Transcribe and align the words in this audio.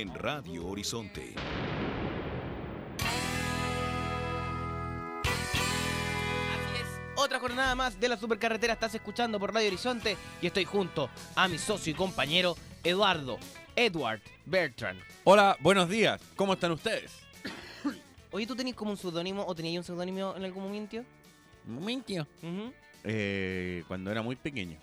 en 0.00 0.14
Radio 0.14 0.66
Horizonte. 0.68 1.34
Así 5.34 6.80
es, 6.80 6.88
otra 7.14 7.38
jornada 7.38 7.74
más 7.74 8.00
de 8.00 8.08
la 8.08 8.16
supercarretera 8.16 8.72
estás 8.72 8.94
escuchando 8.94 9.38
por 9.38 9.52
Radio 9.52 9.68
Horizonte 9.68 10.16
y 10.40 10.46
estoy 10.46 10.64
junto 10.64 11.10
a 11.34 11.46
mi 11.46 11.58
socio 11.58 11.92
y 11.92 11.94
compañero 11.94 12.56
Eduardo, 12.82 13.38
Edward 13.76 14.22
Bertrand. 14.46 14.98
Hola, 15.24 15.58
buenos 15.60 15.90
días. 15.90 16.22
¿Cómo 16.36 16.54
están 16.54 16.72
ustedes? 16.72 17.12
Oye, 18.30 18.46
¿tú 18.46 18.56
tenías 18.56 18.76
como 18.76 18.92
un 18.92 18.96
seudónimo 18.96 19.44
o 19.46 19.54
tenías 19.54 19.76
un 19.76 19.84
seudónimo 19.84 20.34
en 20.34 20.44
algún 20.44 20.64
momento? 20.64 21.04
Un 21.66 21.74
momentito. 21.74 22.26
Ujú. 22.42 22.72
Eh, 23.04 23.84
cuando 23.88 24.10
era 24.10 24.22
muy 24.22 24.36
pequeño. 24.36 24.78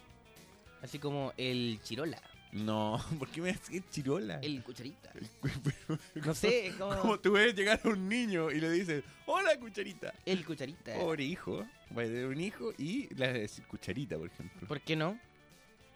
Así 0.83 0.99
como 0.99 1.33
el 1.35 1.79
Chirola, 1.83 2.21
No, 2.51 2.99
¿por 3.19 3.27
qué 3.29 3.41
me 3.41 3.53
decís 3.53 3.83
chirola? 3.91 4.39
el 4.41 4.63
Cucharita. 4.63 5.11
No 6.25 6.33
sé, 6.33 6.67
es 6.67 6.75
como 6.75 6.95
¿Cómo 6.97 7.19
tú 7.19 7.33
ves 7.33 7.53
llegar 7.55 7.79
a 7.83 7.89
un 7.89 8.09
niño 8.09 8.51
y 8.51 8.59
le 8.59 8.71
dices, 8.71 9.03
hola 9.25 9.57
cucharita? 9.59 10.13
el 10.25 10.45
Cucharita. 10.45 10.95
Pobre 10.95 11.23
hijo. 11.23 11.65
Va 11.95 12.03
a 12.03 12.05
tener 12.05 12.25
un 12.25 12.39
hijo 12.39 12.71
y 12.77 13.07
le 13.15 13.27
vas 13.27 13.35
a 13.35 13.39
decir 13.39 13.65
cucharita, 13.65 14.17
por 14.17 14.27
ejemplo. 14.27 14.67
¿Por 14.67 14.81
qué 14.81 14.95
no? 14.95 15.19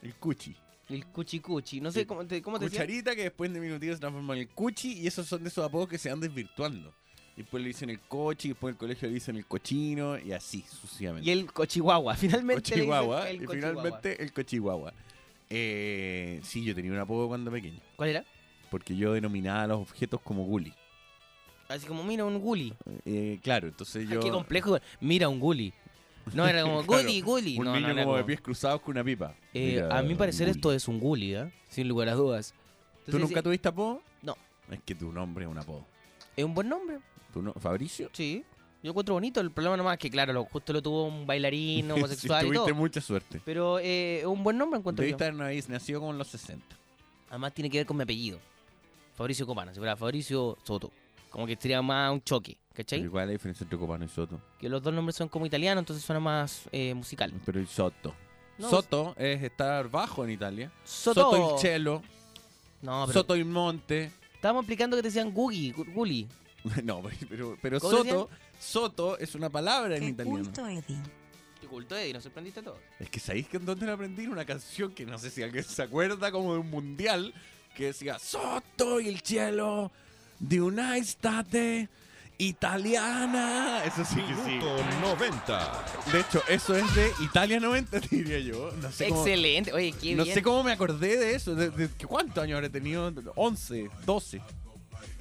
El 0.01 0.15
cuchi. 0.15 0.55
El 0.89 1.05
Cuchi 1.07 1.39
Cuchi. 1.39 1.79
No 1.79 1.91
sé 1.91 2.05
cómo 2.05 2.25
te, 2.27 2.41
cómo 2.41 2.59
te 2.59 2.65
decía. 2.65 2.81
Cucharita 2.81 3.15
que 3.15 3.23
después 3.23 3.51
de 3.53 3.59
minutitos 3.59 3.95
se 3.95 4.01
transforma 4.01 4.33
en 4.33 4.41
el 4.41 4.49
cuchi 4.49 4.93
y 4.99 5.07
esos 5.07 5.25
son 5.27 5.41
de 5.41 5.49
esos 5.49 5.65
apodos 5.65 5.87
que 5.87 5.97
se 5.97 6.09
van 6.09 6.19
desvirtuando. 6.19 6.93
Y 7.35 7.41
después 7.41 7.63
le 7.63 7.69
dicen 7.69 7.89
el 7.89 7.99
cochi, 8.01 8.49
y 8.49 8.51
después 8.51 8.73
el 8.73 8.77
colegio 8.77 9.07
le 9.07 9.15
dicen 9.15 9.37
el 9.37 9.45
cochino 9.45 10.19
y 10.19 10.33
así 10.33 10.63
sucesivamente. 10.69 11.27
Y 11.27 11.31
el 11.31 11.51
Cochihuahua. 11.51 12.15
Finalmente 12.15 12.69
le 12.71 12.75
dicen 12.75 12.89
Cochihuahua 12.89 13.29
el 13.29 13.35
y 13.41 13.45
Cochihuahua. 13.45 13.71
finalmente 13.81 14.21
el 14.23 14.33
cochihuahua. 14.33 14.93
Eh, 15.49 16.39
sí, 16.43 16.63
yo 16.63 16.73
tenía 16.75 16.91
un 16.91 16.99
apodo 16.99 17.27
cuando 17.27 17.51
pequeño. 17.51 17.79
¿Cuál 17.95 18.09
era? 18.09 18.25
Porque 18.71 18.95
yo 18.95 19.13
denominaba 19.13 19.63
a 19.63 19.67
los 19.67 19.79
objetos 19.79 20.19
como 20.21 20.43
gully. 20.45 20.73
Así 21.69 21.87
como, 21.87 22.03
mira, 22.03 22.25
un 22.25 22.39
guli. 22.39 22.73
Eh, 23.05 23.39
claro, 23.41 23.67
entonces 23.67 24.05
Ay, 24.07 24.13
yo... 24.15 24.19
qué 24.19 24.29
complejo. 24.29 24.77
Mira, 24.99 25.29
un 25.29 25.39
guli. 25.39 25.73
No 26.33 26.47
era 26.47 26.61
como 26.63 26.83
Claro, 26.85 27.03
guli, 27.03 27.21
guli. 27.21 27.57
Un 27.57 27.65
no, 27.65 27.75
niño 27.75 27.93
no, 27.93 28.03
como 28.03 28.17
de 28.17 28.23
pies 28.23 28.41
cruzados 28.41 28.81
con 28.81 28.91
una 28.91 29.03
pipa. 29.03 29.35
Eh, 29.53 29.75
Mira, 29.81 29.97
a 29.97 30.01
mi 30.01 30.15
parecer 30.15 30.47
gully. 30.47 30.57
esto 30.57 30.73
es 30.73 30.87
un 30.87 30.99
guli, 30.99 31.35
¿eh? 31.35 31.51
Sin 31.69 31.87
lugar 31.87 32.09
a 32.09 32.13
dudas. 32.15 32.53
¿Tú 33.05 33.17
nunca 33.19 33.37
sí, 33.37 33.43
tuviste 33.43 33.67
apodo? 33.69 34.01
No. 34.21 34.35
Es 34.69 34.79
que 34.83 34.95
tu 34.95 35.11
nombre 35.11 35.45
es 35.45 35.51
un 35.51 35.57
apodo. 35.57 35.85
Es 36.35 36.43
un 36.43 36.53
buen 36.53 36.69
nombre, 36.69 36.99
¿Tu 37.33 37.41
no- 37.41 37.53
¿Fabricio? 37.53 38.09
sí. 38.13 38.43
Yo 38.83 38.89
encuentro 38.91 39.15
bonito. 39.15 39.39
El 39.41 39.49
problema 39.51 39.77
nomás 39.77 39.93
es 39.93 39.99
que, 39.99 40.09
claro, 40.11 40.33
lo, 40.33 40.43
justo 40.45 40.73
lo 40.73 40.81
tuvo 40.81 41.05
un 41.05 41.25
bailarín 41.25 41.89
homosexual 41.91 42.41
Sí, 42.41 42.47
y 42.47 42.51
todo. 42.53 42.63
tuviste 42.65 42.79
mucha 42.79 43.01
suerte. 43.01 43.41
Pero 43.45 43.79
eh, 43.79 44.19
es 44.19 44.25
un 44.25 44.43
buen 44.43 44.57
nombre 44.57 44.77
encuentro 44.79 45.03
yo. 45.03 45.07
Debiste 45.07 45.23
haber 45.23 45.35
nacido- 45.35 45.69
nacido 45.69 45.99
como 46.01 46.11
en 46.11 46.17
los 46.17 46.27
60. 46.27 46.63
Además 47.29 47.53
tiene 47.53 47.69
que 47.69 47.77
ver 47.79 47.85
con 47.87 47.97
mi 47.97 48.03
apellido. 48.03 48.39
Fabricio 49.15 49.45
Copano. 49.47 49.71
Si 49.73 49.77
fuera 49.79 49.95
Fabricio 49.95 50.57
Soto. 50.63 50.91
Como 51.29 51.47
que 51.47 51.55
sería 51.55 51.81
más 51.81 52.11
un 52.11 52.21
choque, 52.23 52.57
¿cachai? 52.73 52.99
Pero 52.99 53.09
igual 53.09 53.25
la 53.27 53.31
diferencia 53.31 53.63
entre 53.63 53.79
Copano 53.79 54.05
y 54.05 54.07
Soto. 54.09 54.39
Que 54.59 54.69
los 54.69 54.83
dos 54.83 54.93
nombres 54.93 55.15
son 55.15 55.29
como 55.29 55.45
italianos, 55.47 55.81
entonces 55.81 56.05
suena 56.05 56.19
más 56.19 56.63
eh, 56.71 56.93
musical. 56.93 57.33
Pero 57.45 57.59
el 57.59 57.67
Soto. 57.67 58.13
No, 58.59 58.69
Soto 58.69 59.15
es 59.17 59.41
estar 59.41 59.89
bajo 59.89 60.23
en 60.25 60.29
Italia. 60.31 60.71
Soto. 60.83 61.53
el 61.55 61.59
cielo. 61.59 62.03
No, 62.83 63.05
pero 63.07 63.19
Soto 63.21 63.35
il 63.35 63.45
monte. 63.45 64.11
estábamos 64.35 64.63
explicando 64.63 64.95
que 64.97 65.01
te 65.01 65.07
decían 65.07 65.31
Gugi, 65.31 65.71
Guli. 65.71 66.27
No, 66.83 67.01
pero, 67.29 67.57
pero 67.61 67.79
¿Cómo 67.79 67.97
Soto, 67.97 68.29
Soto 68.63 69.17
es 69.17 69.35
una 69.35 69.49
palabra 69.49 69.95
en 69.95 70.01
Qué 70.03 70.09
italiano. 70.09 70.39
culto, 70.43 70.67
Eddie. 70.67 70.97
Qué 71.61 71.67
culto, 71.67 71.95
Eddie, 71.97 72.13
nos 72.13 72.23
sorprendiste 72.23 72.59
a 72.61 72.63
todos. 72.63 72.79
Es 72.99 73.09
que 73.09 73.19
sabéis 73.19 73.47
que 73.47 73.57
en 73.57 73.65
dónde 73.65 73.85
la 73.85 73.93
aprendí 73.93 74.27
una 74.27 74.45
canción 74.45 74.91
que 74.93 75.05
no 75.05 75.17
sé 75.17 75.29
si 75.29 75.43
alguien 75.43 75.63
se 75.63 75.81
acuerda 75.83 76.31
como 76.31 76.53
de 76.53 76.59
un 76.59 76.69
mundial 76.69 77.33
que 77.75 77.85
decía 77.87 78.19
Soto 78.19 78.99
il 78.99 79.19
cielo 79.21 79.91
di 80.39 80.59
una 80.59 80.97
estate 80.97 81.89
italiana. 82.37 83.83
Eso 83.85 84.03
sí 84.05 84.15
que 84.21 84.35
sí. 84.43 84.51
Minuto 84.51 84.77
90. 85.01 85.85
De 86.11 86.19
hecho, 86.19 86.41
eso 86.49 86.75
es 86.75 86.95
de 86.95 87.11
Italia 87.21 87.59
90, 87.59 87.99
diría 88.11 88.39
yo. 88.39 88.71
No 88.81 88.91
sé 88.91 89.09
cómo, 89.09 89.21
Excelente. 89.21 89.73
Oye, 89.73 89.93
qué 90.01 90.15
no 90.15 90.23
bien. 90.23 90.33
sé 90.35 90.41
cómo 90.41 90.63
me 90.63 90.71
acordé 90.71 91.17
de 91.17 91.35
eso. 91.35 91.55
De, 91.55 91.69
de- 91.69 91.89
¿Cuántos 92.07 92.43
años 92.43 92.55
habré 92.57 92.69
tenido? 92.69 93.11
11, 93.35 93.89
12. 94.05 94.41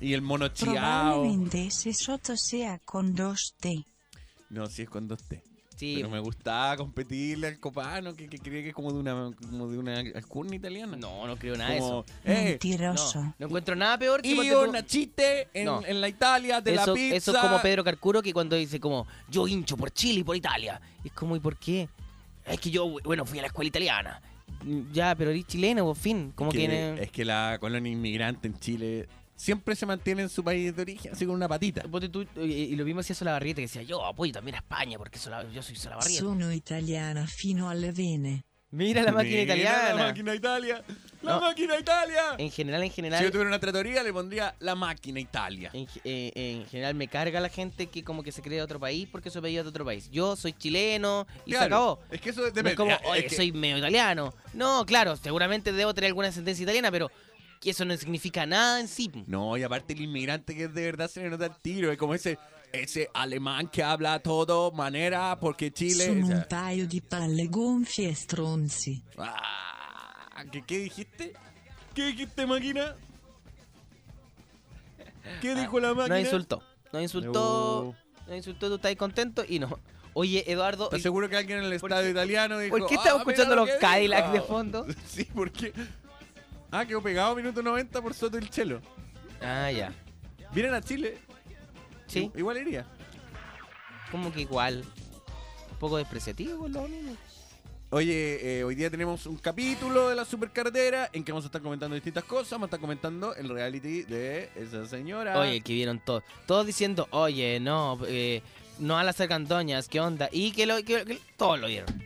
Y 0.00 0.12
el 0.14 0.22
mono 0.22 0.48
chiao. 0.48 0.72
Probablemente 0.74 1.66
ese 1.66 1.92
soto 1.92 2.36
sea 2.36 2.78
con 2.84 3.14
dos 3.14 3.54
T. 3.60 3.84
No, 4.50 4.66
sí 4.66 4.82
es 4.82 4.88
con 4.90 5.08
dos 5.08 5.22
T. 5.24 5.42
Sí, 5.76 5.94
Pero 5.96 6.10
me 6.10 6.20
gustaba 6.20 6.76
competirle 6.76 7.48
al 7.48 7.58
copano 7.58 8.14
que, 8.14 8.28
que 8.28 8.38
cree 8.38 8.62
que 8.62 8.68
es 8.68 8.74
como 8.74 8.92
de 8.92 9.00
una 9.00 9.32
como 9.50 9.66
de 9.68 9.78
una 9.78 9.98
alcurnia 9.98 10.56
italiana. 10.56 10.96
no, 10.96 11.26
no 11.26 11.36
creo 11.36 11.56
nada 11.56 11.70
de 11.70 11.78
eso. 11.78 12.04
eh, 12.24 12.44
Mentiroso. 12.50 13.20
No, 13.22 13.34
no 13.38 13.46
encuentro 13.46 13.74
nada 13.74 13.98
peor 13.98 14.22
que 14.22 14.28
io 14.30 14.36
ponte 14.36 14.66
tú- 14.66 14.72
nachite 14.72 15.48
en, 15.54 15.64
No. 15.64 15.82
en 15.84 16.00
la 16.00 16.08
Italia 16.08 16.60
de 16.60 16.74
eso, 16.74 16.86
la 16.88 16.94
pizza. 16.94 17.16
eso 17.16 17.32
es 17.34 17.38
como 17.38 17.60
Pedro 17.62 17.82
Carcuro 17.82 18.22
que 18.22 18.32
cuando 18.32 18.54
dice 18.54 18.78
como 18.78 19.08
yo 19.28 19.48
hincho 19.48 19.76
por 19.76 19.90
Chile 19.90 20.20
y 20.20 20.24
por 20.24 20.36
Italia. 20.36 20.80
Y 21.02 21.08
es 21.08 21.14
como, 21.14 21.34
¿y 21.34 21.40
por 21.40 21.56
qué? 21.56 21.88
Es 22.46 22.60
que 22.60 22.70
yo, 22.70 22.86
bueno, 23.02 23.24
fui 23.26 23.38
a 23.38 23.42
la 23.42 23.48
escuela 23.48 23.68
italiana. 23.68 24.20
Mm, 24.64 24.92
Ya, 24.92 25.16
pero 25.16 25.30
eres 25.30 25.46
chileno, 25.46 25.84
por 25.84 25.96
fin. 25.96 26.32
Como 26.36 26.52
que... 26.52 26.58
que, 26.68 27.02
es 27.02 27.10
que 27.10 27.24
la 27.24 27.56
colonia 27.60 27.90
inmigrante 27.90 28.46
en 28.46 28.56
Chile 28.60 29.08
siempre 29.42 29.74
se 29.74 29.86
mantiene 29.86 30.22
en 30.22 30.28
su 30.28 30.44
país 30.44 30.74
de 30.76 30.82
origen, 30.82 31.12
así 31.12 31.26
con 31.26 31.34
una 31.34 31.48
patita. 31.48 31.82
Tú, 32.10 32.24
y, 32.36 32.76
lo 32.76 32.84
mismo 32.84 33.00
hacía 33.00 33.16
Solabarrieta, 33.16 33.56
que 33.56 33.62
decía, 33.62 33.82
yo 33.82 34.04
apoyo 34.04 34.32
también 34.32 34.54
a 34.54 34.58
España 34.58 34.98
porque 34.98 35.18
Sola- 35.18 35.44
yo 35.52 35.62
soy 35.62 35.74
Solabarrieta. 35.74 36.20
Sono 36.22 36.52
italiana 36.52 37.26
fino 37.26 37.68
alle 37.68 37.90
vene. 37.90 38.44
Mira 38.70 39.02
la 39.02 39.12
máquina 39.12 39.40
Mira 39.40 39.42
italiana. 39.42 39.94
La 39.94 40.06
máquina 40.06 40.34
Italia. 40.34 40.82
La 41.20 41.32
No. 41.34 41.40
máquina 41.42 41.76
Italia. 41.78 42.22
En 42.38 42.50
general, 42.50 42.82
en 42.82 42.90
general... 42.90 43.18
Si 43.18 43.24
yo 43.26 43.30
tuviera 43.30 43.48
una 43.48 43.58
tratoría 43.58 44.02
le 44.02 44.12
pondría 44.12 44.54
la 44.60 44.74
máquina 44.74 45.20
Italia. 45.20 45.70
En, 45.74 45.86
eh, 46.04 46.32
en 46.34 46.64
general 46.66 46.94
me 46.94 47.06
carga 47.08 47.38
la 47.40 47.50
gente 47.50 47.88
que 47.88 48.02
como 48.02 48.22
que 48.22 48.32
se 48.32 48.40
cree 48.40 48.56
de 48.56 48.62
otro 48.62 48.80
país 48.80 49.06
porque 49.12 49.28
su 49.28 49.40
apellido 49.40 49.60
es 49.60 49.64
de 49.66 49.70
otro 49.70 49.84
país. 49.84 50.08
Yo 50.10 50.36
soy 50.36 50.54
chileno 50.54 51.26
y 51.44 51.50
se 51.52 51.58
acabó. 51.58 52.00
Es 52.10 52.20
que 52.20 52.30
eso 52.30 52.40
No 52.40 52.46
depende. 52.46 52.70
es 52.70 52.76
como, 52.76 52.96
oye, 53.10 53.20
es 53.26 53.30
que- 53.30 53.36
soy 53.36 53.52
medio 53.52 53.76
italiano. 53.76 54.32
No, 54.54 54.86
claro, 54.86 55.16
seguramente 55.16 55.70
debo 55.72 55.92
tener 55.92 56.08
alguna 56.08 56.28
ascendencia 56.28 56.62
italiana, 56.62 56.90
pero 56.90 57.10
que 57.62 57.70
eso 57.70 57.84
no 57.86 57.96
significa 57.96 58.44
nada 58.44 58.80
en 58.80 58.88
sí. 58.88 59.10
No, 59.26 59.56
y 59.56 59.62
aparte 59.62 59.94
el 59.94 60.00
inmigrante 60.02 60.54
que 60.54 60.68
de 60.68 60.82
verdad 60.82 61.08
se 61.08 61.22
le 61.22 61.30
nota 61.30 61.46
el 61.46 61.56
tiro, 61.62 61.90
es 61.92 61.96
como 61.96 62.14
ese 62.14 62.38
ese 62.72 63.08
alemán 63.14 63.68
que 63.68 63.82
habla 63.82 64.18
todo 64.20 64.72
manera 64.72 65.38
porque 65.38 65.70
Chile. 65.72 66.04
Sea, 66.04 66.12
un 66.12 66.44
paio 66.48 66.86
di 66.88 67.00
palle 67.00 67.46
gonfie 67.46 68.08
e 68.08 68.14
stronzi. 68.14 69.02
ah, 69.18 70.44
¿qué, 70.50 70.62
¿Qué 70.62 70.78
dijiste? 70.78 71.32
¿Qué 71.94 72.06
dijiste, 72.06 72.46
máquina? 72.46 72.96
¿Qué 75.40 75.54
dijo 75.54 75.78
la 75.80 75.94
máquina? 75.94 76.14
No 76.16 76.20
insultó. 76.20 76.62
No 76.92 77.00
insultó. 77.00 77.94
No. 77.94 78.28
No 78.28 78.36
insultó, 78.36 78.68
tú 78.68 78.74
estás 78.76 78.94
contento 78.96 79.44
y 79.48 79.58
no. 79.58 79.78
Oye, 80.14 80.44
Eduardo. 80.50 80.84
¿Estás 80.84 81.02
seguro 81.02 81.28
que 81.28 81.36
alguien 81.36 81.58
en 81.58 81.64
el 81.72 81.78
¿Por 81.80 81.90
estadio 81.90 82.06
qué- 82.08 82.10
italiano 82.12 82.58
dijo 82.58 82.76
¿Por 82.76 82.86
qué 82.88 82.94
"Ah, 82.96 82.98
estamos 83.02 83.26
mira 83.26 83.32
escuchando 83.32 83.56
lo 83.56 83.66
los 83.66 83.76
Cadillacs 83.80 84.32
dijo"? 84.32 84.42
de 84.42 84.48
fondo? 84.48 84.86
Sí, 85.06 85.24
porque. 85.34 85.72
Ah, 86.72 86.84
quedó 86.86 87.02
pegado 87.02 87.36
minuto 87.36 87.62
90 87.62 88.00
por 88.02 88.14
Soto 88.14 88.38
el 88.38 88.48
Chelo. 88.50 88.80
Ah, 89.40 89.70
ya. 89.70 89.92
Vienen 90.52 90.74
a 90.74 90.80
Chile. 90.80 91.18
Sí, 92.06 92.30
Igual 92.34 92.56
iría. 92.58 92.86
como 94.10 94.32
que 94.32 94.40
igual. 94.42 94.84
Un 95.70 95.78
poco 95.78 95.96
despreciativo 95.98 96.58
con 96.58 96.72
los 96.72 96.88
niños. 96.88 97.16
Oye, 97.90 98.58
eh, 98.60 98.64
hoy 98.64 98.74
día 98.74 98.88
tenemos 98.90 99.26
un 99.26 99.36
capítulo 99.36 100.08
de 100.08 100.14
la 100.16 100.24
supercarretera 100.24 101.10
en 101.12 101.24
que 101.24 101.32
vamos 101.32 101.44
a 101.44 101.48
estar 101.48 101.60
comentando 101.60 101.94
distintas 101.94 102.24
cosas. 102.24 102.52
Vamos 102.52 102.64
a 102.64 102.68
estar 102.68 102.80
comentando 102.80 103.34
el 103.34 103.50
reality 103.50 104.02
de 104.04 104.50
esa 104.56 104.86
señora. 104.86 105.38
Oye, 105.38 105.60
que 105.60 105.74
vieron 105.74 105.98
todos. 105.98 106.22
Todos 106.46 106.66
diciendo, 106.66 107.06
oye, 107.10 107.60
no, 107.60 107.98
eh, 108.06 108.42
no 108.78 108.96
a 108.96 109.04
las 109.04 109.20
argandoñas, 109.20 109.88
¿qué 109.88 110.00
onda? 110.00 110.30
Y 110.32 110.52
que, 110.52 110.64
lo, 110.64 110.76
que, 110.76 111.04
que- 111.04 111.20
todos 111.36 111.60
lo 111.60 111.66
vieron. 111.66 112.02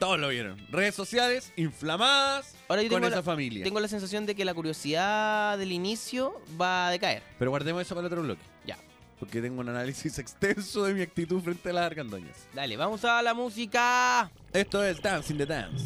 Todos 0.00 0.18
lo 0.18 0.28
vieron. 0.30 0.56
Redes 0.70 0.94
sociales 0.94 1.52
inflamadas 1.56 2.54
Ahora 2.68 2.82
yo 2.82 2.88
con 2.88 2.96
tengo 2.96 3.08
esa 3.08 3.16
la, 3.16 3.22
familia. 3.22 3.62
tengo 3.62 3.80
la 3.80 3.86
sensación 3.86 4.24
de 4.24 4.34
que 4.34 4.46
la 4.46 4.54
curiosidad 4.54 5.58
del 5.58 5.72
inicio 5.72 6.40
va 6.58 6.88
a 6.88 6.90
decaer. 6.90 7.22
Pero 7.38 7.50
guardemos 7.50 7.82
eso 7.82 7.94
para 7.94 8.06
el 8.06 8.12
otro 8.12 8.22
bloque. 8.22 8.40
Ya. 8.66 8.78
Porque 9.18 9.42
tengo 9.42 9.60
un 9.60 9.68
análisis 9.68 10.18
extenso 10.18 10.84
de 10.84 10.94
mi 10.94 11.02
actitud 11.02 11.42
frente 11.42 11.68
a 11.68 11.74
las 11.74 11.84
argandoñas. 11.84 12.34
Dale, 12.54 12.78
vamos 12.78 13.04
a 13.04 13.20
la 13.20 13.34
música. 13.34 14.30
Esto 14.54 14.82
es 14.82 15.02
Dancing 15.02 15.36
the 15.36 15.44
Dance. 15.44 15.84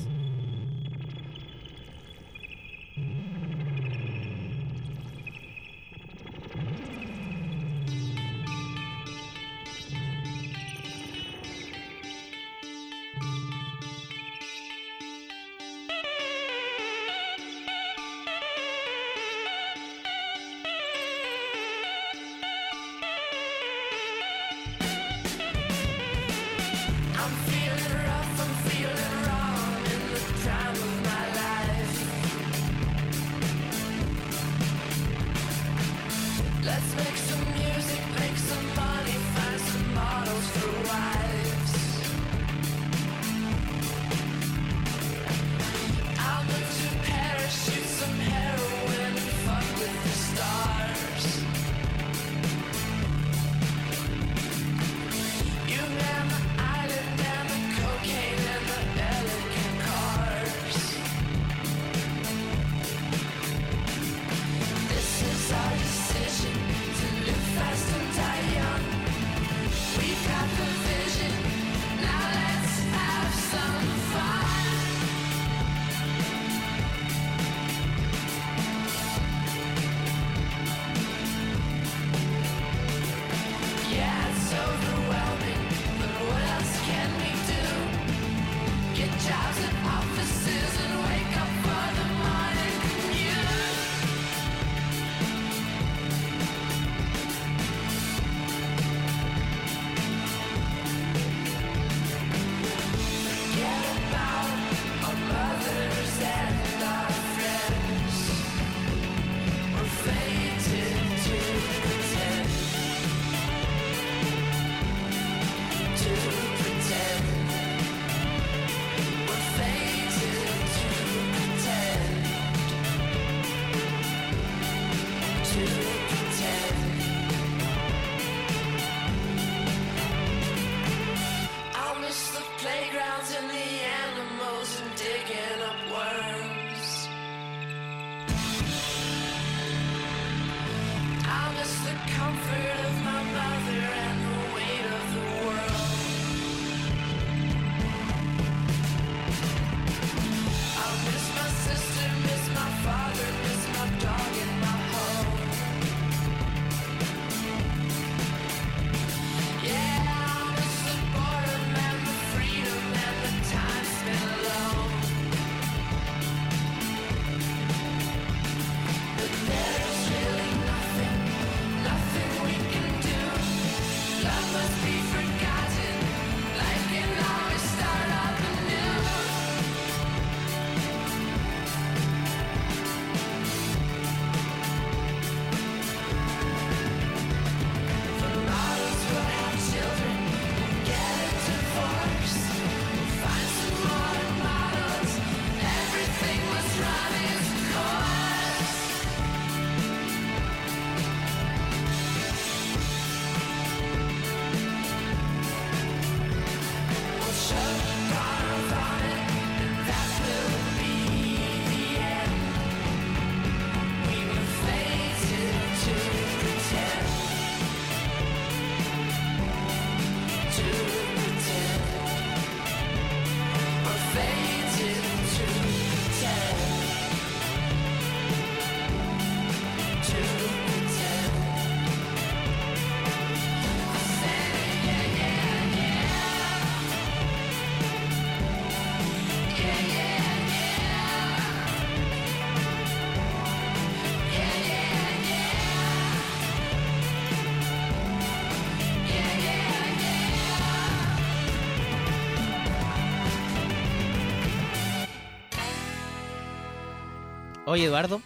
Oye, 257.74 257.86
Eduardo, 257.86 258.22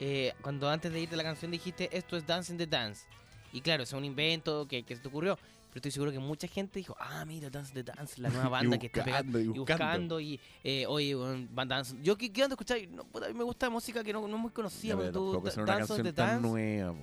eh, 0.00 0.32
cuando 0.40 0.70
antes 0.70 0.90
de 0.90 0.98
irte 0.98 1.16
a 1.16 1.18
la 1.18 1.22
canción 1.22 1.50
dijiste 1.50 1.90
esto 1.92 2.16
es 2.16 2.26
Dance 2.26 2.50
in 2.50 2.56
the 2.56 2.66
Dance. 2.66 3.04
Y 3.52 3.60
claro, 3.60 3.82
es 3.82 3.92
un 3.92 4.06
invento 4.06 4.66
que, 4.66 4.84
que 4.84 4.96
se 4.96 5.02
te 5.02 5.08
ocurrió. 5.08 5.36
Pero 5.36 5.80
estoy 5.80 5.90
seguro 5.90 6.10
que 6.10 6.18
mucha 6.18 6.48
gente 6.48 6.78
dijo, 6.78 6.96
ah, 6.98 7.26
mira, 7.26 7.50
Dance 7.50 7.74
the 7.74 7.82
Dance, 7.82 8.18
la 8.22 8.30
nueva 8.30 8.48
banda 8.62 8.78
que 8.78 8.86
está 8.86 9.04
pegando. 9.04 9.38
y 9.38 9.48
buscando, 9.48 10.18
y, 10.18 10.40
eh, 10.62 10.86
oye, 10.86 11.14
Van 11.50 11.68
Dance. 11.68 11.94
Yo 12.02 12.16
que 12.16 12.32
quiero 12.32 12.48
escuchar, 12.48 12.78
no, 12.88 13.02
a 13.22 13.28
mí 13.28 13.34
me 13.34 13.44
gusta 13.44 13.68
música 13.68 14.02
que 14.02 14.14
no, 14.14 14.26
no 14.26 14.34
es 14.34 14.42
muy 14.42 14.50
conocida. 14.50 14.96
Pero 14.96 15.12
tú, 15.12 15.30
una 15.36 15.42
Dance 15.42 15.64
canción 15.64 16.02
the 16.02 16.12
tan 16.14 16.26
Dance. 16.28 16.48
nueva. 16.48 16.94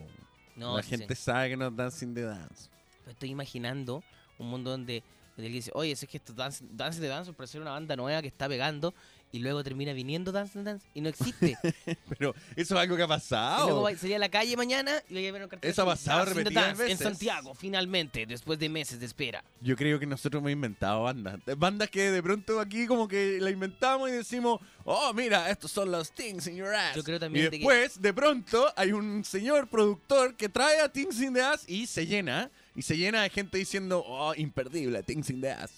No, 0.55 0.77
la 0.77 0.81
sí, 0.81 0.89
sí. 0.89 0.97
gente 0.97 1.13
sabe 1.13 1.49
que 1.49 1.57
no 1.57 1.67
es 1.67 1.75
Dancing 1.75 2.15
the 2.15 2.23
Dance. 2.23 2.71
Pero 3.01 3.11
estoy 3.11 3.29
imaginando 3.29 4.03
un 4.39 4.49
mundo 4.49 4.71
donde 4.71 5.03
donde 5.35 5.47
alguien 5.47 5.59
dice, 5.59 5.71
oye, 5.75 5.91
es 5.91 6.05
que 6.09 6.17
esto 6.17 6.33
Dance, 6.33 6.65
Dance 6.71 6.99
the 6.99 7.07
Dance 7.07 7.31
parece 7.33 7.59
una 7.59 7.71
banda 7.71 7.95
nueva 7.95 8.19
que 8.21 8.27
está 8.27 8.47
pegando. 8.49 8.93
Y 9.33 9.39
luego 9.39 9.63
termina 9.63 9.93
viniendo 9.93 10.33
Dance 10.33 10.61
Dance 10.61 10.85
y 10.93 10.99
no 10.99 11.07
existe. 11.07 11.57
Pero 12.09 12.35
eso 12.55 12.75
es 12.75 12.81
algo 12.81 12.97
que 12.97 13.03
ha 13.03 13.05
Y 13.05 13.07
luego 13.07 13.07
pasado. 13.07 13.81
va- 13.83 13.95
sería 13.95 14.17
a 14.17 14.19
la 14.19 14.27
calle 14.29 14.57
mañana 14.57 14.91
y 15.09 15.13
le 15.13 15.21
llevan 15.21 15.43
un 15.43 15.47
cartel. 15.47 15.71
Eso 15.71 15.83
ha 15.83 15.85
pasado 15.85 16.25
repetidas 16.25 16.65
Dance 16.77 16.83
En 16.83 16.89
veces. 16.89 17.03
Santiago, 17.07 17.53
finalmente, 17.55 18.25
después 18.25 18.59
de 18.59 18.67
meses 18.67 18.99
de 18.99 19.05
espera. 19.05 19.41
Yo 19.61 19.77
creo 19.77 19.97
que 19.99 20.05
nosotros 20.05 20.41
hemos 20.41 20.51
inventado 20.51 21.03
bandas. 21.03 21.39
Bandas 21.57 21.89
que 21.89 22.11
de 22.11 22.21
pronto 22.21 22.59
aquí 22.59 22.85
como 22.87 23.07
que 23.07 23.37
la 23.39 23.49
inventamos 23.51 24.09
y 24.09 24.13
decimos, 24.13 24.59
oh, 24.83 25.13
mira, 25.13 25.49
estos 25.49 25.71
son 25.71 25.89
los 25.91 26.11
Things 26.11 26.47
in 26.47 26.57
Your 26.57 26.73
Ass. 26.75 26.95
Yo 26.97 27.03
creo 27.03 27.17
también 27.19 27.43
y 27.43 27.45
de 27.45 27.51
que- 27.51 27.57
después, 27.59 28.01
de 28.01 28.13
pronto, 28.13 28.73
hay 28.75 28.91
un 28.91 29.23
señor 29.23 29.69
productor 29.69 30.35
que 30.35 30.49
trae 30.49 30.81
a 30.81 30.89
Things 30.91 31.21
in 31.21 31.33
the 31.33 31.41
Ass 31.41 31.63
y 31.67 31.87
se 31.87 32.05
llena. 32.05 32.51
Y 32.75 32.81
se 32.81 32.97
llena 32.97 33.21
de 33.23 33.29
gente 33.29 33.57
diciendo, 33.57 34.03
oh, 34.05 34.33
imperdible, 34.35 35.01
Things 35.03 35.29
in 35.29 35.39
the 35.41 35.51
Ass. 35.51 35.71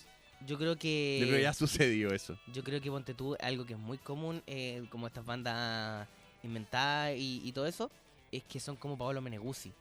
Yo 0.45 0.57
creo 0.57 0.75
que. 0.77 1.17
Yo 1.21 1.25
creo 1.27 1.37
que 1.37 1.43
ya 1.43 1.53
sucedió 1.53 2.13
eso. 2.13 2.37
Yo 2.53 2.63
creo 2.63 2.81
que 2.81 2.89
ponte 2.89 3.13
tú, 3.13 3.35
algo 3.39 3.65
que 3.65 3.73
es 3.73 3.79
muy 3.79 3.97
común, 3.97 4.41
eh, 4.47 4.85
como 4.89 5.07
estas 5.07 5.25
bandas 5.25 6.07
inventadas 6.43 7.15
y, 7.17 7.41
y 7.43 7.51
todo 7.53 7.65
eso, 7.67 7.89
es 8.31 8.43
que 8.43 8.59
son 8.59 8.75
como 8.75 8.97
Paolo 8.97 9.21
Meneguzzi. 9.21 9.71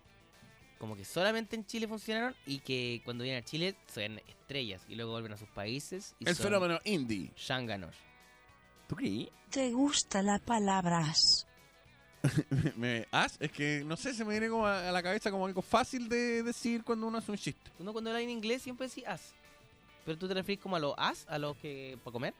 como 0.79 0.97
que 0.97 1.05
solamente 1.05 1.57
en 1.57 1.65
Chile 1.67 1.87
funcionaron 1.89 2.35
y 2.47 2.59
que 2.61 3.01
cuando 3.05 3.25
vienen 3.25 3.43
a 3.43 3.45
Chile 3.47 3.77
son 3.93 4.19
estrellas 4.29 4.83
y 4.89 4.95
luego 4.97 5.13
vuelven 5.13 5.33
a 5.33 5.37
sus 5.37 5.49
países 5.49 6.15
y 6.19 6.29
El 6.29 6.35
son 6.37 6.47
fenómeno 6.47 6.79
indie. 6.85 7.31
shanganos. 7.37 7.95
¿Tú 8.89 8.97
creí? 8.97 9.31
¿Te 9.51 9.71
gusta 9.73 10.23
la 10.23 10.39
palabra 10.39 10.99
as? 10.99 11.47
Me- 12.77 13.07
¿As? 13.11 13.37
Es 13.41 13.51
que, 13.51 13.83
no 13.85 13.97
sé, 13.97 14.15
se 14.15 14.25
me 14.25 14.31
viene 14.33 14.49
como 14.49 14.67
a 14.67 14.89
a 14.89 14.93
la 14.93 15.03
cabeza 15.03 15.31
como 15.31 15.47
algo 15.47 15.63
fácil 15.63 16.09
de 16.09 16.43
decir 16.43 16.85
cuando 16.85 17.07
uno 17.07 17.19
hace 17.19 17.31
un 17.33 17.39
chiste. 17.39 17.71
Uno 17.79 17.93
cuando 17.93 18.11
habla 18.11 18.21
en 18.23 18.31
inglés 18.31 18.63
siempre 18.63 18.87
decís 18.89 19.05
as. 19.07 19.35
Pero 20.05 20.19
tú 20.19 20.29
te 20.29 20.35
refieres 20.35 20.63
como 20.63 20.77
a 20.77 20.79
los 20.81 20.95
as, 20.97 21.27
a 21.29 21.39
los 21.39 21.57
que 21.59 21.99
para 22.03 22.13
comer. 22.13 22.35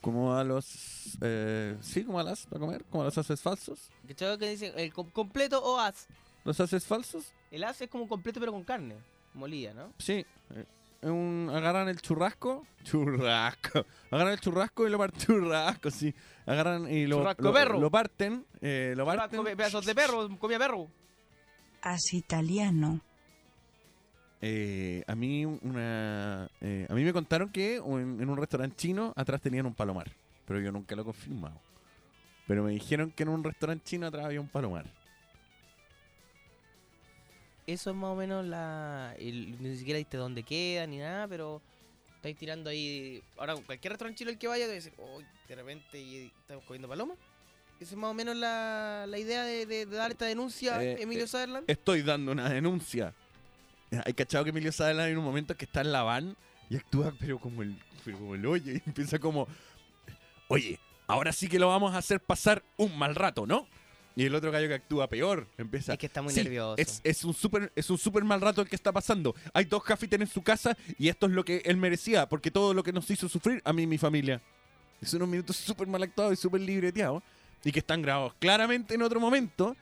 Como 0.00 0.34
a 0.34 0.44
los... 0.44 1.18
eh, 1.20 1.76
sí, 1.80 2.04
como 2.04 2.20
a 2.20 2.22
las 2.22 2.46
para 2.46 2.60
comer, 2.60 2.84
como 2.90 3.02
a 3.02 3.06
los 3.06 3.18
haces 3.18 3.40
falsos. 3.40 3.90
¿Cachai? 4.06 4.38
Que 4.38 4.50
dicen 4.50 4.72
el 4.76 4.92
com- 4.92 5.10
completo 5.10 5.60
o 5.62 5.78
as. 5.78 6.06
¿Los 6.44 6.58
haces 6.60 6.84
falsos? 6.86 7.32
El 7.50 7.64
as 7.64 7.80
es 7.80 7.88
como 7.90 8.04
un 8.04 8.08
completo 8.08 8.38
pero 8.40 8.52
con 8.52 8.62
carne 8.64 8.96
molida, 9.34 9.74
¿no? 9.74 9.92
Sí. 9.98 10.24
eh, 10.54 10.64
un, 11.02 11.50
agarran 11.52 11.88
el 11.88 12.00
churrasco. 12.00 12.66
Churrasco. 12.84 13.84
Agarran 14.10 14.32
el 14.32 14.40
churrasco 14.40 14.86
y 14.86 14.90
lo 14.90 14.98
parten. 14.98 15.20
Churrasco, 15.26 15.90
sí. 15.90 16.12
Agarran 16.46 16.92
y 16.92 17.06
lo, 17.06 17.18
Churrasco 17.18 17.42
lo, 17.42 17.52
perro. 17.52 17.78
lo 17.80 17.90
parten. 17.90 18.44
eh, 18.60 18.94
lo 18.96 19.04
parten. 19.06 19.44
pedazos 19.44 19.84
de 19.86 19.94
perro, 19.94 20.28
comía 20.38 20.58
perro. 20.58 20.88
As 21.82 22.12
italiano. 22.14 23.00
Eh, 24.40 25.02
a 25.08 25.14
mí 25.16 25.44
una 25.44 26.48
eh, 26.60 26.86
a 26.88 26.94
mí 26.94 27.02
me 27.02 27.12
contaron 27.12 27.48
que 27.50 27.76
en, 27.76 28.20
en 28.20 28.28
un 28.30 28.36
restaurante 28.36 28.76
chino 28.76 29.12
atrás 29.16 29.40
tenían 29.40 29.66
un 29.66 29.74
palomar, 29.74 30.10
pero 30.46 30.60
yo 30.60 30.70
nunca 30.70 30.94
lo 30.94 31.02
he 31.02 31.04
confirmado. 31.04 31.60
Pero 32.46 32.62
me 32.62 32.70
dijeron 32.72 33.10
que 33.10 33.24
en 33.24 33.30
un 33.30 33.42
restaurante 33.44 33.84
chino 33.84 34.06
atrás 34.06 34.24
había 34.26 34.40
un 34.40 34.48
palomar. 34.48 34.86
Eso 37.66 37.90
es 37.90 37.96
más 37.96 38.10
o 38.10 38.14
menos 38.14 38.46
la. 38.46 39.14
el- 39.18 39.60
ni 39.62 39.76
siquiera 39.76 39.98
diste 39.98 40.16
dónde 40.16 40.42
queda 40.42 40.86
ni 40.86 40.98
nada, 40.98 41.28
pero 41.28 41.60
estáis 42.16 42.36
tirando 42.36 42.70
ahí. 42.70 43.22
Ahora, 43.36 43.56
cualquier 43.56 43.92
restaurante 43.92 44.18
chino 44.18 44.30
al 44.30 44.38
que 44.38 44.48
vaya, 44.48 44.64
te 44.64 44.68
va 44.68 44.72
a 44.72 44.74
decir, 44.76 44.92
oh, 44.98 45.20
de 45.48 45.54
repente 45.54 46.00
y 46.00 46.32
estamos 46.40 46.64
comiendo 46.64 46.88
paloma. 46.88 47.14
Esa 47.78 47.90
es 47.94 47.96
más 47.96 48.10
o 48.10 48.14
menos 48.14 48.34
la, 48.36 49.04
la 49.06 49.18
idea 49.18 49.44
de, 49.44 49.66
de- 49.66 49.86
de 49.86 49.96
dar 49.96 50.10
esta 50.10 50.24
denuncia, 50.24 50.82
Eh, 50.82 51.02
Emilio 51.02 51.24
eh, 51.24 51.28
Sutherland. 51.28 51.64
Estoy 51.68 52.02
dando 52.02 52.32
una 52.32 52.48
denuncia. 52.48 53.12
Hay 54.04 54.12
cachado 54.14 54.44
que 54.44 54.50
Emilio 54.50 54.72
Sutherland 54.72 55.10
en 55.10 55.18
un 55.18 55.24
momento 55.24 55.56
que 55.56 55.64
está 55.64 55.80
en 55.80 55.92
la 55.92 56.02
van 56.02 56.36
y 56.70 56.76
actúa 56.76 57.12
pero 57.18 57.38
como 57.38 57.62
el, 57.62 57.78
pero 58.04 58.18
como 58.18 58.34
el 58.34 58.44
hoyo 58.46 58.72
y 58.72 58.82
empieza 58.86 59.18
como, 59.18 59.46
oye, 60.48 60.78
ahora 61.06 61.32
sí 61.32 61.48
que 61.48 61.58
lo 61.58 61.68
vamos 61.68 61.94
a 61.94 61.98
hacer 61.98 62.20
pasar 62.20 62.62
un 62.76 62.96
mal 62.98 63.14
rato, 63.14 63.46
¿no? 63.46 63.66
Y 64.16 64.24
el 64.24 64.34
otro 64.34 64.50
gallo 64.50 64.66
que 64.66 64.74
actúa 64.74 65.08
peor 65.08 65.46
empieza. 65.58 65.92
es 65.92 65.98
que 65.98 66.06
está 66.06 66.22
muy 66.22 66.34
Sí, 66.34 66.42
nervioso. 66.42 66.74
Es, 66.76 67.00
es 67.04 67.22
un 67.24 67.32
súper 67.32 67.72
es 67.76 67.88
un 67.88 67.98
súper 67.98 68.24
mal 68.24 68.40
rato 68.40 68.60
el 68.60 68.68
que 68.68 68.74
está 68.74 68.90
pasando. 68.90 69.32
Hay 69.54 69.64
dos 69.64 69.84
cafetes 69.84 70.20
en 70.20 70.26
su 70.26 70.42
casa 70.42 70.76
y 70.98 71.08
esto 71.08 71.26
es 71.26 71.32
lo 71.32 71.44
que 71.44 71.62
él 71.64 71.76
merecía, 71.76 72.28
porque 72.28 72.50
todo 72.50 72.74
lo 72.74 72.82
que 72.82 72.92
nos 72.92 73.08
hizo 73.10 73.28
sufrir 73.28 73.62
a 73.64 73.72
mí 73.72 73.82
y 73.82 73.86
mi 73.86 73.96
familia. 73.96 74.42
Es 75.00 75.14
unos 75.14 75.28
minutos 75.28 75.54
súper 75.56 75.86
mal 75.86 76.02
actuados 76.02 76.32
y 76.32 76.36
súper 76.36 76.60
libreteados 76.60 77.22
y 77.64 77.70
que 77.70 77.78
están 77.78 78.02
grabados 78.02 78.34
claramente 78.40 78.94
en 78.94 79.02
otro 79.02 79.20
momento, 79.20 79.76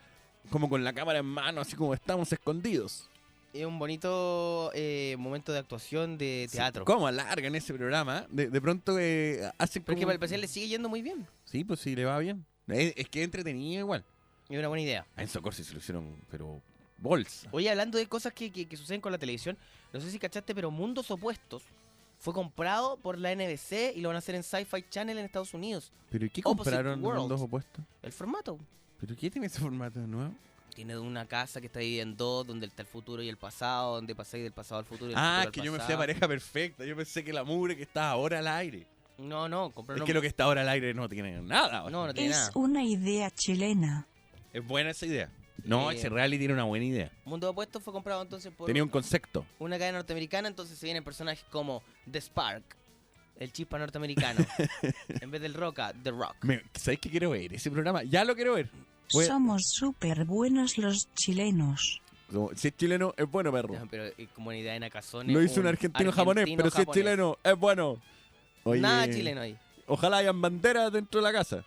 como 0.51 0.69
con 0.69 0.83
la 0.83 0.93
cámara 0.93 1.17
en 1.17 1.25
mano, 1.25 1.61
así 1.61 1.75
como 1.75 1.95
estamos 1.95 2.31
escondidos. 2.31 3.09
Es 3.53 3.65
un 3.65 3.79
bonito 3.79 4.71
eh, 4.73 5.15
momento 5.17 5.51
de 5.51 5.59
actuación 5.59 6.17
de 6.17 6.47
teatro. 6.51 6.85
¿Cómo 6.85 7.07
alargan 7.07 7.55
ese 7.55 7.73
programa? 7.73 8.27
De, 8.29 8.49
de 8.49 8.61
pronto 8.61 8.99
eh, 8.99 9.49
hacen 9.57 9.81
Pero 9.83 9.93
es 9.93 9.99
que 9.99 10.03
como- 10.03 10.07
para 10.07 10.11
el 10.13 10.15
especial 10.17 10.41
le 10.41 10.47
sigue 10.47 10.67
yendo 10.67 10.89
muy 10.89 11.01
bien. 11.01 11.25
Sí, 11.45 11.63
pues 11.63 11.79
sí, 11.79 11.95
le 11.95 12.05
va 12.05 12.19
bien. 12.19 12.45
Es, 12.67 12.93
es 12.95 13.09
que 13.09 13.23
entretenido 13.23 13.79
igual. 13.79 14.03
Es 14.49 14.57
una 14.59 14.67
buena 14.67 14.83
idea. 14.83 15.05
A 15.15 15.21
Enzo 15.23 15.41
Corsi 15.41 15.63
se 15.63 15.73
lo 15.73 15.79
hicieron, 15.79 16.15
pero 16.29 16.61
bolsa. 16.99 17.47
Oye, 17.51 17.69
hablando 17.69 17.97
de 17.97 18.05
cosas 18.07 18.33
que, 18.33 18.51
que- 18.51 18.67
que 18.67 18.77
suceden 18.77 19.01
con 19.01 19.11
la 19.11 19.17
televisión, 19.17 19.57
no 19.93 20.01
sé 20.01 20.11
si 20.11 20.19
cachaste, 20.19 20.53
pero 20.53 20.69
Mundos 20.69 21.09
Opuestos 21.09 21.63
fue 22.19 22.33
comprado 22.33 22.97
por 22.97 23.17
la 23.17 23.31
NBC 23.33 23.93
y 23.95 24.01
lo 24.01 24.09
van 24.09 24.15
a 24.17 24.19
hacer 24.19 24.35
en 24.35 24.43
Sci-Fi 24.43 24.85
Channel 24.89 25.17
en 25.17 25.25
Estados 25.25 25.53
Unidos. 25.53 25.91
¿Pero 26.09 26.25
y 26.25 26.29
qué 26.29 26.41
Opposite 26.43 26.75
compraron 26.75 27.03
Worlds. 27.03 27.19
los 27.21 27.29
dos 27.29 27.41
opuestos? 27.41 27.83
El 28.03 28.11
formato. 28.11 28.57
¿Pero 28.99 29.15
qué 29.15 29.29
tiene 29.31 29.47
ese 29.47 29.59
formato 29.59 29.99
de 29.99 30.07
nuevo? 30.07 30.33
Tiene 30.77 30.95
una 30.95 31.25
casa 31.25 31.59
que 31.59 31.65
está 31.65 31.79
dividida 31.79 32.03
en 32.03 32.15
dos, 32.15 32.45
donde 32.45 32.67
está 32.67 32.83
el 32.83 32.87
futuro 32.87 33.23
y 33.23 33.29
el 33.29 33.37
pasado, 33.37 33.95
donde 33.95 34.13
pasáis 34.13 34.43
del 34.43 34.53
pasado 34.53 34.77
al 34.77 34.85
futuro. 34.85 35.09
Y 35.09 35.15
del 35.15 35.17
Ah, 35.17 35.41
futuro 35.45 35.49
es 35.49 35.51
que 35.53 35.59
al 35.61 35.65
yo 35.65 35.71
me 35.71 35.79
fui 35.79 35.93
a 35.95 35.97
pareja 35.97 36.27
perfecta. 36.27 36.85
Yo 36.85 36.95
pensé 36.95 37.23
que 37.23 37.33
la 37.33 37.43
mugre 37.43 37.75
que 37.75 37.81
está 37.81 38.11
ahora 38.11 38.37
al 38.37 38.47
aire. 38.47 38.85
No, 39.17 39.49
no, 39.49 39.71
compraron. 39.71 40.03
Es 40.03 40.05
que 40.05 40.13
lo 40.13 40.21
que 40.21 40.27
está 40.27 40.43
ahora 40.43 40.61
al 40.61 40.69
aire 40.69 40.93
no 40.93 41.09
tiene 41.09 41.41
nada. 41.41 41.89
No, 41.89 42.05
no 42.05 42.13
tiene 42.13 42.29
Es 42.29 42.35
nada. 42.37 42.51
una 42.53 42.83
idea 42.83 43.31
chilena. 43.31 44.05
Es 44.53 44.63
buena 44.63 44.91
esa 44.91 45.07
idea. 45.07 45.31
No, 45.63 45.89
Eh, 45.89 45.95
ese 45.95 46.09
reality 46.09 46.37
tiene 46.37 46.53
una 46.53 46.65
buena 46.65 46.85
idea. 46.85 47.11
Mundos 47.25 47.49
Opuestos 47.49 47.81
fue 47.81 47.91
comprado 47.91 48.21
entonces 48.21 48.53
por 48.53 48.67
Tenía 48.67 48.83
un 48.83 48.89
concepto. 48.89 49.47
una 49.57 49.79
cadena 49.79 49.97
norteamericana, 49.97 50.47
entonces 50.47 50.77
se 50.77 50.85
vienen 50.85 51.03
personajes 51.03 51.43
como 51.49 51.81
The 52.11 52.21
Spark, 52.21 52.63
el 53.37 53.51
chispa 53.51 53.79
norteamericano. 53.79 54.45
en 55.21 55.31
vez 55.31 55.41
del 55.41 55.55
Roca, 55.55 55.91
The 56.03 56.11
Rock. 56.11 56.35
¿Sabéis 56.75 56.99
que 56.99 57.09
quiero 57.09 57.31
ver? 57.31 57.51
Ese 57.51 57.71
programa, 57.71 58.03
ya 58.03 58.23
lo 58.23 58.35
quiero 58.35 58.53
ver. 58.53 58.69
Voy 59.13 59.25
a- 59.25 59.27
Somos 59.27 59.69
súper 59.69 60.25
buenos 60.25 60.77
los 60.77 61.13
chilenos. 61.15 62.01
Como, 62.31 62.51
Si 62.55 62.67
es 62.67 62.75
chileno, 62.75 63.13
es 63.15 63.29
bueno, 63.29 63.51
perro. 63.53 63.73
Ya, 63.73 63.85
Pero 63.89 64.05
eh, 64.05 64.27
como 64.35 64.49
una 64.49 64.57
idea 64.57 64.73
de 64.73 64.81
Nakazone. 64.81 65.31
Lo 65.31 65.41
hizo 65.41 65.61
un 65.61 65.67
argentino 65.67 66.11
japonés, 66.11 66.45
pero 66.57 66.63
si 66.63 66.67
es 66.67 66.73
japonés. 66.85 66.93
chileno, 67.03 67.37
es 67.43 67.57
bueno. 67.57 68.01
Oye, 68.63 68.81
Nada 68.81 69.05
chileno 69.09 69.41
ahí. 69.41 69.57
Ojalá 69.87 70.17
hayan 70.17 70.41
banderas 70.41 70.91
dentro 70.91 71.21
de 71.21 71.23
la 71.23 71.31
casa. 71.31 71.63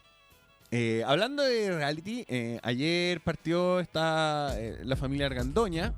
Eh, 0.70 1.02
hablando 1.06 1.42
de 1.42 1.74
reality, 1.74 2.24
eh, 2.28 2.60
ayer 2.62 3.20
partió 3.22 3.80
esta, 3.80 4.54
eh, 4.60 4.78
la 4.84 4.96
familia 4.96 5.26
Argandoña. 5.26 5.94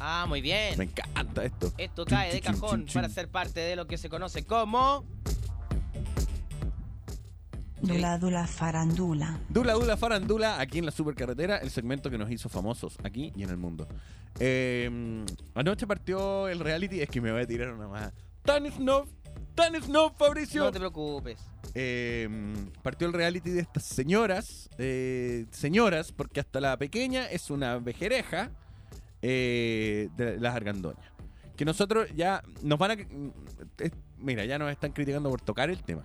Ah, 0.00 0.26
muy 0.28 0.40
bien. 0.40 0.76
Me 0.76 0.84
encanta 0.84 1.44
esto. 1.44 1.72
Esto 1.78 2.04
cae 2.04 2.32
de 2.34 2.40
Chun, 2.40 2.52
chun, 2.52 2.60
cajón 2.60 2.70
chun, 2.80 2.86
chun. 2.86 3.02
para 3.02 3.08
ser 3.14 3.28
parte 3.28 3.60
de 3.60 3.76
lo 3.76 3.86
que 3.86 3.96
se 3.96 4.10
conoce 4.10 4.44
como. 4.44 5.06
Dula 7.82 8.18
dula 8.18 8.46
farandula. 8.46 9.38
Dula 9.48 9.72
Dula 9.72 9.96
Farandula, 9.96 10.60
aquí 10.60 10.78
en 10.78 10.86
la 10.86 10.90
supercarretera, 10.92 11.58
el 11.58 11.70
segmento 11.70 12.10
que 12.10 12.18
nos 12.18 12.30
hizo 12.30 12.48
famosos 12.48 12.96
aquí 13.02 13.32
y 13.34 13.42
en 13.42 13.50
el 13.50 13.56
mundo. 13.56 13.88
Eh, 14.38 15.24
anoche 15.54 15.86
partió 15.86 16.48
el 16.48 16.60
reality, 16.60 17.00
es 17.00 17.08
que 17.08 17.20
me 17.20 17.32
voy 17.32 17.42
a 17.42 17.46
tirar 17.46 17.72
una 17.72 17.88
más. 17.88 18.12
Tan 18.42 18.70
snob, 18.70 19.06
tan 19.54 19.80
snob, 19.82 20.14
Fabricio. 20.16 20.64
No 20.64 20.72
te 20.72 20.78
preocupes. 20.78 21.40
Eh, 21.74 22.28
partió 22.82 23.06
el 23.06 23.14
reality 23.14 23.50
de 23.50 23.60
estas 23.60 23.84
señoras, 23.84 24.68
eh, 24.78 25.46
señoras, 25.50 26.12
porque 26.12 26.40
hasta 26.40 26.60
la 26.60 26.76
pequeña 26.76 27.26
es 27.26 27.50
una 27.50 27.78
vejereja 27.78 28.50
eh, 29.22 30.08
de 30.16 30.38
las 30.38 30.54
argandoñas. 30.54 31.10
Que 31.56 31.64
nosotros 31.64 32.08
ya 32.14 32.42
nos 32.62 32.78
van 32.78 32.90
a... 32.90 32.94
es- 33.82 33.92
mira, 34.18 34.44
ya 34.44 34.58
nos 34.58 34.70
están 34.70 34.92
criticando 34.92 35.30
por 35.30 35.40
tocar 35.40 35.70
el 35.70 35.82
tema. 35.82 36.04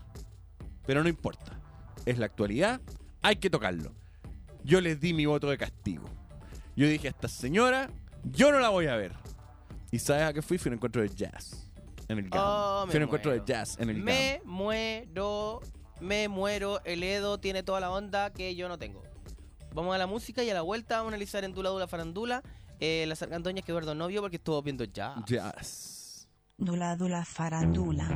Pero 0.86 1.02
no 1.02 1.10
importa. 1.10 1.60
Es 2.06 2.18
la 2.20 2.26
actualidad, 2.28 2.82
hay 3.22 3.38
que 3.38 3.50
tocarlo. 3.50 3.94
Yo 4.64 4.82
les 4.82 5.00
di 5.00 5.14
mi 5.14 5.26
voto 5.26 5.50
de 5.50 5.58
castigo. 5.58 6.06
Yo 6.76 6.88
dije 6.88 7.08
a 7.08 7.12
esta 7.12 7.28
señora, 7.28 7.90
yo 8.24 8.52
no 8.52 8.60
la 8.60 8.70
voy 8.70 8.88
a 8.88 8.96
ver. 8.96 9.14
¿Y 9.92 10.00
sabes 10.00 10.24
a 10.24 10.34
qué 10.34 10.42
fui? 10.42 10.58
Fui 10.58 10.70
a 10.70 10.72
un 10.72 10.76
encuentro 10.76 11.02
de 11.02 11.10
jazz. 11.10 11.72
En 12.08 12.20
el 12.20 12.30
GAM. 12.30 12.44
Oh, 12.44 12.84
me 12.86 12.92
Fui 12.92 12.98
a 12.98 13.00
un 13.00 13.04
encuentro 13.04 13.32
de 13.32 13.38
muero. 13.40 13.46
jazz 13.46 13.80
en 13.80 13.90
el 13.90 13.96
GAM. 13.98 14.06
Me 14.06 14.42
muero. 14.44 15.62
Me 16.02 16.28
muero. 16.28 16.84
El 16.84 17.04
Edo 17.04 17.40
tiene 17.40 17.64
toda 17.64 17.80
la 17.80 17.92
onda 17.92 18.32
que 18.32 18.56
yo 18.56 18.68
no 18.68 18.78
tengo. 18.78 19.04
Vamos 19.74 19.96
a 19.96 19.98
la 19.98 20.08
música 20.08 20.44
y 20.44 20.50
a 20.50 20.54
la 20.54 20.62
vuelta 20.62 20.98
vamos 20.98 21.12
a 21.12 21.16
analizar 21.16 21.44
en 21.44 21.54
Dula 21.54 21.70
Dula 21.70 21.88
Farandula 21.88 22.42
eh, 22.80 23.06
las 23.08 23.22
argandoñas 23.22 23.64
que 23.66 23.72
Eduardo 23.72 23.96
no 23.96 24.08
vio 24.08 24.22
porque 24.22 24.38
estuvo 24.38 24.62
viendo 24.62 24.84
ya. 24.84 25.16
Jazz. 25.28 26.28
Dula 26.58 26.96
dula 26.96 27.26
farandula. 27.26 28.08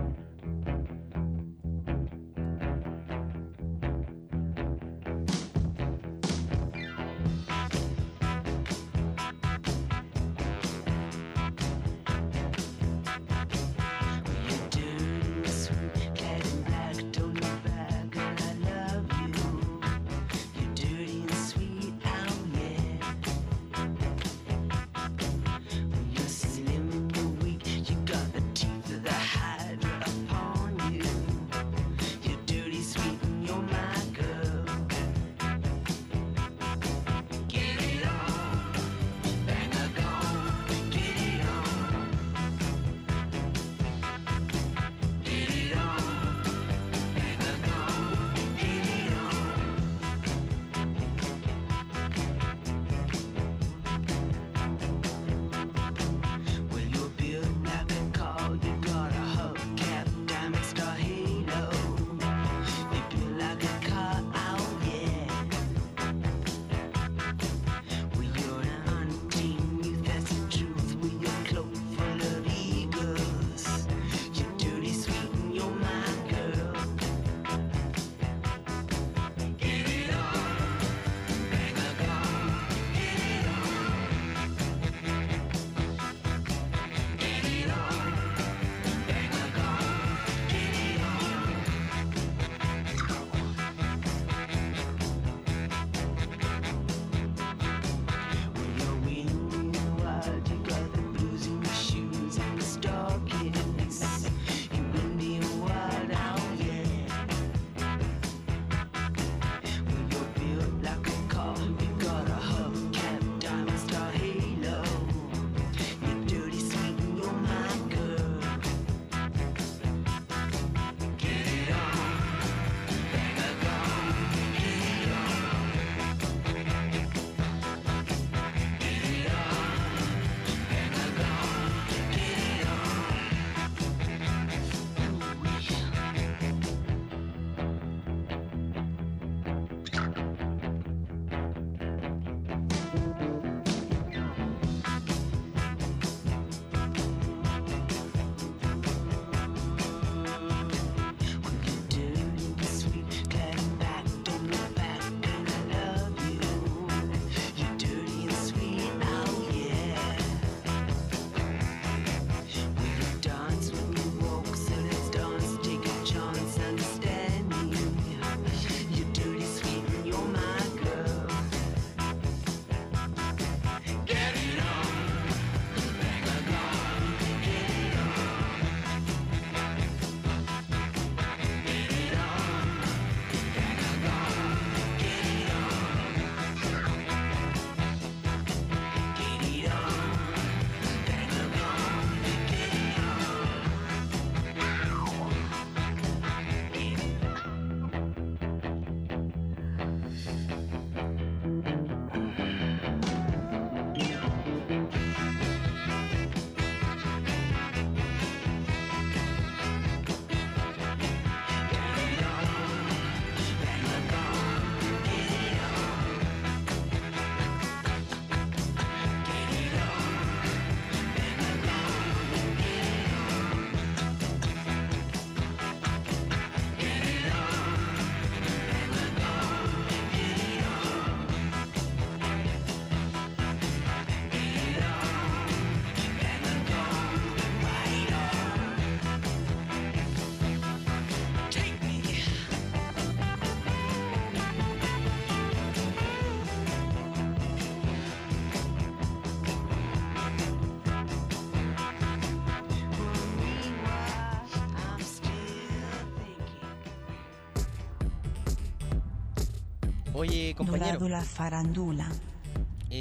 Oye, 260.40 260.54
Dula 260.58 260.72
compañero. 260.72 261.00
dula 261.00 261.22
farándula. 261.24 262.10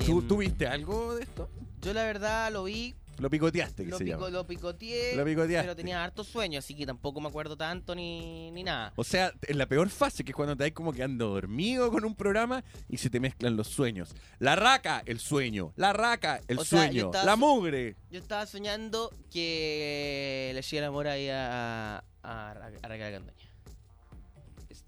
¿Tú, 0.07 0.19
em, 0.21 0.29
tú 0.29 0.37
viste 0.39 0.67
algo 0.67 1.15
de 1.15 1.23
esto? 1.23 1.49
Yo 1.81 1.93
la 1.95 2.03
verdad 2.05 2.53
lo 2.53 2.65
vi, 2.65 2.95
Lo 3.19 3.31
picoteaste, 3.31 3.85
que 3.85 3.91
lo, 3.91 3.99
se 3.99 4.05
pico- 4.05 4.17
llama. 4.19 4.31
lo 4.31 4.47
picoteé, 4.47 5.17
Lo 5.17 5.25
picoteaste. 5.25 5.63
pero 5.67 5.77
tenía 5.77 6.03
harto 6.05 6.25
sueño, 6.25 6.59
así 6.59 6.75
que 6.75 6.85
tampoco 6.87 7.21
me 7.21 7.29
acuerdo 7.29 7.57
tanto 7.57 7.95
ni, 7.95 8.51
ni 8.51 8.63
nada. 8.65 8.93
O 8.97 9.05
sea, 9.05 9.33
en 9.47 9.59
la 9.59 9.67
peor 9.67 9.89
fase, 9.89 10.25
que 10.25 10.33
es 10.33 10.37
cuando 10.37 10.57
te 10.57 10.65
hay 10.65 10.73
como 10.73 10.93
quedando 10.93 11.29
dormido 11.29 11.91
con 11.91 12.05
un 12.05 12.15
programa 12.15 12.63
y 12.89 12.99
se 12.99 13.09
te 13.11 13.19
mezclan 13.21 13.57
los 13.57 13.69
sueños. 13.69 14.15
La 14.41 14.57
raca, 14.57 15.03
el 15.07 15.19
sueño. 15.21 15.73
La 15.77 15.93
raca, 15.93 16.41
el 16.49 16.59
O 16.59 16.65
sea, 16.65 16.85
yo 16.87 16.91
sueño. 16.93 17.07
estaba 17.07 17.25
La 17.25 17.37
mugre. 17.37 17.97
Yo 18.11 18.19
estaba 18.19 18.45
soñando 18.47 19.11
que 19.31 20.51
le 20.55 20.63
llegara 20.63 20.89
amor 20.89 21.07
ahí 21.09 21.29
a, 21.29 21.99
a, 22.23 22.51
a 22.51 22.55
Raquel 22.89 23.13
Candoña. 23.13 23.48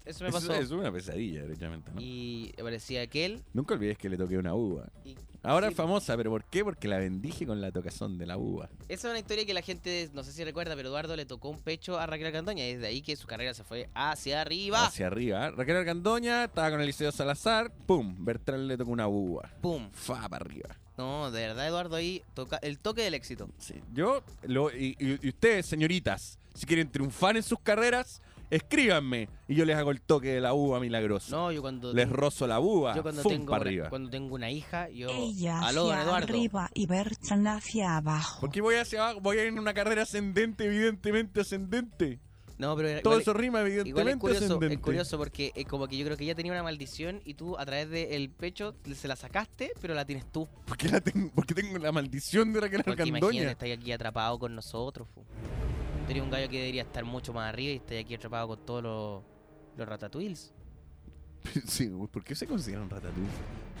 Es- 0.05 0.15
Eso 0.15 0.23
me 0.23 0.29
Eso 0.29 0.39
pasó. 0.39 0.53
es 0.55 0.71
una 0.71 0.91
pesadilla, 0.91 1.41
derechamente, 1.43 1.91
¿no? 1.93 2.01
Y 2.01 2.53
parecía 2.57 3.01
aquel. 3.03 3.43
Nunca 3.53 3.75
olvides 3.75 3.97
que 3.97 4.09
le 4.09 4.17
toqué 4.17 4.37
una 4.37 4.53
uva. 4.55 4.89
Y 5.05 5.15
Ahora 5.43 5.67
Sí. 5.67 5.71
es 5.71 5.77
famosa, 5.77 6.15
pero 6.17 6.29
¿por 6.29 6.43
qué? 6.45 6.63
Porque 6.63 6.87
la 6.87 6.99
bendije 6.99 7.47
con 7.47 7.61
la 7.61 7.71
tocazón 7.71 8.19
de 8.19 8.27
la 8.27 8.37
uva. 8.37 8.69
esa 8.89 9.07
es 9.07 9.11
una 9.11 9.17
historia 9.19 9.43
que 9.43 9.55
la 9.55 9.63
gente, 9.63 10.07
no 10.13 10.23
sé 10.23 10.31
si 10.33 10.43
recuerda, 10.43 10.75
pero 10.75 10.89
Eduardo 10.89 11.15
le 11.15 11.25
tocó 11.25 11.49
un 11.49 11.59
pecho 11.59 11.99
a 11.99 12.05
Raquel 12.05 12.31
Candoña. 12.31 12.63
Y 12.67 12.73
desde 12.75 12.85
ahí 12.87 13.01
que 13.01 13.15
su 13.15 13.25
carrera 13.25 13.55
se 13.55 13.63
fue 13.63 13.89
hacia 13.95 14.39
arriba. 14.41 14.85
Hacia 14.85 15.07
arriba. 15.07 15.47
¿eh? 15.47 15.51
Raquel 15.51 15.77
Argandoña 15.77 16.43
estaba 16.43 16.69
con 16.69 16.79
Eliseo 16.81 17.11
Salazar. 17.11 17.71
¡Pum! 17.87 18.23
Bertrand 18.23 18.67
le 18.67 18.77
tocó 18.77 18.91
una 18.91 19.07
uva. 19.07 19.51
¡Pum! 19.61 19.89
Fa 19.93 20.29
para 20.29 20.45
arriba. 20.45 20.77
No, 20.99 21.31
de 21.31 21.41
verdad, 21.47 21.67
Eduardo 21.67 21.95
ahí 21.95 22.21
toca 22.35 22.57
el 22.57 22.77
toque 22.77 23.01
del 23.01 23.15
éxito. 23.15 23.49
Sí. 23.57 23.73
Yo, 23.93 24.23
lo, 24.43 24.69
y, 24.69 24.95
y- 24.99 25.25
y 25.25 25.29
ustedes, 25.29 25.65
señoritas, 25.65 26.37
si 26.53 26.67
quieren 26.67 26.91
triunfar 26.91 27.35
en 27.35 27.41
sus 27.41 27.59
carreras, 27.59 28.21
escríbanme 28.51 29.27
y 29.47 29.55
yo 29.55 29.65
les 29.65 29.75
hago 29.75 29.89
el 29.91 30.01
toque 30.01 30.27
de 30.33 30.41
la 30.41 30.53
uva 30.53 30.79
milagrosa. 30.79 31.35
No, 31.35 31.51
yo 31.51 31.61
cuando. 31.61 31.93
Les 31.93 32.07
rozo 32.09 32.45
la 32.45 32.59
uva. 32.59 32.95
yo 32.95 33.01
cuando 33.01 33.23
¡Fum! 33.23 33.31
tengo, 33.31 33.45
para 33.51 33.61
una, 33.61 33.69
arriba. 33.69 33.89
cuando 33.89 34.09
tengo 34.11 34.35
una 34.35 34.51
hija, 34.51 34.89
yo. 34.89 35.09
Ella 35.09 35.59
Aló, 35.61 35.85
don 35.85 35.93
hacia 35.93 36.03
Eduardo. 36.03 36.27
arriba 36.27 36.69
y 36.75 36.85
Bertrand 36.85 37.47
hacia 37.47 37.97
abajo. 37.97 38.41
Porque 38.41 38.61
voy 38.61 38.75
hacia 38.75 39.01
abajo, 39.01 39.21
voy 39.21 39.39
en 39.39 39.57
una 39.57 39.73
carrera 39.73 40.03
ascendente, 40.03 40.65
evidentemente 40.65 41.41
ascendente. 41.41 42.19
No, 42.57 42.75
pero. 42.75 43.01
Todo 43.01 43.13
igual- 43.13 43.21
eso 43.21 43.33
rima, 43.33 43.59
Igual 43.61 43.71
evidentemente 43.71 44.11
es 44.11 44.17
curioso, 44.19 44.45
ascendente. 44.45 44.75
es 44.75 44.81
curioso 44.81 45.17
porque 45.17 45.51
es 45.55 45.65
como 45.65 45.87
que 45.87 45.97
yo 45.97 46.05
creo 46.05 46.15
que 46.15 46.25
ella 46.25 46.35
tenía 46.35 46.51
una 46.51 46.61
maldición 46.61 47.19
y 47.25 47.33
tú 47.33 47.57
a 47.57 47.65
través 47.65 47.89
del 47.89 48.29
pecho 48.29 48.75
se 48.93 49.07
la 49.07 49.15
sacaste, 49.15 49.71
pero 49.81 49.95
la 49.95 50.05
tienes 50.05 50.31
tú. 50.31 50.47
¿Por 50.67 50.77
qué, 50.77 50.87
la 50.89 51.01
tengo, 51.01 51.31
por 51.31 51.47
qué 51.47 51.55
tengo 51.55 51.79
la 51.79 51.91
maldición 51.91 52.53
de 52.53 52.59
Raquel 52.61 52.83
Porque 52.83 53.01
imagínate, 53.01 53.25
Argandoña? 53.25 53.51
estás 53.51 53.69
aquí 53.71 53.91
atrapado 53.91 54.37
con 54.37 54.53
nosotros. 54.53 55.07
fu. 55.11 55.23
Tenía 56.11 56.23
un 56.23 56.29
gallo 56.29 56.49
que 56.49 56.57
debería 56.57 56.81
estar 56.81 57.05
mucho 57.05 57.31
más 57.31 57.47
arriba 57.47 57.71
y 57.71 57.75
estás 57.77 57.97
aquí 57.97 58.15
atrapado 58.15 58.49
con 58.49 58.65
todos 58.65 58.83
los, 58.83 59.23
los 59.77 59.87
ratatouilles. 59.87 60.53
Sí, 61.65 61.89
¿por 62.11 62.21
qué 62.21 62.35
se 62.35 62.45
considera 62.45 62.81
un 62.81 62.89
ratatouille? 62.89 63.29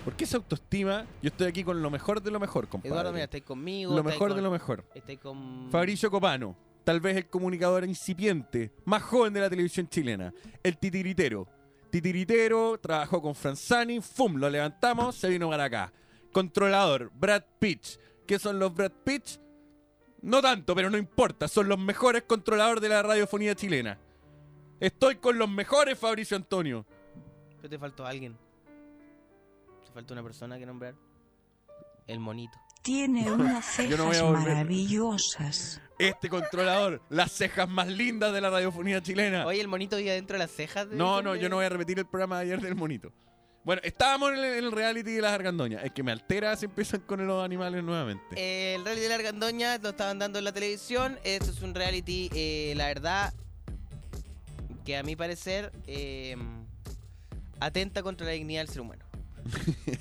¿Por 0.05 0.15
qué 0.15 0.23
esa 0.23 0.37
autoestima? 0.37 1.05
Yo 1.21 1.27
estoy 1.27 1.47
aquí 1.47 1.61
con 1.65 1.81
lo 1.81 1.89
mejor 1.89 2.21
de 2.21 2.31
lo 2.31 2.39
mejor, 2.39 2.69
compadre. 2.69 2.89
Eduardo, 2.89 3.11
mira, 3.11 3.25
estáis 3.25 3.43
conmigo. 3.43 3.93
lo 3.93 4.01
mejor 4.01 4.29
con, 4.29 4.37
de 4.37 4.43
lo 4.43 4.49
mejor. 4.49 4.85
estáis 4.95 5.19
con... 5.19 5.69
Fabricio 5.69 6.09
Copano, 6.09 6.55
tal 6.85 7.01
vez 7.01 7.17
el 7.17 7.27
comunicador 7.27 7.83
incipiente, 7.83 8.71
más 8.85 9.03
joven 9.03 9.33
de 9.33 9.41
la 9.41 9.49
televisión 9.49 9.89
chilena, 9.89 10.33
el 10.63 10.77
titiritero. 10.77 11.49
Titiritero, 11.89 12.79
trabajó 12.79 13.21
con 13.21 13.35
Franzani, 13.35 13.99
¡fum! 13.99 14.37
Lo 14.37 14.49
levantamos, 14.49 15.17
se 15.17 15.27
vino 15.27 15.49
para 15.49 15.65
acá. 15.65 15.91
Controlador, 16.31 17.11
Brad 17.13 17.43
Pitch. 17.59 17.99
¿Qué 18.25 18.39
son 18.39 18.57
los 18.57 18.73
Brad 18.73 18.93
Pitch? 19.03 19.40
No 20.21 20.41
tanto, 20.41 20.75
pero 20.75 20.89
no 20.89 20.97
importa, 20.97 21.47
son 21.47 21.67
los 21.67 21.79
mejores 21.79 22.23
controladores 22.23 22.81
de 22.81 22.89
la 22.89 23.01
radiofonía 23.01 23.55
chilena. 23.55 23.97
Estoy 24.79 25.15
con 25.15 25.37
los 25.37 25.49
mejores, 25.49 25.97
Fabricio 25.97 26.37
Antonio. 26.37 26.85
Pero 27.57 27.69
te 27.69 27.79
faltó 27.79 28.05
alguien. 28.05 28.37
Te 29.85 29.91
faltó 29.91 30.13
una 30.13 30.23
persona 30.23 30.57
que 30.57 30.65
nombrar. 30.65 30.95
El 32.07 32.19
monito. 32.19 32.57
Tiene 32.81 33.31
unas 33.31 33.53
no 33.53 33.61
cejas 33.61 34.23
maravillosas. 34.31 35.81
Este 35.99 36.29
controlador, 36.29 36.99
las 37.09 37.31
cejas 37.31 37.69
más 37.69 37.87
lindas 37.87 38.33
de 38.33 38.41
la 38.41 38.49
radiofonía 38.49 39.01
chilena. 39.03 39.45
Oye, 39.45 39.61
el 39.61 39.67
monito 39.67 39.97
vive 39.97 40.11
dentro 40.13 40.33
de 40.35 40.39
las 40.39 40.51
cejas. 40.51 40.89
de- 40.89 40.95
No, 40.95 41.21
no, 41.21 41.33
de- 41.33 41.39
yo 41.39 41.47
no 41.49 41.57
voy 41.57 41.65
a 41.65 41.69
repetir 41.69 41.99
el 41.99 42.05
programa 42.07 42.37
de 42.39 42.45
ayer 42.45 42.61
del 42.61 42.73
monito. 42.75 43.11
Bueno, 43.63 43.81
estábamos 43.83 44.31
en 44.31 44.37
el, 44.39 44.43
en 44.45 44.63
el 44.65 44.71
reality 44.71 45.11
de 45.11 45.21
las 45.21 45.33
argandoñas. 45.33 45.83
Es 45.83 45.91
que 45.91 46.01
me 46.01 46.11
altera 46.11 46.55
si 46.55 46.65
empiezan 46.65 47.01
con 47.01 47.25
los 47.25 47.45
animales 47.45 47.83
nuevamente. 47.83 48.23
Eh, 48.35 48.75
el 48.75 48.83
reality 48.83 49.03
de 49.03 49.09
la 49.09 49.15
Argandoña 49.15 49.77
lo 49.77 49.89
estaban 49.89 50.17
dando 50.17 50.39
en 50.39 50.45
la 50.45 50.51
televisión. 50.51 51.19
Esto 51.23 51.51
es 51.51 51.61
un 51.61 51.75
reality, 51.75 52.29
eh, 52.33 52.73
la 52.75 52.87
verdad, 52.87 53.33
que 54.83 54.97
a 54.97 55.03
mi 55.03 55.15
parecer 55.15 55.71
eh, 55.85 56.35
atenta 57.59 58.01
contra 58.01 58.25
la 58.25 58.33
dignidad 58.33 58.61
del 58.61 58.69
ser 58.69 58.81
humano. 58.81 59.05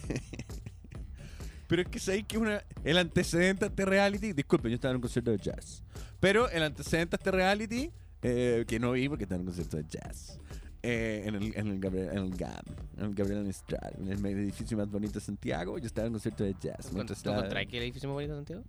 Pero 1.68 1.83
es 1.83 1.88
que 1.88 2.01
sabéis 2.01 2.25
que 2.27 2.38
una, 2.38 2.64
el 2.83 2.99
antecedente 2.99 3.66
a 3.66 3.68
este 3.68 3.85
reality. 3.85 4.33
Disculpen, 4.33 4.70
yo 4.70 4.77
estaba 4.77 4.90
en 4.90 4.96
un 4.96 5.03
concierto 5.03 5.31
de 5.31 5.38
jazz. 5.38 5.85
Pero 6.18 6.49
el 6.51 6.62
antecedente 6.62 7.14
a 7.14 7.18
este 7.18 7.31
reality, 7.31 7.92
eh, 8.23 8.64
que 8.66 8.81
no 8.81 8.92
vi 8.92 9.09
porque 9.09 9.25
estaba 9.25 9.37
en 9.37 9.42
un 9.42 9.55
concierto 9.55 9.77
de 9.77 9.85
jazz. 9.87 10.40
Eh, 10.83 11.23
en, 11.27 11.35
el, 11.35 11.57
en, 11.57 11.66
el 11.69 11.81
Gabriel, 11.81 12.09
en 12.12 12.19
el 12.19 12.31
GAM, 12.37 12.64
en 12.99 13.05
el 13.05 13.14
Gabriel 13.14 13.45
Mistral, 13.45 13.93
en 13.99 14.09
el 14.09 14.25
edificio 14.27 14.77
más 14.79 14.90
bonito 14.90 15.14
de 15.14 15.21
Santiago. 15.21 15.79
Yo 15.79 15.87
estaba 15.87 16.07
en 16.07 16.12
un 16.12 16.14
concierto 16.14 16.45
de 16.45 16.55
jazz. 16.61 16.87
¿Tú 16.88 16.95
mientras 16.95 17.23
¿Tú 17.23 17.31
estaba- 17.31 17.64
que 17.66 17.77
el 17.77 17.83
edificio 17.85 18.09
más 18.09 18.14
bonito 18.14 18.33
de 18.35 18.38
Santiago? 18.38 18.62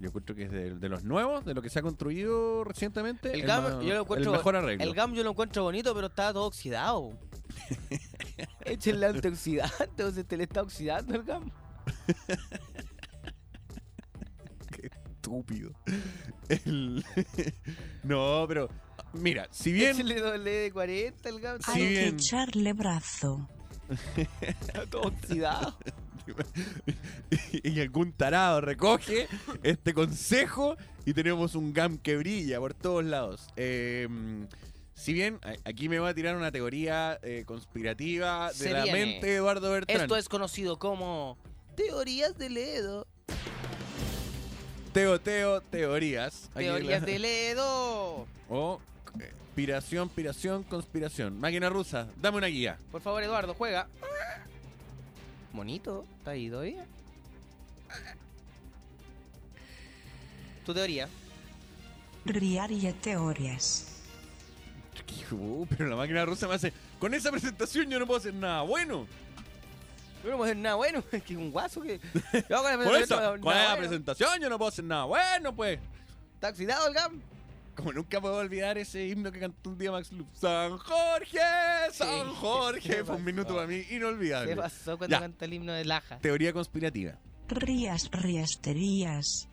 Yo 0.00 0.08
encuentro 0.08 0.34
que 0.34 0.42
es 0.42 0.50
de, 0.50 0.74
de 0.74 0.88
los 0.88 1.04
nuevos, 1.04 1.44
de 1.44 1.54
lo 1.54 1.62
que 1.62 1.70
se 1.70 1.78
ha 1.78 1.82
construido 1.82 2.64
recientemente. 2.64 3.32
El 3.32 3.40
el 3.40 3.46
GAM, 3.46 3.62
más- 3.62 3.72
yo 3.84 3.94
lo 3.94 4.00
encuentro, 4.00 4.32
el 4.32 4.36
mejor 4.36 4.56
arreglo. 4.56 4.84
el 4.84 4.92
GAM 4.94 5.14
yo 5.14 5.22
lo 5.24 5.30
encuentro 5.30 5.62
bonito, 5.62 5.94
pero 5.94 6.08
está 6.08 6.32
todo 6.32 6.44
oxidado. 6.46 7.10
Échenle 8.64 9.06
antioxidante, 9.06 10.02
o 10.04 10.10
se 10.10 10.24
te 10.24 10.36
le 10.36 10.44
está 10.44 10.62
oxidando 10.62 11.14
el 11.14 11.22
GAM. 11.22 11.50
estúpido. 15.16 15.70
El- 16.48 17.04
no, 18.02 18.44
pero 18.48 18.68
mira, 19.14 19.48
si 19.50 19.72
bien 19.72 19.92
Échenle 19.92 20.20
doble 20.20 20.50
de 20.50 20.72
40 20.72 21.28
el 21.28 21.40
Si 21.64 21.70
Hay 21.70 21.78
que 21.94 22.06
echarle 22.08 22.72
brazo. 22.72 23.48
todo 24.90 25.02
oxidado. 25.08 25.76
y 27.52 27.80
algún 27.80 28.12
tarado 28.12 28.60
recoge 28.62 29.28
este 29.62 29.92
consejo 29.92 30.76
y 31.04 31.12
tenemos 31.12 31.54
un 31.54 31.72
GAM 31.74 31.98
que 31.98 32.16
brilla 32.16 32.58
por 32.60 32.72
todos 32.74 33.04
lados. 33.04 33.46
Eh, 33.56 34.08
si 34.94 35.12
bien 35.12 35.38
aquí 35.64 35.88
me 35.88 35.98
va 35.98 36.10
a 36.10 36.14
tirar 36.14 36.34
una 36.36 36.50
teoría 36.50 37.18
eh, 37.22 37.42
conspirativa 37.46 38.48
de 38.48 38.54
Se 38.54 38.70
la 38.70 38.84
viene. 38.84 39.06
mente 39.06 39.26
de 39.26 39.34
Eduardo 39.36 39.70
Bertrand. 39.70 40.02
Esto 40.02 40.16
es 40.16 40.28
conocido 40.30 40.78
como 40.78 41.36
teorías 41.76 42.38
de 42.38 42.48
Ledo. 42.50 43.06
Teo, 44.92 45.20
teo, 45.20 45.60
teorías. 45.60 46.48
Aquí 46.54 46.64
Teorías 46.66 47.00
la- 47.00 47.06
de 47.06 47.18
Ledo. 47.18 48.26
O 48.48 48.80
eh, 49.54 49.56
piración, 49.56 50.08
piración, 50.08 50.62
conspiración. 50.64 51.38
Máquina 51.38 51.68
rusa, 51.68 52.08
dame 52.16 52.38
una 52.38 52.48
guía. 52.48 52.76
Por 52.90 53.00
favor, 53.00 53.22
Eduardo, 53.22 53.54
juega. 53.54 53.86
Monito, 55.52 56.04
¿está 56.18 56.32
ahí 56.32 56.50
todavía? 56.50 56.84
Tu 60.66 60.74
teoría. 60.74 61.08
Riaria 62.24 62.92
teorías. 62.94 63.90
Uh, 65.30 65.66
pero 65.66 65.88
la 65.88 65.96
máquina 65.96 66.24
rusa 66.24 66.46
me 66.48 66.54
hace. 66.54 66.72
Con 66.98 67.14
esa 67.14 67.30
presentación 67.30 67.88
yo 67.88 67.98
no 67.98 68.06
puedo 68.06 68.18
hacer 68.20 68.34
nada 68.34 68.62
bueno. 68.62 69.06
Yo 70.22 70.30
no 70.30 70.36
puedo 70.36 70.44
hacer 70.44 70.56
nada 70.56 70.74
bueno, 70.76 71.02
es 71.12 71.22
que 71.22 71.32
es 71.34 71.38
un 71.38 71.50
guaso 71.50 71.80
que. 71.80 71.98
Yo 72.48 72.62
con 72.62 72.70
la 72.70 72.76
Por 72.76 72.92
presentación 72.92 73.02
eso, 73.02 73.16
con 73.42 73.54
la 73.54 73.64
bueno. 73.64 73.76
presentación 73.76 74.40
yo 74.40 74.48
no 74.48 74.58
puedo 74.58 74.68
hacer 74.70 74.84
nada 74.84 75.04
bueno, 75.04 75.54
pues. 75.54 75.78
¿Está 76.34 76.48
oxidado 76.48 76.88
el 76.88 76.94
GAM? 76.94 77.20
Como 77.74 77.92
nunca 77.92 78.20
puedo 78.20 78.36
olvidar 78.36 78.78
ese 78.78 79.06
himno 79.08 79.32
que 79.32 79.40
cantó 79.40 79.70
un 79.70 79.78
día 79.78 79.90
Max 79.90 80.12
Lup. 80.12 80.28
San 80.34 80.78
Jorge, 80.78 81.38
San 81.92 82.26
Sí, 82.28 82.32
Jorge. 82.36 82.88
¿qué 82.88 83.04
Fue 83.04 83.16
un 83.16 83.24
minuto 83.24 83.54
para 83.54 83.66
mí 83.66 83.82
¿Qué 83.84 83.96
inolvidable. 83.96 84.54
pasó 84.56 84.96
cuando 84.96 85.16
Ya. 85.16 85.20
canta 85.20 85.44
el 85.44 85.54
himno 85.54 85.72
de 85.72 85.84
Laja? 85.84 86.18
Teoría 86.18 86.52
conspirativa. 86.52 87.18
Rías, 87.48 88.08
riasterías. 88.12 89.48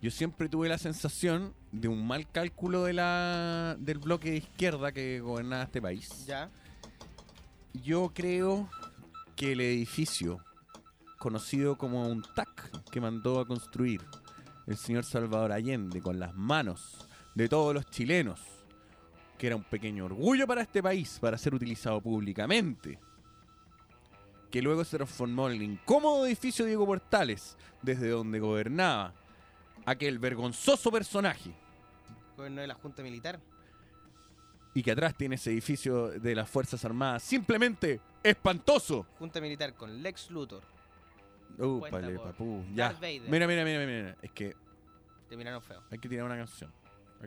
Yo 0.00 0.10
siempre 0.10 0.48
tuve 0.48 0.68
la 0.68 0.78
sensación 0.78 1.54
de 1.70 1.88
un 1.88 2.06
mal 2.06 2.28
cálculo 2.30 2.84
de 2.84 2.92
la, 2.92 3.76
del 3.78 3.98
bloque 3.98 4.32
de 4.32 4.36
izquierda 4.38 4.92
que 4.92 5.20
gobernaba 5.20 5.62
este 5.62 5.80
país. 5.80 6.26
Ya. 6.26 6.50
Yo 7.72 8.12
creo 8.14 8.68
que 9.36 9.52
el 9.52 9.60
edificio 9.60 10.44
conocido 11.18 11.78
como 11.78 12.06
un 12.08 12.22
TAC 12.34 12.90
que 12.90 13.00
mandó 13.00 13.40
a 13.40 13.46
construir 13.46 14.02
el 14.66 14.76
señor 14.76 15.04
Salvador 15.04 15.52
Allende 15.52 16.00
con 16.02 16.18
las 16.18 16.34
manos 16.34 17.06
de 17.34 17.48
todos 17.48 17.74
los 17.74 17.86
chilenos, 17.86 18.40
que 19.38 19.46
era 19.48 19.56
un 19.56 19.64
pequeño 19.64 20.04
orgullo 20.04 20.46
para 20.46 20.62
este 20.62 20.82
país 20.82 21.18
para 21.20 21.38
ser 21.38 21.54
utilizado 21.54 22.00
públicamente, 22.00 22.98
que 24.50 24.62
luego 24.62 24.84
se 24.84 24.96
transformó 24.96 25.48
en 25.48 25.54
el 25.56 25.62
incómodo 25.62 26.26
edificio 26.26 26.64
Diego 26.64 26.84
Portales, 26.86 27.56
desde 27.80 28.08
donde 28.10 28.38
gobernaba 28.38 29.14
aquel 29.86 30.18
vergonzoso 30.18 30.90
personaje 30.90 31.52
Gobierno 32.36 32.60
de 32.60 32.66
la 32.66 32.74
Junta 32.74 33.02
Militar. 33.02 33.40
y 34.74 34.82
que 34.82 34.90
atrás 34.92 35.14
tiene 35.16 35.34
ese 35.34 35.50
edificio 35.50 36.08
de 36.08 36.34
las 36.34 36.48
Fuerzas 36.48 36.84
Armadas 36.84 37.22
simplemente 37.22 38.00
espantoso. 38.22 39.06
Junta 39.18 39.40
militar 39.40 39.74
con 39.74 40.02
Lex 40.02 40.30
Luthor. 40.30 40.62
Uh, 41.58 41.80
Cuenta. 41.80 42.00
Ya. 42.74 42.84
Darth 42.88 43.00
Vader. 43.00 43.22
Mira, 43.28 43.46
mira, 43.46 43.64
mira, 43.64 43.78
mira, 43.80 43.86
mira. 43.86 44.16
Es 44.22 44.30
que 44.32 44.54
Terminaron 45.28 45.60
feo. 45.62 45.82
hay 45.90 45.98
que 45.98 46.08
tirar 46.08 46.24
una 46.24 46.36
canción. 46.36 46.72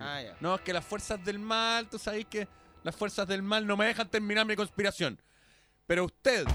Ah, 0.01 0.21
ya. 0.21 0.35
No, 0.39 0.55
es 0.55 0.61
que 0.61 0.73
las 0.73 0.85
fuerzas 0.85 1.23
del 1.23 1.39
mal, 1.39 1.87
tú 1.89 1.97
sabes 1.97 2.25
que 2.25 2.47
las 2.83 2.95
fuerzas 2.95 3.27
del 3.27 3.41
mal 3.41 3.65
no 3.65 3.77
me 3.77 3.85
dejan 3.85 4.09
terminar 4.09 4.45
mi 4.45 4.55
conspiración. 4.55 5.19
Pero 5.87 6.05
usted, 6.05 6.45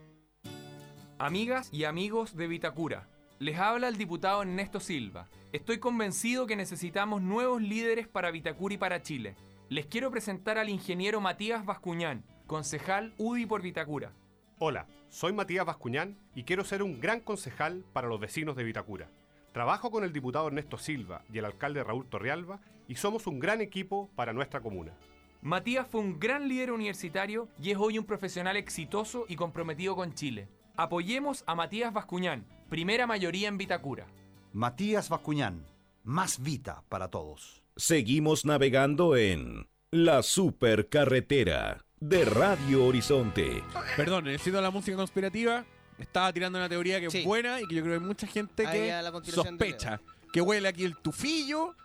Amigas 1.18 1.70
y 1.72 1.86
amigos 1.86 2.36
de 2.36 2.48
Vitacura, 2.48 3.08
les 3.40 3.58
habla 3.58 3.88
el 3.88 3.96
diputado 3.96 4.42
Ernesto 4.42 4.82
Silva. 4.82 5.30
Estoy 5.54 5.80
convencido 5.80 6.46
que 6.46 6.58
necesitamos 6.58 7.22
nuevos 7.22 7.62
líderes 7.62 8.10
para 8.10 8.32
Vitacura 8.32 8.74
y 8.74 8.78
para 8.78 9.02
Chile. 9.02 9.38
Les 9.70 9.86
quiero 9.86 10.12
presentar 10.12 10.58
al 10.58 10.68
ingeniero 10.68 11.22
Matías 11.22 11.66
Bascuñán, 11.66 12.26
concejal 12.48 13.14
UDI 13.18 13.46
por 13.46 13.62
Vitacura. 13.62 14.12
Hola, 14.58 14.86
soy 15.08 15.32
Matías 15.32 15.66
Bascuñán 15.66 16.18
y 16.36 16.44
quiero 16.44 16.66
ser 16.66 16.84
un 16.84 17.00
gran 17.00 17.22
concejal 17.22 17.86
para 17.94 18.10
los 18.10 18.20
vecinos 18.20 18.58
de 18.58 18.66
Vitacura. 18.66 19.10
Trabajo 19.54 19.90
con 19.90 20.04
el 20.04 20.12
diputado 20.12 20.48
Ernesto 20.48 20.78
Silva 20.78 21.24
y 21.32 21.38
el 21.38 21.46
alcalde 21.46 21.82
Raúl 21.82 22.10
Torrealba 22.10 22.60
y 22.90 22.96
somos 22.96 23.26
un 23.26 23.40
gran 23.40 23.62
equipo 23.62 24.10
para 24.18 24.34
nuestra 24.34 24.60
comuna. 24.60 24.98
Matías 25.42 25.88
fue 25.90 26.02
un 26.02 26.20
gran 26.20 26.48
líder 26.50 26.72
universitario 26.72 27.48
y 27.62 27.72
es 27.72 27.78
hoy 27.78 27.98
un 27.98 28.06
profesional 28.06 28.58
exitoso 28.58 29.26
y 29.30 29.36
comprometido 29.36 29.96
con 29.96 30.14
Chile. 30.14 30.50
Apoyemos 30.76 31.44
a 31.48 31.56
Matías 31.56 31.94
Bascuñán, 31.94 32.46
primera 32.70 33.08
mayoría 33.08 33.48
en 33.48 33.58
Vitacura. 33.58 34.06
Matías 34.54 35.08
Bascuñán, 35.10 35.66
más 36.04 36.42
Vita 36.42 36.84
para 36.90 37.08
todos. 37.10 37.62
Seguimos 37.78 38.44
navegando 38.46 39.16
en 39.16 39.70
La 39.92 40.24
Supercarretera 40.24 41.86
de 42.02 42.26
Radio 42.26 42.86
Horizonte. 42.86 43.64
Perdón, 43.96 44.26
necesito 44.26 44.60
la 44.62 44.72
música 44.72 44.98
conspirativa. 44.98 45.64
Estaba 45.98 46.32
tirando 46.34 46.58
una 46.60 46.68
teoría 46.70 47.00
que 47.00 47.10
Sí. 47.10 47.20
es 47.20 47.26
buena 47.26 47.62
y 47.62 47.68
que 47.68 47.76
yo 47.76 47.82
creo 47.84 47.98
que 47.98 48.02
hay 48.04 48.08
mucha 48.08 48.28
gente 48.28 48.66
Ahí 48.68 48.80
que 48.80 48.88
la 48.90 49.12
sospecha 49.24 50.02
que 50.34 50.42
huele 50.42 50.68
aquí 50.68 50.84
el 50.86 50.98
tufillo 50.98 51.76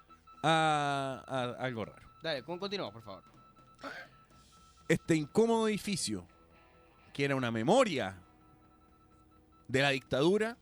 a, 0.42 1.22
a- 1.26 1.42
a 1.62 1.64
algo 1.64 1.84
raro. 1.84 2.02
Dale, 2.22 2.42
con- 2.42 2.58
continuamos, 2.58 2.94
por 2.94 3.02
favor. 3.02 3.33
Este 4.88 5.14
incómodo 5.16 5.68
edificio, 5.68 6.26
que 7.12 7.24
era 7.24 7.36
una 7.36 7.50
memoria 7.50 8.16
de 9.68 9.82
la 9.82 9.90
dictadura, 9.90 10.56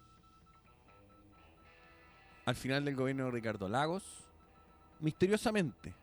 al 2.44 2.54
final 2.54 2.84
del 2.84 2.96
gobierno 2.96 3.24
de 3.26 3.30
Ricardo 3.30 3.68
Lagos, 3.68 4.02
misteriosamente, 5.00 5.94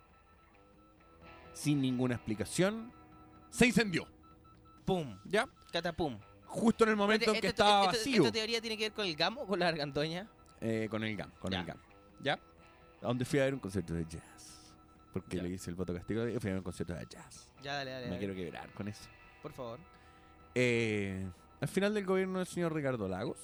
sin 1.54 1.82
ninguna 1.82 2.16
explicación, 2.16 2.92
se 3.50 3.68
incendió. 3.68 4.08
¡Pum! 4.86 5.18
¿Ya? 5.26 5.48
Catapum. 5.72 6.18
Justo 6.46 6.84
en 6.84 6.92
el 6.92 6.96
momento 6.96 7.34
en 7.34 7.40
que 7.42 7.48
Esta- 7.48 7.64
estaba 7.64 7.80
esta- 7.86 7.98
vacío. 7.98 8.24
¿Esta 8.24 8.32
teoría 8.34 8.60
tiene 8.62 8.78
que 8.78 8.86
ver 8.86 8.94
con 8.94 9.06
el 9.06 9.16
gamo 9.16 9.42
o 9.42 9.48
con 9.48 9.60
la 9.60 9.66
gargantoña? 9.68 10.28
Eh, 10.62 10.88
con 10.90 11.04
el 11.04 11.16
GAM, 11.16 11.32
con 11.40 11.52
Ya. 11.52 11.60
el 11.60 11.66
GAM. 11.66 11.78
¿Ya? 12.22 12.34
A 12.34 13.08
donde 13.08 13.24
fui 13.24 13.40
a 13.40 13.44
ver 13.46 13.54
un 13.54 13.60
concierto 13.60 13.94
de 13.94 14.06
jazz. 14.06 14.59
Porque 15.14 15.42
le 15.42 15.50
hice 15.50 15.70
el 15.72 15.76
voto 15.76 15.94
castigo 15.94 16.28
y 16.28 16.38
fui 16.40 16.52
a 16.52 16.56
un 16.56 16.62
concierto 16.62 16.94
de 16.94 17.06
jazz. 17.10 17.50
Ya, 17.64 17.76
dale, 17.76 17.92
dale. 17.92 18.04
Me 18.06 18.12
dale. 18.12 18.20
quiero 18.20 18.36
quebrar 18.36 18.72
con 18.74 18.88
eso. 18.88 19.10
Por 19.42 19.52
favor. 19.54 19.80
Eh, 20.56 21.28
al 21.62 21.68
final 21.68 21.94
del 21.94 22.06
gobierno 22.06 22.40
del 22.40 22.48
señor 22.48 22.74
Ricardo 22.74 23.08
Lagos, 23.08 23.38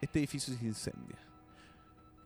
este 0.00 0.18
edificio 0.18 0.54
se 0.54 0.64
incendia. 0.64 1.16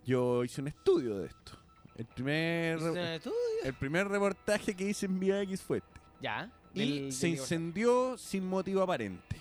Yo 0.04 0.42
hice 0.44 0.60
un 0.60 0.68
estudio 0.68 1.18
de 1.18 1.26
esto. 1.26 1.52
El 1.96 2.06
primer, 2.06 2.78
¿Hiciste 2.78 2.90
un 3.00 3.06
estudio? 3.06 3.36
el 3.64 3.74
primer 3.74 4.08
reportaje 4.08 4.74
que 4.74 4.84
hice 4.84 5.06
en 5.06 5.18
Vía 5.18 5.40
X 5.42 5.62
fue 5.62 5.78
este. 5.78 6.00
Ya. 6.20 6.50
Y 6.74 6.78
del- 7.02 7.12
se 7.12 7.26
del- 7.28 7.36
incendió 7.38 8.18
sin 8.18 8.46
motivo 8.46 8.82
aparente. 8.82 9.36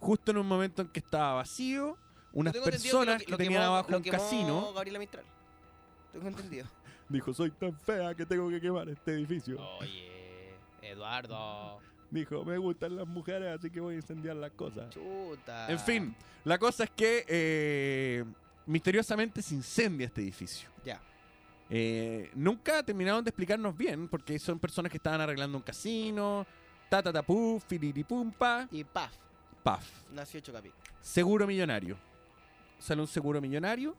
Justo 0.00 0.30
en 0.30 0.38
un 0.38 0.46
momento 0.48 0.82
en 0.82 0.88
que 0.88 1.00
estaba 1.00 1.34
vacío, 1.34 1.96
unas 2.32 2.52
Tengo 2.52 2.66
entendido 2.66 2.98
personas 3.00 3.20
lo 3.20 3.24
que, 3.26 3.30
lo 3.32 3.36
tenían 3.36 3.62
quemó- 3.62 3.66
abajo 3.66 3.90
lo 3.90 3.96
un 3.98 4.02
quemó 4.02 4.18
casino 4.18 4.72
Gabriela 4.72 4.98
Mistral. 4.98 5.24
Tengo 6.12 6.28
entendido. 6.28 6.66
Dijo, 7.10 7.34
soy 7.34 7.50
tan 7.50 7.74
fea 7.78 8.14
que 8.14 8.24
tengo 8.24 8.48
que 8.48 8.60
quemar 8.60 8.88
este 8.88 9.12
edificio. 9.12 9.60
Oye, 9.78 10.54
Eduardo. 10.82 11.78
Dijo, 12.10 12.44
me 12.44 12.58
gustan 12.58 12.96
las 12.96 13.06
mujeres, 13.06 13.56
así 13.58 13.70
que 13.70 13.78
voy 13.80 13.94
a 13.94 13.96
incendiar 13.98 14.34
las 14.36 14.50
cosas. 14.52 14.90
Chuta. 14.90 15.70
En 15.70 15.78
fin, 15.78 16.14
la 16.44 16.58
cosa 16.58 16.84
es 16.84 16.90
que 16.90 17.24
eh, 17.28 18.24
misteriosamente 18.66 19.42
se 19.42 19.54
incendia 19.54 20.06
este 20.06 20.20
edificio. 20.22 20.68
Ya. 20.84 21.00
Eh, 21.68 22.30
nunca 22.34 22.82
terminaron 22.82 23.22
de 23.22 23.28
explicarnos 23.30 23.76
bien, 23.76 24.08
porque 24.08 24.38
son 24.40 24.58
personas 24.58 24.90
que 24.90 24.96
estaban 24.96 25.20
arreglando 25.20 25.56
un 25.56 25.62
casino, 25.62 26.44
ta 26.88 27.00
ta 27.00 27.12
ta 27.12 27.22
puf, 27.22 27.62
firiripumpa, 27.64 28.66
Y 28.72 28.82
paf, 28.82 29.14
paf. 29.62 29.88
nació 30.12 30.40
Chocapic. 30.40 30.72
Seguro 31.00 31.46
millonario. 31.46 31.96
Sale 32.80 33.02
un 33.02 33.06
seguro 33.06 33.40
millonario 33.40 33.94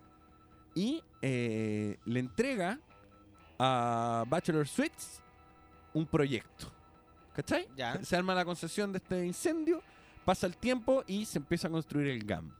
y 0.76 1.02
eh, 1.21 1.97
le 2.06 2.19
entrega 2.19 2.78
a 3.63 4.24
Bachelor 4.28 4.67
Suites 4.67 5.21
un 5.93 6.08
proyecto. 6.08 6.71
¿Cachai? 7.36 7.67
Ya. 7.78 8.04
Se 8.04 8.15
arma 8.15 8.34
la 8.34 8.43
concesión 8.43 8.91
de 8.91 8.97
este 8.97 9.24
incendio, 9.24 9.84
pasa 10.26 10.47
el 10.47 10.58
tiempo 10.58 11.04
y 11.06 11.26
se 11.26 11.38
empieza 11.38 11.67
a 11.67 11.71
construir 11.71 12.08
el 12.08 12.24
GAM. 12.26 12.52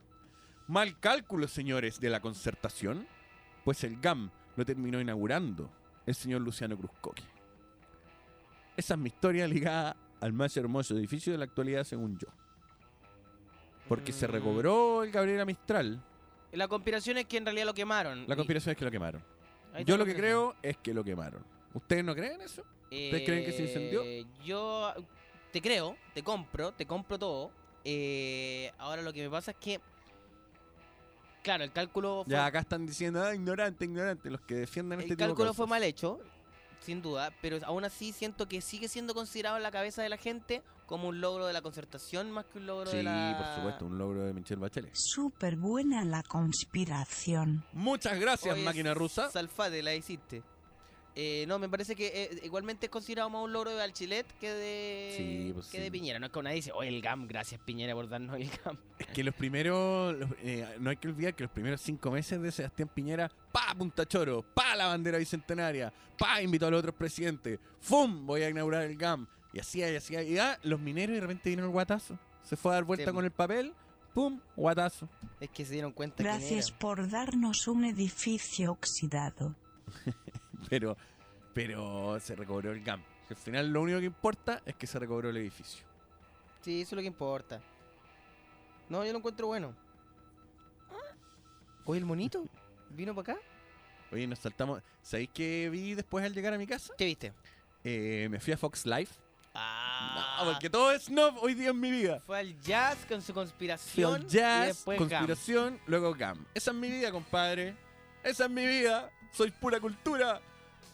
Mal 0.68 0.98
cálculo, 1.00 1.48
señores, 1.48 1.98
de 1.98 2.08
la 2.08 2.20
concertación, 2.20 3.06
pues 3.64 3.82
el 3.82 4.00
GAM 4.00 4.30
lo 4.56 4.64
terminó 4.64 5.00
inaugurando 5.00 5.68
el 6.06 6.14
señor 6.14 6.40
Luciano 6.42 6.76
Cruzcoque. 6.76 7.24
Esa 8.76 8.94
es 8.94 9.00
mi 9.00 9.08
historia 9.08 9.46
ligada 9.48 9.96
al 10.20 10.32
más 10.32 10.56
hermoso 10.56 10.94
edificio 10.96 11.32
de 11.32 11.38
la 11.38 11.44
actualidad, 11.46 11.82
según 11.84 12.16
yo. 12.16 12.28
Porque 13.88 14.12
se 14.12 14.28
Mm. 14.28 14.30
recobró 14.30 15.02
el 15.02 15.10
Gabriela 15.10 15.44
Mistral. 15.44 16.00
La 16.52 16.68
conspiración 16.68 17.18
es 17.18 17.26
que 17.26 17.38
en 17.38 17.44
realidad 17.44 17.66
lo 17.66 17.74
quemaron. 17.74 18.24
La 18.28 18.36
conspiración 18.36 18.72
es 18.72 18.78
que 18.78 18.84
lo 18.84 18.90
quemaron. 18.90 19.22
Ahí 19.72 19.84
Yo 19.84 19.96
lo 19.96 20.04
que 20.04 20.14
creo 20.14 20.54
es 20.62 20.76
que 20.78 20.94
lo 20.94 21.04
quemaron. 21.04 21.44
¿Ustedes 21.74 22.04
no 22.04 22.14
creen 22.14 22.40
eso? 22.40 22.62
¿Ustedes 22.84 23.22
creen 23.24 23.44
que 23.44 23.52
se 23.52 23.62
incendió? 23.62 24.02
Eh, 24.02 24.26
Yo 24.44 24.92
te 25.50 25.60
creo, 25.62 25.96
te 26.14 26.22
compro, 26.22 26.72
te 26.72 26.86
compro 26.86 27.18
todo. 27.18 27.50
Eh, 27.84 28.70
ahora 28.78 29.02
lo 29.02 29.12
que 29.12 29.22
me 29.22 29.30
pasa 29.30 29.52
es 29.52 29.56
que. 29.58 29.80
Claro, 31.42 31.64
el 31.64 31.72
cálculo 31.72 32.22
fue, 32.24 32.32
Ya 32.32 32.46
acá 32.46 32.60
están 32.60 32.86
diciendo, 32.86 33.22
ah, 33.22 33.34
ignorante, 33.34 33.84
ignorante, 33.84 34.30
los 34.30 34.40
que 34.42 34.54
defienden 34.54 35.00
el 35.00 35.04
este 35.04 35.14
tipo 35.14 35.24
de 35.24 35.28
cálculo 35.30 35.48
cosas. 35.48 35.56
fue 35.56 35.66
mal 35.66 35.82
hecho, 35.82 36.20
sin 36.80 37.02
duda, 37.02 37.32
pero 37.40 37.58
aún 37.64 37.84
así 37.84 38.12
siento 38.12 38.46
que 38.46 38.60
sigue 38.60 38.86
siendo 38.86 39.12
considerado 39.12 39.56
en 39.56 39.64
la 39.64 39.72
cabeza 39.72 40.02
de 40.02 40.08
la 40.08 40.16
gente 40.18 40.62
como 40.92 41.08
un 41.08 41.22
logro 41.22 41.46
de 41.46 41.54
la 41.54 41.62
concertación 41.62 42.30
más 42.30 42.44
que 42.44 42.58
un 42.58 42.66
logro 42.66 42.90
Sí, 42.90 42.98
de 42.98 43.02
la. 43.04 43.34
por 43.38 43.54
supuesto, 43.56 43.86
un 43.86 43.96
logro 43.96 44.24
de 44.24 44.34
Michelle 44.34 44.60
Bachelet. 44.60 44.90
Súper 44.94 45.56
buena 45.56 46.04
la 46.04 46.22
conspiración. 46.22 47.64
Muchas 47.72 48.20
gracias, 48.20 48.54
Oye, 48.54 48.62
máquina 48.62 48.92
rusa. 48.92 49.30
Salfate, 49.30 49.82
la 49.82 49.94
hiciste. 49.94 50.42
Eh, 51.14 51.44
no, 51.46 51.58
me 51.58 51.68
parece 51.68 51.94
que 51.94 52.06
eh, 52.24 52.40
igualmente 52.42 52.86
es 52.86 52.90
considerado 52.90 53.28
más 53.30 53.42
un 53.42 53.52
logro 53.52 53.70
de 53.70 53.82
Alchilet 53.82 54.26
que 54.38 54.50
de, 54.50 55.14
Sí, 55.16 55.50
pues 55.54 55.66
que 55.68 55.76
sí. 55.78 55.82
de 55.82 55.90
Piñera. 55.90 56.18
No 56.18 56.26
es 56.26 56.32
que 56.32 56.42
nadie 56.42 56.56
dice, 56.56 56.72
oye, 56.72 56.88
el 56.88 57.00
GAM, 57.02 57.26
gracias 57.26 57.60
Piñera 57.60 57.94
por 57.94 58.08
darnos 58.08 58.36
el 58.36 58.50
GAM. 58.64 58.78
Es 58.98 59.06
que 59.08 59.22
los 59.24 59.34
primeros, 59.34 60.14
los- 60.16 60.30
eh, 60.42 60.76
no 60.78 60.90
hay 60.90 60.96
que 60.96 61.08
olvidar 61.08 61.34
que 61.34 61.44
los 61.44 61.52
primeros 61.52 61.80
cinco 61.82 62.10
meses 62.10 62.40
de 62.40 62.50
Sebastián 62.52 62.88
Piñera, 62.94 63.30
pa 63.52 63.74
Punta 63.76 64.06
Choro, 64.06 64.42
pa 64.54 64.74
la 64.76 64.86
bandera 64.86 65.18
bicentenaria, 65.18 65.92
pa 66.18 66.40
invitó 66.42 66.66
a 66.66 66.70
los 66.70 66.78
otros 66.80 66.94
presidentes, 66.94 67.58
¡fum! 67.80 68.26
Voy 68.26 68.42
a 68.42 68.48
inaugurar 68.50 68.82
el 68.84 68.96
GAM. 68.96 69.26
Y 69.52 69.60
así, 69.60 69.80
y 69.80 69.82
así, 69.96 70.14
y 70.16 70.38
ah, 70.38 70.58
los 70.62 70.80
mineros 70.80 71.10
y 71.12 71.14
de 71.16 71.20
repente 71.20 71.50
vino 71.50 71.64
el 71.64 71.70
guatazo. 71.70 72.18
Se 72.42 72.56
fue 72.56 72.72
a 72.72 72.74
dar 72.76 72.84
vuelta 72.84 73.06
Sí. 73.10 73.12
con 73.14 73.24
el 73.24 73.30
papel, 73.30 73.74
¡pum! 74.14 74.40
Guatazo. 74.56 75.08
Es 75.40 75.50
que 75.50 75.64
se 75.64 75.74
dieron 75.74 75.92
cuenta 75.92 76.22
Gracias 76.22 76.68
era. 76.70 76.78
por 76.78 77.08
darnos 77.10 77.68
un 77.68 77.84
edificio 77.84 78.72
oxidado. 78.72 79.54
Pero, 80.70 80.96
pero 81.52 82.18
se 82.20 82.34
recobró 82.36 82.72
el 82.72 82.82
GAM. 82.82 83.02
Al 83.28 83.36
final 83.36 83.72
lo 83.72 83.82
único 83.82 83.98
que 83.98 84.06
importa 84.06 84.62
es 84.64 84.74
que 84.76 84.86
se 84.86 84.98
recobró 84.98 85.28
el 85.28 85.36
edificio. 85.36 85.84
Sí, 86.62 86.80
eso 86.82 86.90
es 86.90 86.96
lo 86.96 87.00
que 87.02 87.08
importa. 87.08 87.60
No, 88.88 89.04
yo 89.04 89.12
lo 89.12 89.18
encuentro 89.18 89.48
bueno. 89.48 89.74
Oye, 91.84 91.98
el 91.98 92.06
monito 92.06 92.46
vino 92.90 93.14
para 93.14 93.32
acá. 93.34 93.42
Oye, 94.12 94.26
nos 94.26 94.38
saltamos. 94.38 94.82
¿Sabéis 95.02 95.30
qué 95.34 95.68
vi 95.70 95.94
después 95.94 96.24
al 96.24 96.32
llegar 96.32 96.54
a 96.54 96.58
mi 96.58 96.66
casa? 96.66 96.94
¿Qué 96.96 97.06
viste? 97.06 97.32
Eh, 97.84 98.28
me 98.30 98.38
fui 98.38 98.52
a 98.52 98.56
Fox 98.56 98.86
Life. 98.86 99.14
No, 100.38 100.44
porque 100.52 100.68
todo 100.70 100.92
es 100.92 101.04
snob 101.04 101.36
hoy 101.42 101.54
día 101.54 101.70
en 101.70 101.80
mi 101.80 101.90
vida. 101.90 102.20
Fue 102.26 102.38
al 102.38 102.60
jazz 102.60 102.98
con 103.08 103.20
su 103.20 103.26
Fui 103.32 103.34
conspiración. 103.34 104.14
al 104.14 104.22
y 104.22 104.28
jazz, 104.28 104.84
Gam. 104.84 104.96
conspiración, 104.96 105.80
luego 105.86 106.14
GAM. 106.14 106.44
Esa 106.54 106.70
es 106.70 106.76
mi 106.76 106.90
vida, 106.90 107.10
compadre. 107.10 107.74
Esa 108.22 108.44
es 108.44 108.50
mi 108.50 108.66
vida. 108.66 109.10
Soy 109.32 109.50
pura 109.50 109.80
cultura. 109.80 110.40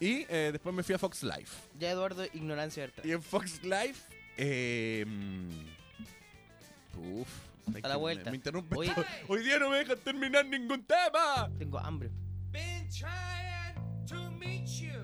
Y 0.01 0.25
eh, 0.29 0.51
después 0.53 0.75
me 0.75 0.83
fui 0.83 0.95
a 0.95 0.99
Fox 0.99 1.23
Life. 1.23 1.57
Ya 1.79 1.91
Eduardo, 1.91 2.25
ignorancia 2.33 2.85
verdad. 2.85 3.05
Y 3.05 3.13
en 3.13 3.23
Fox 3.23 3.63
Life. 3.65 4.03
Eh, 4.37 5.05
mm, 5.07 5.51
uf. 7.21 7.29
¿sabes 7.67 7.85
A 7.85 7.89
la 7.89 7.97
vuelta. 7.97 8.25
Me, 8.27 8.31
me 8.31 8.37
interrumpe 8.37 8.75
todo. 8.75 9.05
Hoy 9.29 9.43
día 9.43 9.59
no 9.59 9.71
me 9.71 9.79
dejan 9.79 9.99
terminar 9.99 10.47
ningún 10.47 10.85
tema. 10.85 11.51
Tengo 11.59 11.79
hambre. 11.79 12.11
Been 12.51 12.89
trying 12.89 13.75
to 14.07 14.31
meet 14.39 14.67
you. 14.69 14.98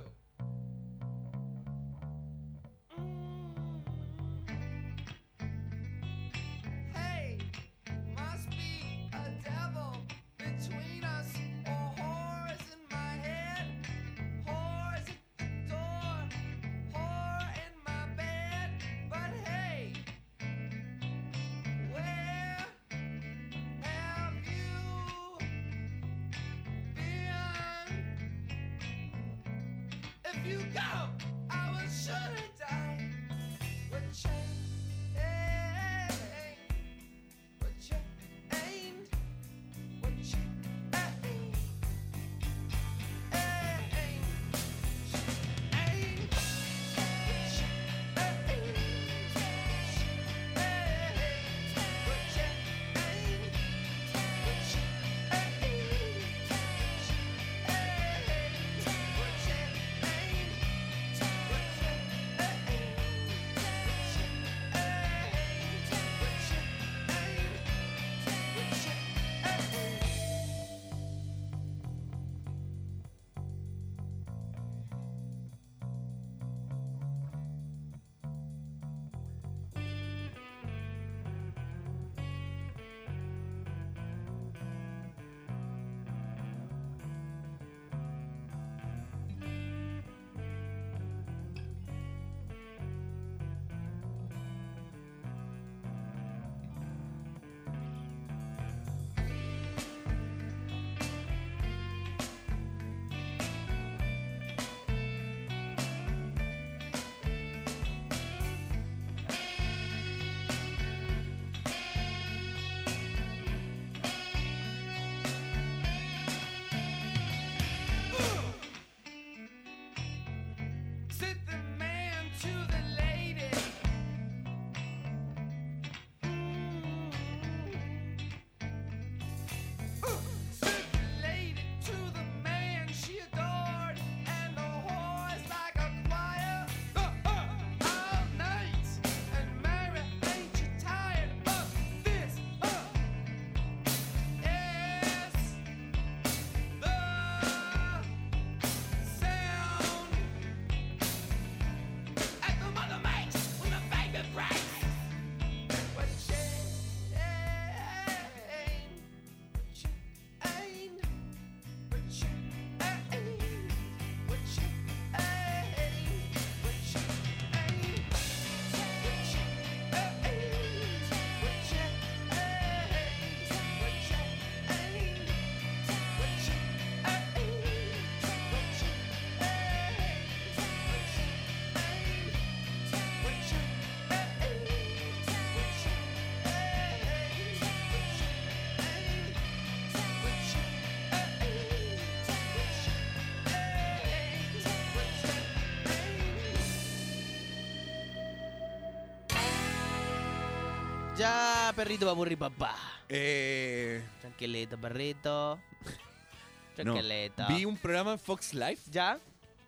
Ya, 201.24 201.72
perrito 201.74 202.04
papurri 202.04 202.36
papá. 202.36 202.76
Eh, 203.08 204.04
Tranquilito, 204.20 204.76
perrito. 204.76 205.58
no, 206.84 206.92
Tranquilito. 206.92 207.46
vi 207.48 207.64
un 207.64 207.78
programa 207.78 208.12
en 208.12 208.18
Fox 208.18 208.52
Life. 208.52 208.90
¿Ya? 208.90 209.18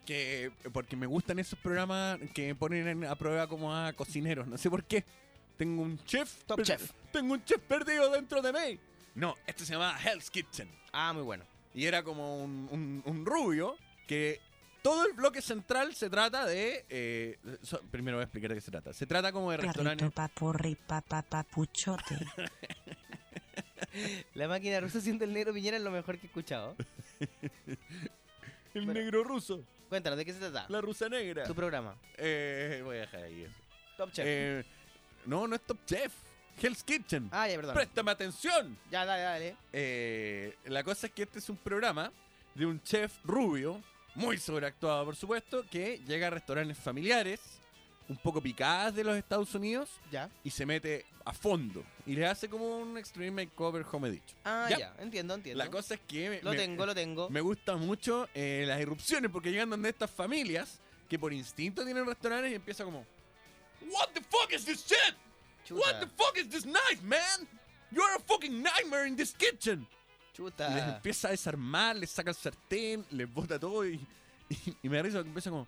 Que, 0.05 0.53
porque 0.71 0.97
me 0.97 1.07
gustan 1.07 1.39
esos 1.39 1.59
programas 1.59 2.19
que 2.35 2.55
ponen 2.55 2.87
en- 2.89 3.05
a 3.07 3.15
prueba 3.15 3.47
como 3.47 3.75
a 3.75 3.95
cocineros. 3.95 4.47
No 4.47 4.59
sé 4.59 4.69
por 4.69 4.85
qué. 4.85 5.03
Tengo 5.57 5.81
un 5.81 5.99
chef. 6.05 6.45
Top 6.45 6.61
chef. 6.63 6.91
Tengo 7.11 7.33
un 7.33 7.43
chef 7.43 7.63
perdido 7.63 8.11
dentro 8.11 8.43
de 8.43 8.53
mí. 8.53 8.79
No, 9.15 9.35
este 9.47 9.65
se 9.65 9.73
llama 9.73 9.97
Hell's 10.05 10.31
Kitchen. 10.31 10.69
Ah, 10.93 11.15
muy 11.15 11.23
bueno. 11.23 11.45
Y 11.75 11.87
era 11.87 12.03
como 12.03 12.37
un, 12.45 12.69
un- 12.71 13.03
un 13.07 13.25
rubio 13.25 13.79
que 14.07 14.41
todo 14.89 15.05
el 15.07 15.13
bloque 15.15 15.43
central 15.43 15.95
se 15.95 16.09
trata 16.09 16.45
de... 16.47 16.85
eh, 16.89 17.39
so- 17.63 17.83
primero 17.91 18.17
voy 18.19 18.23
a 18.23 18.25
explicar 18.27 18.51
de 18.51 18.55
qué 18.57 18.61
se 18.61 18.71
trata. 18.71 18.93
Se 18.93 19.07
trata 19.07 19.33
como 19.33 19.51
de 19.51 19.57
restaurantes... 19.57 20.13
papurri 20.13 20.77
papuchote. 21.29 22.19
La 24.35 24.47
máquina 24.49 24.79
rusa 24.81 25.01
siendo 25.01 25.25
el 25.25 25.33
negro 25.33 25.53
Piñera 25.53 25.77
es 25.77 25.83
lo 25.83 25.91
mejor 25.91 26.19
que 26.19 26.27
he 26.27 26.29
escuchado. 26.29 26.77
El 28.75 28.85
Bueno. 28.85 28.93
negro 28.95 29.25
ruso. 29.25 29.65
Cuéntanos, 29.89 30.19
¿de 30.19 30.25
qué 30.25 30.33
se 30.33 30.39
trata? 30.39 30.67
La 30.69 30.81
rusa 30.81 31.09
negra. 31.09 31.45
Tu 31.45 31.55
programa. 31.55 31.97
Eh, 32.19 32.81
voy 32.85 32.97
a 32.99 33.01
dejar 33.01 33.23
ahí 33.25 33.43
eso. 33.45 33.55
Top 33.97 34.13
Chef. 34.13 34.25
Eh, 34.29 34.65
no, 35.25 35.47
no 35.49 35.55
es 35.57 35.63
Top 35.63 35.79
Chef. 35.87 36.13
Hell's 36.61 36.83
Kitchen. 36.83 37.29
ah, 37.33 37.49
ya, 37.49 37.57
perdón. 37.57 37.75
Préstame 37.75 38.11
atención. 38.11 38.77
Ya, 38.91 39.05
dale, 39.05 39.23
dale. 39.23 39.57
Eh, 39.73 40.57
la 40.67 40.83
cosa 40.85 41.07
es 41.07 41.13
que 41.13 41.23
este 41.25 41.39
es 41.39 41.49
un 41.49 41.57
programa 41.57 42.11
de 42.55 42.67
un 42.67 42.83
chef 42.83 43.13
rubio, 43.25 43.83
muy 44.17 44.39
sobreactuado 44.39 45.05
por 45.05 45.17
supuesto, 45.17 45.65
que 45.71 45.99
llega 46.07 46.27
a 46.27 46.31
restaurantes 46.31 46.77
familiares 46.79 47.41
un 48.09 48.17
poco 48.17 48.41
picadas 48.41 48.95
de 48.95 49.03
los 49.05 49.17
Estados 49.17 49.55
Unidos 49.55 49.91
Ya. 50.13 50.31
y 50.45 50.51
se 50.51 50.65
mete 50.65 51.05
a 51.25 51.33
fondo 51.33 51.83
y 52.07 52.15
le 52.15 52.25
hace 52.27 52.49
como 52.49 52.79
un 52.79 52.97
extreme 52.99 53.45
makeover 53.45 53.85
home 53.91 54.11
dicho. 54.11 54.37
Ah, 54.45 54.67
Ya. 54.71 54.79
ya, 54.79 54.95
entiendo, 55.01 55.35
entiendo. 55.35 55.63
La 55.65 55.69
cosa 55.71 55.95
es 55.95 56.01
que 56.07 56.31
me, 56.31 56.43
Lo 56.43 56.53
me- 56.53 56.57
tengo, 56.57 56.87
lo 56.87 56.95
tengo. 56.95 57.29
me 57.31 57.41
gusta 57.41 57.77
mucho 57.77 58.29
eh, 58.35 58.65
las 58.67 58.81
irrupciones 58.81 59.31
porque 59.31 59.51
llegan 59.51 59.71
donde 59.71 59.89
estas 59.89 60.11
familias 60.11 60.79
que 61.09 61.19
por 61.19 61.33
instinto 61.33 61.85
tienen 61.85 62.07
restaurantes 62.07 62.53
y 62.53 62.55
empieza 62.55 62.85
como 62.85 63.05
What 63.91 64.09
the 64.15 64.21
fuck 64.23 64.53
is 64.53 64.65
this 64.65 64.85
shit? 64.87 65.15
What 65.71 65.99
the 66.01 66.07
fuck 66.17 66.37
is 66.39 66.49
this 66.49 66.63
knife, 66.65 67.03
man? 67.03 67.49
You're 67.91 68.15
a 68.17 68.21
fucking 68.21 68.63
nightmare 68.63 69.07
in 69.09 69.17
this 69.17 69.33
kitchen. 69.35 69.87
Y 70.39 70.43
les 70.43 70.53
Chuta. 70.53 70.97
empieza 70.97 71.29
a 71.29 71.31
desarmar, 71.33 71.97
les 71.97 72.11
saca 72.11 72.31
el 72.31 72.37
sartén, 72.37 73.05
les 73.11 73.33
bota 73.33 73.59
todo 73.59 73.87
y, 73.87 73.99
y, 74.49 74.77
y 74.83 74.89
me 74.89 74.97
da 74.97 75.03
risa 75.03 75.23
que 75.23 75.29
empieza 75.29 75.51
como 75.51 75.67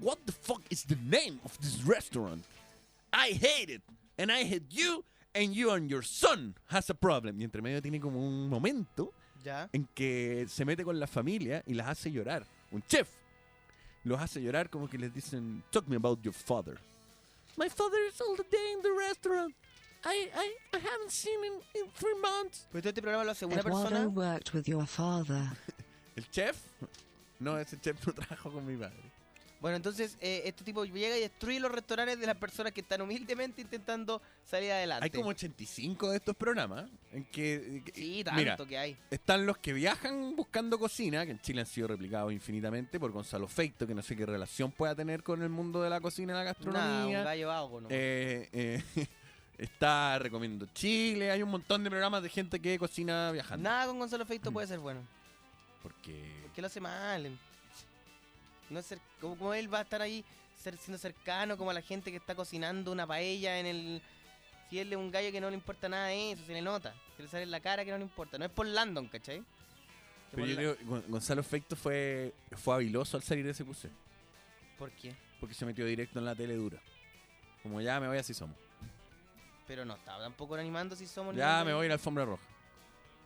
What 0.00 0.18
the 0.26 0.32
fuck 0.32 0.62
is 0.70 0.84
the 0.84 0.96
name 0.96 1.38
of 1.44 1.56
this 1.60 1.82
restaurant? 1.84 2.44
I 3.12 3.30
hate 3.32 3.70
it. 3.72 3.82
And 4.18 4.30
I 4.30 4.42
hate 4.44 4.66
you. 4.70 5.04
And 5.36 5.52
you 5.54 5.70
and 5.70 5.88
your 5.88 6.02
son 6.04 6.54
has 6.68 6.90
a 6.90 6.94
problem. 6.94 7.40
Y 7.40 7.44
entre 7.44 7.62
medio 7.62 7.80
tiene 7.80 8.00
como 8.00 8.18
un 8.20 8.48
momento 8.48 9.12
Ya. 9.44 9.68
en 9.72 9.86
que 9.94 10.46
se 10.48 10.64
mete 10.64 10.84
con 10.84 10.98
la 10.98 11.06
familia 11.06 11.62
y 11.66 11.74
las 11.74 11.86
hace 11.88 12.10
llorar. 12.10 12.44
Un 12.72 12.82
chef. 12.88 13.08
Los 14.04 14.20
hace 14.20 14.40
llorar 14.42 14.68
como 14.68 14.88
que 14.88 14.98
les 14.98 15.12
dicen, 15.14 15.62
talk 15.70 15.86
me 15.86 15.96
about 15.96 16.20
your 16.22 16.32
father. 16.34 16.78
My 17.56 17.68
father 17.68 17.98
is 18.08 18.20
all 18.20 18.36
the 18.36 18.42
day 18.50 18.72
in 18.74 18.82
the 18.82 18.90
restaurant. 18.92 19.54
I, 20.04 20.30
I, 20.34 20.76
I 20.76 20.78
haven't 20.78 21.10
seen 21.10 21.42
him 21.44 21.54
in 21.74 21.90
three 21.92 22.14
months. 22.20 22.66
Pero 22.70 22.82
todo 22.82 22.88
este 22.90 23.00
programa 23.02 23.24
lo 23.24 23.30
hace 23.30 23.46
una 23.46 23.56
Eduardo 23.56 23.82
persona. 23.82 24.08
worked 24.08 24.54
with 24.54 24.64
your 24.64 24.86
father. 24.86 25.42
¿El 26.16 26.30
chef? 26.30 26.56
No, 27.40 27.58
ese 27.58 27.78
chef 27.80 28.06
no 28.06 28.12
trabajó 28.12 28.52
con 28.52 28.66
mi 28.66 28.76
padre. 28.76 29.12
Bueno, 29.60 29.76
entonces 29.78 30.18
eh, 30.20 30.42
este 30.44 30.62
tipo 30.62 30.84
llega 30.84 31.16
y 31.16 31.20
destruye 31.20 31.58
los 31.58 31.72
restaurantes 31.72 32.20
de 32.20 32.26
las 32.26 32.36
personas 32.36 32.72
que 32.72 32.82
están 32.82 33.00
humildemente 33.00 33.62
intentando 33.62 34.20
salir 34.44 34.70
adelante. 34.70 35.04
Hay 35.04 35.10
como 35.10 35.30
85 35.30 36.10
de 36.10 36.16
estos 36.18 36.36
programas 36.36 36.90
en 37.12 37.24
que... 37.24 37.80
que- 37.82 37.92
Sí, 37.94 38.22
tanto 38.22 38.38
mira, 38.38 38.56
que 38.58 38.76
hay. 38.76 38.96
Están 39.10 39.46
los 39.46 39.56
que 39.56 39.72
viajan 39.72 40.36
buscando 40.36 40.78
cocina, 40.78 41.24
que 41.24 41.30
en 41.32 41.40
Chile 41.40 41.62
han 41.62 41.66
sido 41.66 41.88
replicados 41.88 42.30
infinitamente 42.30 43.00
por 43.00 43.10
Gonzalo 43.10 43.48
Feito, 43.48 43.86
que 43.86 43.94
no 43.94 44.02
sé 44.02 44.14
qué 44.14 44.26
relación 44.26 44.70
pueda 44.70 44.94
tener 44.94 45.22
con 45.22 45.40
el 45.42 45.48
mundo 45.48 45.80
de 45.80 45.88
la 45.88 45.98
cocina 46.02 46.34
y 46.34 46.36
la 46.36 46.44
gastronomía. 46.44 47.18
un 47.20 47.24
gallo 47.24 47.48
vago, 47.48 47.80
¿no? 47.80 47.88
Eh, 47.90 48.50
eh, 48.52 48.82
está 49.58 50.18
Recomiendo 50.18 50.66
Chile. 50.74 51.30
Hay 51.30 51.42
un 51.42 51.50
montón 51.50 51.84
de 51.84 51.90
programas 51.90 52.22
de 52.22 52.28
gente 52.28 52.60
que 52.60 52.78
cocina 52.78 53.30
viajando. 53.32 53.68
Nada 53.68 53.86
con 53.86 53.98
Gonzalo 53.98 54.24
Feito 54.26 54.50
puede 54.52 54.66
ser 54.66 54.78
bueno. 54.78 55.00
Porque 55.82 56.40
Porque 56.44 56.60
lo 56.60 56.66
hace 56.66 56.80
mal. 56.80 57.38
No 58.70 58.78
es 58.78 58.94
como, 59.20 59.36
como 59.36 59.54
él 59.54 59.72
va 59.72 59.80
a 59.80 59.82
estar 59.82 60.00
ahí 60.02 60.24
ser, 60.62 60.76
siendo 60.78 60.98
cercano 60.98 61.56
como 61.56 61.70
a 61.70 61.74
la 61.74 61.82
gente 61.82 62.10
que 62.10 62.16
está 62.16 62.34
cocinando 62.34 62.90
una 62.92 63.06
paella 63.06 63.58
en 63.58 63.66
el... 63.66 64.02
Si 64.70 64.78
él 64.78 64.90
es 64.92 64.98
un 64.98 65.10
gallo 65.10 65.30
que 65.30 65.40
no 65.40 65.50
le 65.50 65.56
importa 65.56 65.88
nada 65.88 66.06
de 66.08 66.32
eso, 66.32 66.44
se 66.46 66.52
le 66.52 66.62
nota. 66.62 66.94
Se 67.16 67.22
le 67.22 67.28
sale 67.28 67.42
en 67.44 67.50
la 67.50 67.60
cara 67.60 67.84
que 67.84 67.90
no 67.90 67.98
le 67.98 68.04
importa. 68.04 68.38
No 68.38 68.46
es 68.46 68.50
por 68.50 68.66
Landon, 68.66 69.06
¿cachai? 69.08 69.42
Pero 70.30 70.46
yo 70.46 70.56
creo 70.56 70.76
que 70.78 70.84
Gon- 70.84 71.04
Gonzalo 71.08 71.42
Feito 71.44 71.76
fue, 71.76 72.32
fue 72.56 72.74
habiloso 72.74 73.16
al 73.16 73.22
salir 73.22 73.44
de 73.44 73.50
ese 73.50 73.62
cruce. 73.62 73.90
¿Por 74.78 74.90
qué? 74.92 75.14
Porque 75.38 75.54
se 75.54 75.64
metió 75.66 75.84
directo 75.84 76.18
en 76.18 76.24
la 76.24 76.34
tele 76.34 76.54
dura. 76.56 76.80
Como 77.62 77.80
ya 77.82 78.00
me 78.00 78.08
voy 78.08 78.18
así 78.18 78.32
somos. 78.34 78.56
Pero 79.66 79.84
no 79.84 79.94
estaba 79.94 80.22
tampoco 80.22 80.54
animando 80.54 80.94
si 80.96 81.06
somos... 81.06 81.34
Ya 81.34 81.64
me 81.64 81.72
voy 81.72 81.86
a 81.86 81.88
la 81.88 81.94
alfombra 81.94 82.24
roja. 82.24 82.42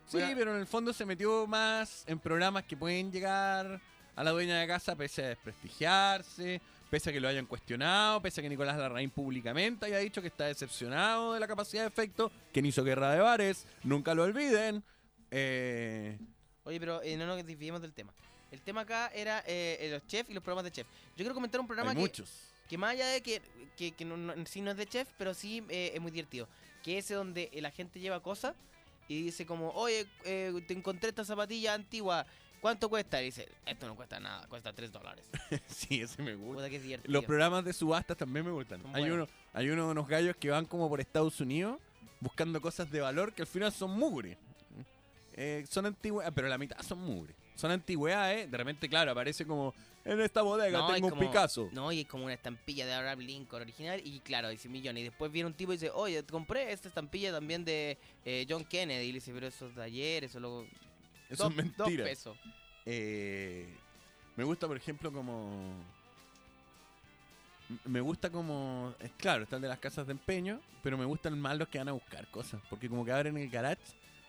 Sí, 0.07 0.19
Bueno. 0.19 0.35
pero 0.39 0.55
en 0.55 0.61
el 0.61 0.67
fondo 0.67 0.93
se 0.93 1.05
metió 1.05 1.47
más 1.47 2.05
en 2.07 2.19
programas 2.19 2.65
que 2.65 2.77
pueden 2.77 3.13
llegar 3.13 3.81
a 4.17 4.25
la 4.25 4.31
dueña 4.31 4.59
de 4.59 4.67
casa 4.67 4.97
pese 4.97 5.25
a 5.25 5.29
desprestigiarse, 5.29 6.61
pese 6.91 7.11
a 7.11 7.13
que 7.13 7.21
lo 7.21 7.29
hayan 7.29 7.47
cuestionado, 7.47 8.23
pese 8.23 8.41
a 8.41 8.43
que 8.43 8.49
Nicolás 8.49 8.77
Larraín 8.79 9.11
públicamente 9.11 9.87
haya 9.87 9.99
dicho 9.99 10.23
que 10.23 10.29
está 10.29 10.47
decepcionado 10.47 11.35
de 11.35 11.41
la 11.41 11.47
capacidad 11.47 11.83
de 11.83 11.89
efecto, 11.89 12.33
que 12.53 12.61
hizo 12.61 12.83
guerra 12.85 13.13
de 13.13 13.21
bares, 13.21 13.67
nunca 13.83 14.15
lo 14.15 14.23
olviden. 14.23 14.83
Eh, 15.31 16.19
Oye, 16.65 16.81
pero 16.81 17.03
eh, 17.03 17.17
no 17.17 17.27
nos 17.27 17.45
desviemos 17.45 17.83
del 17.83 17.93
tema. 17.93 18.13
El 18.51 18.63
tema 18.63 18.83
acá 18.83 19.09
era 19.15 19.41
eh, 19.47 19.77
eh, 19.81 19.91
los 19.91 20.07
chefs 20.07 20.31
y 20.31 20.35
los 20.35 20.43
programas 20.43 20.65
de 20.65 20.73
chef. 20.73 20.87
Yo 21.11 21.17
quiero 21.17 21.35
comentar 21.35 21.61
un 21.61 21.67
programa 21.67 21.91
hay 21.91 21.97
que, 21.97 22.01
muchos. 22.01 22.31
Que 22.69 22.79
más 22.79 22.91
allá 22.93 23.07
de 23.09 23.23
que, 23.23 23.41
que, 23.77 23.93
que 23.93 24.05
no, 24.05 24.17
no- 24.17 24.35
sí 24.47 24.61
no 24.61 24.71
es 24.71 24.77
de 24.77 24.87
chef, 24.87 25.09
pero 25.19 25.35
sí 25.35 25.65
eh, 25.69 25.93
es 25.95 26.01
muy 26.01 26.11
divertido. 26.11 26.49
Que 26.83 26.99
es 26.99 27.07
ese 27.07 27.15
donde 27.15 27.51
la 27.55 27.71
gente 27.71 27.99
lleva 28.01 28.21
cosas 28.23 28.55
y 29.09 29.23
dice 29.23 29.47
como, 29.47 29.71
oye, 29.71 30.07
eh, 30.25 30.53
te 30.67 30.75
encontré 30.75 31.09
esta 31.09 31.25
zapatilla 31.25 31.75
antigua, 31.75 32.27
¿cuánto 32.61 32.89
cuesta? 32.89 33.21
Y 33.23 33.27
dice, 33.27 33.49
esto 33.67 33.87
no 33.87 33.97
cuesta 33.97 34.21
nada, 34.21 34.47
cuesta 34.49 34.73
3 34.73 34.93
dólares. 34.93 35.25
sí, 35.67 36.01
ese 36.03 36.23
me 36.23 36.35
gusta. 36.35 36.67
Es. 36.67 37.01
Los 37.05 37.25
programas 37.25 37.65
de 37.65 37.73
subastas 37.73 38.17
también 38.17 38.45
me 38.47 38.53
gustan. 38.53 38.83
Son 38.83 38.95
Hay 38.95 39.11
uno, 39.11 39.27
hay 39.55 39.71
uno 39.71 39.87
de 39.87 39.91
unos 39.93 40.07
gallos 40.09 40.37
que 40.37 40.51
van 40.51 40.67
como 40.67 40.89
por 40.89 41.01
Estados 41.01 41.41
Unidos 41.41 41.79
buscando 42.21 42.61
cosas 42.61 42.91
de 42.91 43.01
valor 43.01 43.33
que 43.33 43.43
al 43.43 43.49
final 43.49 43.73
son 43.73 43.93
mugre. 43.93 44.37
Eh, 45.33 45.65
son 45.69 45.87
antigüedades, 45.87 46.33
pero 46.35 46.49
la 46.49 46.59
mitad 46.59 46.81
son 46.83 46.99
mugre. 46.99 47.35
Son 47.59 47.73
antigüedades, 47.73 48.49
de 48.49 48.57
repente, 48.57 48.89
claro, 48.89 49.11
aparece 49.11 49.45
como 49.45 49.75
en 50.05 50.21
esta 50.21 50.43
bodega 50.43 50.87
tengo 50.95 51.09
un 51.09 51.19
Picasso. 51.19 51.69
No, 51.73 51.91
y 51.91 52.03
es 52.03 52.07
como 52.07 52.25
una 52.25 52.35
estampilla 52.35 52.87
de 52.87 52.95
Abraham 52.95 53.19
Lincoln 53.19 53.63
original 53.63 54.01
y 54.05 54.21
claro, 54.21 54.49
dice 54.49 54.69
millones. 54.69 55.01
Y 55.01 55.05
después 55.07 55.33
viene 55.33 55.49
un 55.49 55.55
tipo 55.55 55.73
y 55.73 55.77
dice, 55.77 55.91
oye, 55.91 56.23
te 56.23 56.31
compré 56.31 56.71
esta 56.71 56.87
estampilla 56.87 57.33
también 57.33 57.65
de 57.65 57.99
eh, 58.25 58.47
John 58.49 58.65
Kennedy. 58.65 59.07
Y 59.07 59.09
le 59.09 59.15
dice, 59.15 59.33
pero 59.35 59.49
eso 59.49 59.67
es 59.67 59.75
de 59.75 59.83
ayer, 59.83 60.23
eso 60.23 60.39
lo... 60.39 60.63
Eso 61.29 61.43
dos- 61.43 61.51
es 61.51 61.57
mentira. 61.57 62.05
Dos 62.05 62.09
pesos. 62.09 62.39
Eh, 62.87 63.75
me 64.37 64.45
gusta, 64.45 64.69
por 64.69 64.77
ejemplo, 64.77 65.13
como. 65.13 65.75
Me 67.85 68.01
gusta 68.01 68.31
como. 68.31 68.95
Es 69.01 69.11
claro, 69.19 69.43
están 69.43 69.61
de 69.61 69.69
las 69.69 69.81
casas 69.81 70.07
de 70.07 70.13
empeño, 70.13 70.61
pero 70.81 70.97
me 70.97 71.05
gustan 71.05 71.39
más 71.41 71.59
los 71.59 71.67
que 71.67 71.79
van 71.79 71.89
a 71.89 71.93
buscar 71.93 72.31
cosas. 72.31 72.63
Porque 72.71 72.89
como 72.89 73.05
que 73.05 73.11
abren 73.11 73.37
el 73.37 73.51
garage 73.51 73.83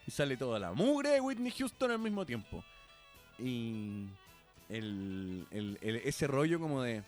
y 0.08 0.12
sale 0.12 0.36
toda 0.36 0.58
la 0.58 0.74
mugre 0.74 1.12
de 1.12 1.22
Whitney 1.22 1.52
Houston 1.52 1.92
al 1.92 2.00
mismo 2.00 2.26
tiempo. 2.26 2.66
Y. 3.40 4.08
El, 4.70 5.48
el- 5.50 5.80
el- 5.82 5.96
ese 5.98 6.28
rollo 6.28 6.60
como 6.60 6.84
de, 6.84 7.02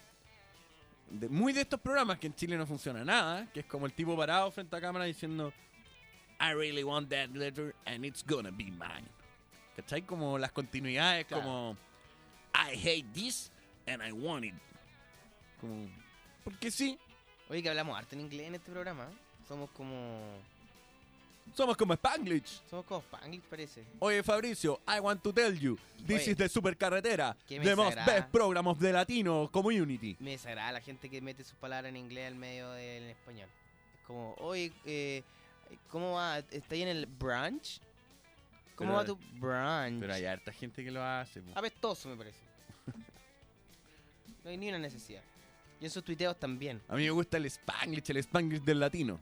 de- 1.12 1.30
Muy 1.30 1.54
de 1.54 1.62
estos 1.62 1.80
programas 1.80 2.18
que 2.18 2.26
en 2.28 2.34
Chile 2.36 2.58
no 2.58 2.66
funciona 2.66 3.06
nada, 3.06 3.46
que 3.54 3.60
es 3.60 3.66
como 3.68 3.86
el 3.86 3.94
tipo 3.94 4.18
parado 4.18 4.50
frente 4.52 4.76
a 4.76 4.82
cámara 4.82 5.06
diciendo. 5.06 5.54
I 6.40 6.54
really 6.56 6.84
want 6.84 7.10
that 7.12 7.30
letter 7.36 7.76
and 7.86 8.04
it's 8.04 8.26
gonna 8.26 8.50
be 8.50 8.64
mine. 8.72 9.06
¿Cachai? 9.76 10.02
Como 10.02 10.40
las 10.40 10.52
continuidades, 10.52 11.26
Claro. 11.28 11.44
como 11.44 11.78
I 12.56 12.76
hate 12.76 13.06
this 13.14 13.52
and 13.86 14.02
I 14.02 14.12
want 14.12 14.46
it. 14.46 14.56
Como, 15.60 15.88
porque 16.44 16.72
sí, 16.72 16.98
Oye, 17.48 17.62
que 17.62 17.70
hablamos 17.70 17.96
harto 17.98 18.16
en 18.16 18.22
inglés 18.22 18.48
en 18.48 18.56
este 18.56 18.72
programa. 18.72 19.04
¿eh? 19.04 19.16
Somos 19.48 19.70
como... 19.72 20.40
somos 21.54 21.76
como 21.78 21.94
Spanglish. 21.94 22.62
Somos 22.70 22.86
como 22.86 23.02
Spanglish, 23.02 23.42
parece. 23.50 23.84
Oye, 24.00 24.24
Fabricio, 24.24 24.80
I 24.88 25.00
want 25.00 25.22
to 25.24 25.34
tell 25.34 25.54
you, 25.58 25.78
this 26.06 26.22
Oye, 26.24 26.32
is 26.32 26.38
the 26.38 26.48
supercarretera, 26.50 27.36
que 27.48 27.60
me 27.60 27.66
the 27.66 27.76
most 27.76 27.90
desagrada. 27.96 28.20
best 28.22 28.32
program 28.32 28.68
of 28.68 28.80
the 28.80 28.92
Latino 28.94 29.50
community. 29.52 30.16
Me 30.20 30.32
desagrada 30.32 30.72
la 30.74 30.82
gente 30.82 31.10
que 31.10 31.22
mete 31.22 31.44
sus 31.44 31.56
palabras 31.56 31.90
en 31.90 31.98
inglés 31.98 32.28
al 32.28 32.36
medio 32.36 32.72
del 32.72 33.04
español. 33.10 33.50
Es 34.00 34.06
como, 34.08 34.34
oye, 34.40 34.72
eh, 34.86 35.24
¿cómo 35.90 36.14
va? 36.14 36.40
¿Está 36.40 36.76
ahí 36.76 36.84
en 36.84 36.88
el 36.90 37.06
brunch? 37.06 37.80
¿Cómo 38.76 38.98
Pero- 38.98 39.16
va 39.16 39.20
tu 39.22 39.40
brunch? 39.40 40.00
Pero 40.00 40.14
hay 40.14 40.26
harta 40.26 40.52
gente 40.52 40.84
que 40.84 40.92
lo 40.92 41.04
hace. 41.04 41.42
Apestoso, 41.54 42.10
me 42.10 42.16
parece. 42.16 42.40
no 44.44 44.50
hay 44.50 44.58
ni 44.58 44.70
una 44.70 44.80
necesidad. 44.80 45.22
Y 45.80 45.86
en 45.86 45.92
sus 45.92 46.04
tuiteos 46.04 46.40
también. 46.40 46.82
A 46.88 46.96
mí 46.96 47.04
me 47.04 47.10
gusta 47.12 47.38
el 47.38 47.46
Spanglish, 47.46 48.10
el 48.12 48.18
Spanglish 48.18 48.62
del 48.64 48.80
latino. 48.80 49.20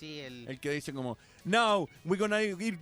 El 0.00 0.58
que 0.60 0.70
dice 0.70 0.92
como, 0.92 1.16
now 1.44 1.88
we're 2.04 2.18
gonna 2.18 2.42
ir, 2.42 2.78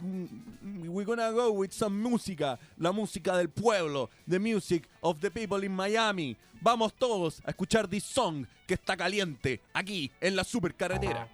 we're 0.86 1.04
gonna 1.04 1.30
go 1.30 1.52
with 1.52 1.72
some 1.72 2.02
música, 2.02 2.58
la 2.78 2.90
música 2.92 3.36
del 3.36 3.48
pueblo, 3.48 4.08
the 4.26 4.38
music 4.38 4.88
of 5.02 5.20
the 5.20 5.30
people 5.30 5.62
in 5.64 5.72
Miami. 5.72 6.36
Vamos 6.60 6.92
todos 6.94 7.40
a 7.44 7.50
escuchar 7.50 7.88
this 7.88 8.04
song 8.04 8.46
que 8.66 8.74
está 8.74 8.96
caliente 8.96 9.60
aquí 9.74 10.10
en 10.20 10.36
la 10.36 10.44
supercarretera. 10.44 11.28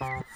Yeah. 0.00 0.35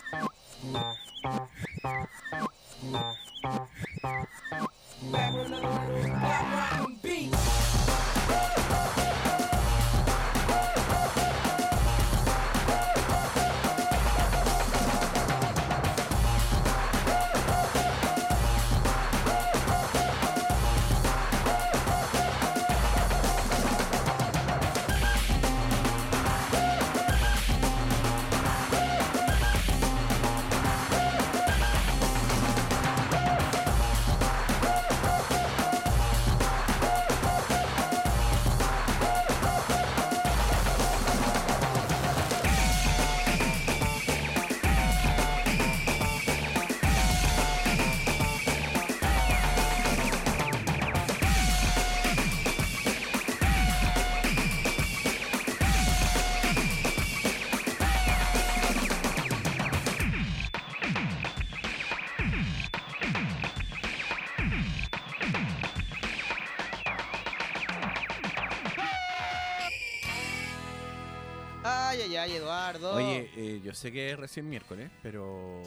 Oye, 73.20 73.30
eh, 73.36 73.60
yo 73.64 73.74
sé 73.74 73.92
que 73.92 74.10
es 74.10 74.18
recién 74.18 74.48
miércoles, 74.48 74.90
pero. 75.02 75.62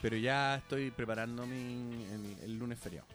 Pero 0.00 0.16
ya 0.16 0.56
estoy 0.56 0.90
preparando 0.90 1.46
mi, 1.46 2.04
el, 2.12 2.36
el 2.42 2.58
lunes 2.58 2.78
feriado. 2.78 3.06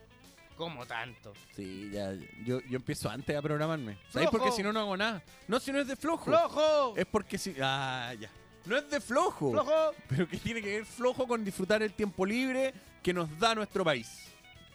¿Cómo 0.56 0.86
tanto? 0.86 1.32
Sí, 1.56 1.89
ya. 1.93 2.14
Yo, 2.43 2.60
yo 2.62 2.76
empiezo 2.76 3.10
antes 3.10 3.36
a 3.36 3.41
programarme. 3.41 3.97
¿Sabes? 4.10 4.30
¡Flojo! 4.30 4.32
Porque 4.32 4.52
si 4.52 4.62
no, 4.62 4.74
no 4.74 4.82
hago 4.82 4.97
nada. 4.97 5.24
No, 5.47 5.58
si 5.60 5.72
no 5.72 5.80
es 5.80 5.88
de 5.88 5.95
flojo. 5.95 6.26
¡Flojo! 6.26 6.97
Es 6.97 7.06
porque 7.06 7.38
si. 7.38 7.56
Ah, 7.62 8.14
ya. 8.20 8.30
No 8.66 8.76
es 8.76 8.89
de 8.89 9.00
flojo. 9.00 9.52
¡Flojo! 9.52 9.93
Pero 10.10 10.28
que 10.28 10.38
tiene 10.38 10.62
que 10.62 10.70
ver 10.78 10.86
flojo 10.86 11.26
con 11.26 11.45
disfrutar 11.45 11.82
el 11.82 11.93
tiempo 11.93 12.26
libre 12.26 12.74
que 13.02 13.14
nos 13.14 13.39
da 13.39 13.56
nuestro 13.56 13.86
país. 13.86 14.28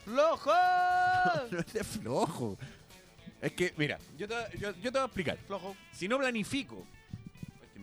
¡Flojo! 0.04 0.50
No 1.50 1.58
es 1.58 1.72
de 1.72 1.84
flojo. 1.84 2.58
Es 3.40 3.52
que, 3.52 3.74
mira, 3.76 3.98
yo 4.16 4.26
te, 4.26 4.34
yo, 4.58 4.70
yo 4.72 4.90
te 4.90 4.98
voy 4.98 5.00
a 5.00 5.04
explicar. 5.04 5.38
Flojo. 5.46 5.76
Si 5.92 6.08
no 6.08 6.18
planifico, 6.18 6.86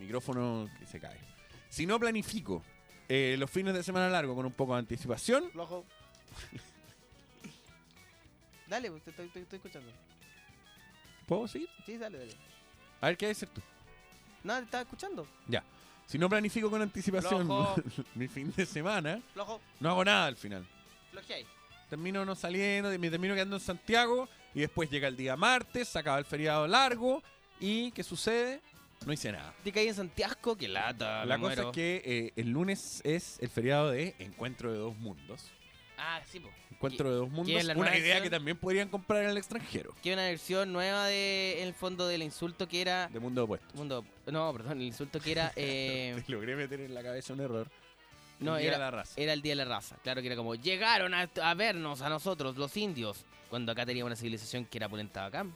micrófono 0.02 0.70
que 0.80 0.86
se 0.86 1.00
cae. 1.00 1.18
Si 1.70 1.86
no 1.86 2.00
planifico 2.00 2.64
eh, 3.08 3.36
los 3.40 3.50
fines 3.50 3.74
de 3.74 3.84
semana 3.84 4.10
largo 4.10 4.36
con 4.36 4.46
un 4.46 4.52
poco 4.54 4.74
de 4.74 4.80
anticipación, 4.80 5.50
Flojo. 5.52 5.86
Dale, 8.68 8.90
pues, 8.90 9.04
te 9.04 9.10
estoy, 9.12 9.28
estoy- 9.28 9.42
estoy 9.44 9.58
escuchando. 9.58 9.92
¿puedo 11.28 11.48
seguir? 11.48 11.70
Sí, 11.86 11.98
dale, 11.98 12.18
dale. 12.20 12.34
A 13.00 13.08
ver 13.08 13.18
qué 13.18 13.26
que 13.28 13.32
hacer 13.32 13.50
tú. 13.50 13.62
No, 14.44 14.58
te 14.58 14.64
estaba 14.64 14.84
escuchando. 14.84 15.28
Ya. 15.48 15.64
Si 16.06 16.18
no 16.18 16.28
planifico 16.30 16.70
con 16.70 16.82
anticipación 16.82 17.48
mi 18.16 18.28
fin 18.28 18.52
de 18.56 18.66
semana, 18.66 19.22
Flojo. 19.34 19.62
no 19.80 19.90
hago 19.92 20.04
nada 20.04 20.26
al 20.28 20.36
final. 20.36 20.66
Flojeáis. 21.12 21.48
Termino 21.90 22.26
no 22.26 22.36
saliendo, 22.36 22.90
me 22.98 23.10
termino 23.10 23.34
quedando 23.34 23.58
en 23.58 23.62
Santiago 23.62 24.28
y 24.54 24.62
después 24.62 24.90
llega 24.90 25.08
el 25.08 25.18
día 25.18 25.36
martes, 25.36 25.90
se 25.90 26.00
acaba 26.00 26.18
el 26.20 26.26
feriado 26.26 26.68
largo 26.68 27.22
y 27.60 27.92
¿qué 27.92 28.04
sucede? 28.04 28.62
No 29.06 29.14
hice 29.14 29.32
nada. 29.32 29.54
Te 29.64 29.72
caí 29.72 29.88
en 29.88 29.96
Santiago, 29.96 30.56
que 30.56 30.68
lata. 30.68 31.26
La 31.26 31.38
me 31.38 31.44
cosa 31.44 31.56
muero. 31.56 31.70
es 31.70 31.76
que 31.76 32.02
eh, 32.06 32.34
el 32.36 32.50
lunes 32.50 33.02
es 33.04 33.40
el 33.40 33.50
feriado 33.50 33.92
de 33.92 34.16
Encuentro 34.20 34.72
de 34.72 34.78
Dos 34.78 34.96
Mundos. 34.98 35.50
Ah, 35.98 36.20
sí, 36.30 36.40
po. 36.40 36.50
Encuentro 36.72 37.10
de 37.10 37.16
Dos 37.16 37.30
Mundos. 37.30 37.64
Una 37.76 37.98
idea 37.98 38.00
versión? 38.00 38.24
que 38.24 38.30
también 38.30 38.58
podrían 38.58 38.90
comprar 38.90 39.24
en 39.24 39.30
el 39.32 39.38
extranjero. 39.38 39.94
Que 40.04 40.14
una 40.14 40.24
versión 40.24 40.72
nueva 40.72 41.06
de, 41.08 41.62
en 41.62 41.68
el 41.68 41.74
fondo 41.74 42.08
del 42.08 42.22
insulto 42.24 42.68
que 42.68 42.82
era. 42.82 43.08
De 43.08 43.20
Mundo 43.20 43.44
Opuesto. 43.44 43.68
Mundo, 43.76 44.06
no, 44.28 44.54
perdón, 44.54 44.80
el 44.82 44.88
insulto 44.88 45.20
que 45.20 45.32
era. 45.32 45.52
Eh, 45.56 46.22
Te 46.26 46.32
logré 46.32 46.56
meter 46.56 46.82
en 46.82 46.94
la 46.94 47.02
cabeza 47.04 47.34
un 47.34 47.42
error. 47.42 47.68
No, 48.40 48.56
el 48.56 48.62
Día 48.62 48.70
era, 48.70 48.78
de 48.78 48.84
la 48.86 48.92
raza. 48.92 49.14
era 49.22 49.34
el 49.34 49.42
Día 49.44 49.52
de 49.52 49.56
la 49.58 49.66
Raza. 49.66 49.98
Claro 50.02 50.22
que 50.22 50.28
era 50.28 50.36
como, 50.36 50.56
llegaron 50.56 51.14
a, 51.14 51.30
a 51.44 51.54
vernos 51.54 52.02
a 52.02 52.10
nosotros, 52.10 52.58
los 52.58 52.76
indios. 52.78 53.24
Cuando 53.52 53.72
acá 53.72 53.86
teníamos 53.86 54.08
una 54.10 54.16
civilización 54.16 54.66
que 54.66 54.80
era 54.80 54.90
pulenta 54.90 55.22
bacán. 55.22 55.54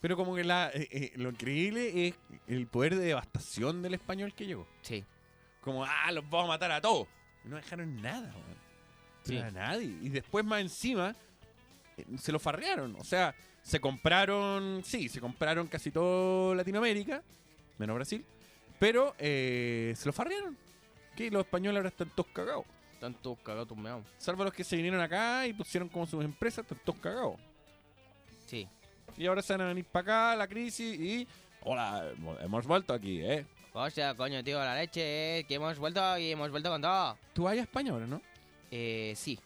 Pero 0.00 0.16
como 0.16 0.34
que 0.34 0.44
la, 0.44 0.70
eh, 0.72 0.88
eh, 0.90 1.12
lo 1.16 1.30
increíble 1.30 2.08
es 2.08 2.14
el 2.46 2.66
poder 2.66 2.96
de 2.96 3.06
devastación 3.06 3.82
del 3.82 3.94
español 3.94 4.32
que 4.34 4.46
llegó. 4.46 4.66
Sí. 4.82 5.04
Como, 5.60 5.84
ah, 5.84 6.12
los 6.12 6.28
vamos 6.30 6.44
a 6.44 6.48
matar 6.48 6.70
a 6.72 6.80
todos. 6.80 7.08
Y 7.44 7.48
no 7.48 7.56
dejaron 7.56 8.00
nada, 8.00 8.32
weón. 8.32 8.68
Sí. 9.24 9.36
a 9.36 9.50
nadie. 9.50 9.98
Y 10.00 10.08
después 10.08 10.44
más 10.44 10.60
encima 10.60 11.14
eh, 11.96 12.04
se 12.18 12.32
lo 12.32 12.38
farrearon. 12.38 12.96
O 12.98 13.04
sea, 13.04 13.34
se 13.62 13.80
compraron, 13.80 14.82
sí, 14.84 15.08
se 15.08 15.20
compraron 15.20 15.66
casi 15.66 15.90
todo 15.90 16.54
Latinoamérica, 16.54 17.22
menos 17.76 17.96
Brasil. 17.96 18.24
Pero 18.78 19.14
eh, 19.18 19.92
se 19.96 20.06
lo 20.06 20.12
farrearon. 20.12 20.56
Que 21.16 21.30
los 21.30 21.40
españoles 21.44 21.78
ahora 21.78 21.88
están 21.88 22.10
todos 22.10 22.30
cagados. 22.32 22.64
Están 22.92 23.14
todos 23.14 23.38
cagados, 23.40 23.76
meados. 23.76 24.04
Salvo 24.18 24.44
los 24.44 24.52
que 24.52 24.64
se 24.64 24.76
vinieron 24.76 25.00
acá 25.00 25.46
y 25.46 25.52
pusieron 25.52 25.88
como 25.88 26.06
sus 26.06 26.24
empresas, 26.24 26.64
están 26.64 26.78
todos 26.84 26.98
cagados. 27.00 27.38
Sí. 28.46 28.68
Y 29.18 29.26
ahora 29.26 29.42
se 29.42 29.52
van 29.52 29.62
a 29.62 29.68
venir 29.68 29.84
para 29.84 30.02
acá, 30.02 30.36
la 30.36 30.46
crisis, 30.46 30.98
y... 30.98 31.26
Hola, 31.62 32.12
hemos 32.40 32.64
vuelto 32.66 32.94
aquí, 32.94 33.20
¿eh? 33.20 33.44
O 33.72 33.90
sea, 33.90 34.14
coño, 34.14 34.44
tío, 34.44 34.58
la 34.60 34.76
leche, 34.76 35.40
eh, 35.40 35.44
que 35.44 35.56
hemos 35.56 35.76
vuelto 35.76 36.16
y 36.18 36.30
hemos 36.30 36.50
vuelto 36.52 36.70
con 36.70 36.80
todo. 36.80 37.18
Tú 37.32 37.48
España 37.48 37.92
ahora, 37.92 38.06
¿no? 38.06 38.22
Eh, 38.70 39.12
sí, 39.16 39.38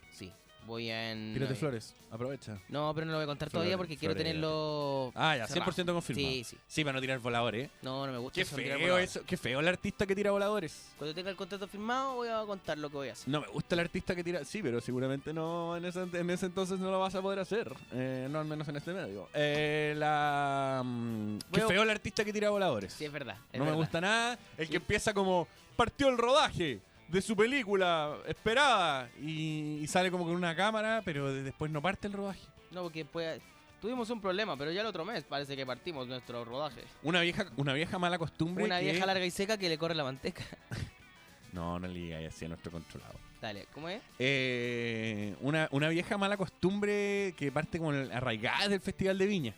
Voy 0.66 0.88
en... 0.90 1.34
Tírate 1.34 1.54
flores, 1.56 1.94
aprovecha. 2.10 2.58
No, 2.68 2.92
pero 2.94 3.04
no 3.04 3.12
lo 3.12 3.18
voy 3.18 3.24
a 3.24 3.26
contar 3.26 3.50
todavía 3.50 3.72
Flores, 3.72 3.78
porque 3.78 3.96
quiero 3.98 4.14
flores. 4.14 4.30
tenerlo... 4.30 5.12
Ah, 5.14 5.36
ya, 5.36 5.46
cerrado. 5.48 5.72
100% 5.72 5.92
confirmado. 5.92 6.28
Sí, 6.34 6.44
sí. 6.44 6.56
Sí, 6.68 6.84
para 6.84 6.94
no 6.94 7.00
tirar 7.00 7.18
voladores. 7.18 7.66
¿eh? 7.66 7.70
No, 7.82 8.06
no 8.06 8.12
me 8.12 8.18
gusta 8.18 8.34
Qué 8.36 8.40
eso 8.42 8.54
de 8.56 8.62
tirar 8.62 8.78
feo 8.78 8.86
voladores. 8.86 9.10
eso, 9.16 9.24
qué 9.26 9.36
feo 9.36 9.58
el 9.60 9.68
artista 9.68 10.06
que 10.06 10.14
tira 10.14 10.30
voladores. 10.30 10.92
Cuando 10.98 11.14
tenga 11.14 11.30
el 11.30 11.36
contrato 11.36 11.66
firmado 11.66 12.14
voy 12.14 12.28
a 12.28 12.42
contar 12.46 12.78
lo 12.78 12.88
que 12.90 12.96
voy 12.96 13.08
a 13.08 13.12
hacer. 13.12 13.28
No 13.28 13.40
me 13.40 13.48
gusta 13.48 13.74
el 13.74 13.80
artista 13.80 14.14
que 14.14 14.22
tira. 14.22 14.44
Sí, 14.44 14.62
pero 14.62 14.80
seguramente 14.80 15.32
no 15.32 15.76
en 15.76 15.84
ese, 15.84 16.02
en 16.02 16.30
ese 16.30 16.46
entonces 16.46 16.78
no 16.78 16.90
lo 16.92 17.00
vas 17.00 17.14
a 17.16 17.20
poder 17.22 17.40
hacer. 17.40 17.72
Eh, 17.92 18.28
no, 18.30 18.38
al 18.38 18.46
menos 18.46 18.68
en 18.68 18.76
este 18.76 18.92
medio. 18.92 19.28
Eh, 19.34 19.94
la. 19.96 20.82
mm, 20.84 21.38
qué 21.52 21.60
a- 21.62 21.66
feo 21.66 21.82
el 21.82 21.90
artista 21.90 22.24
que 22.24 22.32
tira 22.32 22.50
voladores. 22.50 22.92
Sí, 22.92 23.04
es 23.04 23.12
verdad. 23.12 23.36
es 23.52 23.58
no 23.58 23.64
me 23.64 23.70
verdad. 23.72 23.76
gusta 23.82 24.00
nada. 24.00 24.38
El 24.56 24.68
que 24.68 24.76
empieza 24.76 25.12
como. 25.12 25.48
Partió 25.76 26.08
el 26.08 26.18
rodaje 26.18 26.80
de 27.12 27.22
su 27.22 27.36
película 27.36 28.16
esperada. 28.26 29.08
Y, 29.20 29.78
y 29.82 29.86
sale 29.86 30.10
como 30.10 30.24
con 30.24 30.34
una 30.34 30.56
cámara, 30.56 31.02
pero 31.04 31.32
de- 31.32 31.42
después 31.44 31.70
no 31.70 31.80
parte 31.80 32.06
el 32.08 32.14
rodaje. 32.14 32.40
No, 32.70 32.82
porque 32.84 33.04
pues, 33.04 33.40
tuvimos 33.80 34.08
un 34.10 34.20
problema, 34.20 34.56
pero 34.56 34.72
ya 34.72 34.80
el 34.80 34.86
otro 34.86 35.04
mes 35.04 35.22
parece 35.24 35.54
que 35.56 35.64
partimos 35.66 36.06
nuestro 36.08 36.44
rodaje. 36.44 36.82
Una 37.02 37.20
vieja, 37.20 37.46
una 37.56 37.74
vieja 37.74 37.98
mala 37.98 38.18
costumbre. 38.18 38.64
Una 38.64 38.78
que- 38.80 38.90
vieja 38.90 39.06
larga 39.06 39.24
y 39.24 39.30
seca 39.30 39.56
que 39.58 39.68
le 39.68 39.78
corre 39.78 39.94
la 39.94 40.04
manteca. 40.04 40.42
No, 41.52 41.78
no 41.78 41.86
le 41.86 41.92
digas 42.00 42.24
así 42.34 42.46
a 42.46 42.48
nuestro 42.48 42.72
controlado. 42.72 43.12
Dale, 43.38 43.66
¿cómo 43.74 43.86
es? 43.90 44.00
Eh, 44.18 45.36
una, 45.42 45.68
una 45.70 45.90
vieja 45.90 46.16
mala 46.16 46.38
costumbre 46.38 47.34
que 47.36 47.52
parte 47.52 47.76
como 47.76 47.92
el- 47.92 48.10
arraigada 48.10 48.68
del 48.68 48.80
Festival 48.80 49.18
de 49.18 49.26
Viña. 49.26 49.54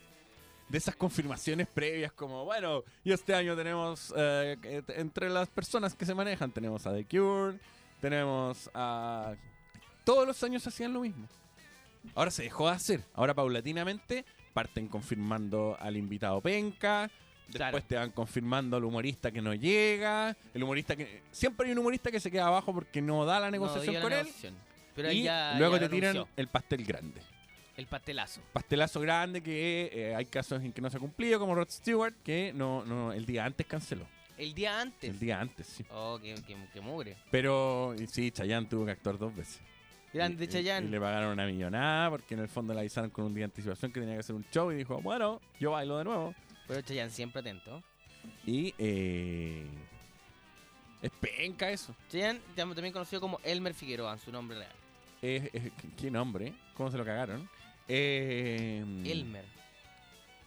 De 0.75 0.79
esas 0.79 0.97
confirmaciones 0.97 1.69
previas 1.69 2.11
como, 2.11 2.45
bueno, 2.45 2.83
y 3.05 3.13
este 3.13 3.33
año 3.33 3.55
tenemos, 3.55 4.13
eh, 4.17 4.83
entre 4.89 5.31
las 5.31 5.49
personas 5.49 5.95
que 5.95 6.05
se 6.05 6.17
manejan, 6.17 6.51
tenemos 6.51 6.85
a 6.85 6.93
The 6.93 7.05
Cure, 7.05 7.61
tenemos 8.01 8.69
a... 8.75 9.37
Todos 10.03 10.27
los 10.27 10.43
años 10.43 10.67
hacían 10.67 10.93
lo 10.93 11.03
mismo. 11.03 11.29
Ahora 12.17 12.33
se 12.33 12.43
dejó 12.43 12.67
de 12.67 12.75
hacer. 12.75 13.05
Ahora 13.15 13.35
paulatinamente 13.35 14.25
parten 14.53 14.89
confirmando 14.89 15.77
al 15.79 15.97
invitado 15.97 16.41
penca. 16.41 17.09
Después 17.47 17.87
te 17.87 17.95
van 17.95 18.11
confirmando 18.11 18.77
al 18.77 18.83
humorista 18.83 19.31
que 19.31 19.41
no 19.41 19.55
llega. 19.55 20.37
El 20.53 20.65
humorista 20.65 20.97
que. 20.97 21.23
Siempre 21.31 21.67
hay 21.67 21.73
un 21.73 21.79
humorista 21.79 22.11
que 22.11 22.19
se 22.19 22.33
queda 22.33 22.49
abajo 22.49 22.75
porque 22.75 23.01
no 23.01 23.25
da 23.25 23.39
la 23.39 23.53
negociación 23.53 23.95
la 23.95 24.01
con 24.03 24.13
él. 24.13 24.19
negociación. 24.25 24.55
Pero 24.97 25.13
y 25.13 25.23
ya- 25.23 25.55
luego 25.57 25.77
ya 25.77 25.83
te 25.83 25.89
tiran 25.89 26.25
el 26.37 26.49
pastel 26.49 26.85
grande. 26.85 27.21
El 27.77 27.87
pastelazo. 27.87 28.41
Pastelazo 28.53 29.01
grande 29.01 29.43
que 29.43 29.91
eh, 29.93 30.15
hay 30.15 30.27
casos 30.27 30.63
en 30.63 30.73
que 30.73 30.81
no 30.81 30.89
se 30.91 30.97
ha 30.97 31.01
cumplido, 31.01 31.39
como 31.41 31.55
Rod 31.55 31.69
Stewart, 31.71 32.15
que 32.23 32.53
no, 32.55 32.85
no, 32.85 33.13
el 33.13 33.27
día 33.27 33.45
antes 33.45 33.67
canceló. 33.67 34.07
El 34.39 34.55
día 34.55 34.81
antes. 34.81 35.11
El 35.11 35.19
día 35.19 35.41
antes, 35.41 35.67
sí. 35.67 35.85
Oh, 35.91 36.19
que, 36.21 36.35
que, 36.47 36.57
que 36.73 36.81
mugre. 36.81 37.17
Pero 37.31 37.95
sí, 38.09 38.31
Chayanne 38.31 38.67
tuvo 38.69 38.85
que 38.85 38.93
actuar 38.93 39.19
dos 39.19 39.35
veces. 39.35 39.61
Grande 40.13 40.45
Y- 40.45 40.49
Chayanne. 40.49 40.87
Y, 40.87 40.91
le 40.91 41.01
pagaron 41.01 41.33
una 41.33 41.47
millonada 41.47 42.11
porque 42.11 42.35
en 42.35 42.41
el 42.41 42.49
fondo 42.49 42.73
le 42.75 42.81
avisaron 42.81 43.11
con 43.11 43.25
un 43.25 43.35
día 43.35 43.43
de 43.43 43.47
anticipación 43.47 43.91
que 43.93 43.99
tenía 44.01 44.15
que 44.15 44.21
hacer 44.21 44.35
un 44.37 44.45
show 44.53 44.71
y 44.71 44.77
dijo, 44.77 45.01
bueno, 45.03 45.41
yo 45.59 45.73
bailo 45.73 45.99
de 45.99 46.05
nuevo. 46.05 46.35
Pero 46.69 46.81
Chayanne 46.83 47.11
siempre 47.11 47.41
atento. 47.41 47.83
Y 48.47 48.73
eh, 48.79 49.67
es 51.03 51.11
penca 51.21 51.71
eso. 51.71 51.95
Chayanne, 52.09 52.41
tam- 52.57 52.73
también 52.75 52.93
conocido 52.93 53.21
como 53.21 53.41
Elmer 53.45 53.75
Figueroa, 53.75 54.17
su 54.19 54.31
nombre 54.33 54.59
real. 54.59 54.73
Es- 55.21 55.51
es- 55.53 55.73
¿Qué 55.97 56.11
nombre? 56.11 56.55
¿Cómo 56.75 56.91
se 56.91 56.99
lo 56.99 57.05
cagaron? 57.05 57.49
Eh, 57.89 58.85
Elmer. 59.05 59.45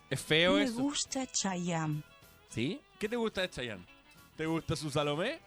Es 0.10 0.22
feo 0.22 0.54
Me 0.56 0.64
eso. 0.64 0.82
gusta 0.82 1.26
Chayam. 1.28 2.02
¿Sí? 2.50 2.80
¿Qué 2.98 3.08
te 3.10 3.16
gusta 3.16 3.42
de 3.42 3.50
Chayanne? 3.50 3.86
¿Te 4.36 4.46
gusta 4.46 4.76
su 4.76 4.90
Salomé? 4.90 5.40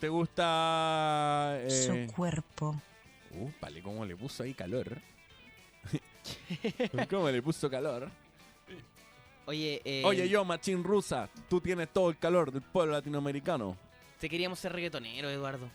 ¿Te 0.00 0.08
gusta... 0.08 1.56
eh, 1.60 1.70
Su 1.70 2.12
cuerpo. 2.14 2.80
Uh, 3.32 3.50
vale, 3.60 3.82
cómo 3.82 4.04
le 4.04 4.14
puso 4.16 4.42
ahí 4.42 4.54
calor. 4.54 5.00
¿Cómo 7.10 7.30
le 7.30 7.42
puso 7.42 7.68
calor? 7.70 8.10
Oye, 9.46 9.80
eh, 9.84 10.02
Oye, 10.04 10.28
yo, 10.28 10.44
machín 10.44 10.82
rusa, 10.82 11.28
tú 11.48 11.60
tienes 11.60 11.88
todo 11.92 12.10
el 12.10 12.18
calor 12.18 12.50
del 12.50 12.62
pueblo 12.62 12.92
latinoamericano. 12.94 13.76
Te 14.18 14.28
queríamos 14.28 14.58
ser 14.58 14.72
reggaetoneros, 14.72 15.30
Eduardo. 15.30 15.68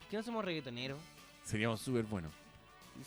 ¿Por 0.00 0.08
qué 0.08 0.16
no 0.16 0.22
somos 0.22 0.44
reggaetoneros? 0.44 0.98
Seríamos 1.44 1.80
súper 1.80 2.04
buenos. 2.04 2.32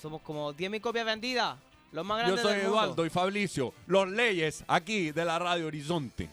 Somos 0.01 0.21
como 0.21 0.53
10.000 0.53 0.81
copias 0.81 1.05
vendidas. 1.05 1.57
Los 1.91 2.05
más 2.05 2.19
Yo 2.19 2.23
grandes 2.36 2.41
soy 2.43 2.53
del 2.55 2.63
mundo. 2.63 2.81
Eduardo 2.83 3.05
y 3.05 3.09
Fabricio, 3.09 3.73
los 3.88 4.09
leyes 4.09 4.63
aquí 4.67 5.11
de 5.11 5.25
la 5.25 5.39
Radio 5.39 5.67
Horizonte. 5.67 6.29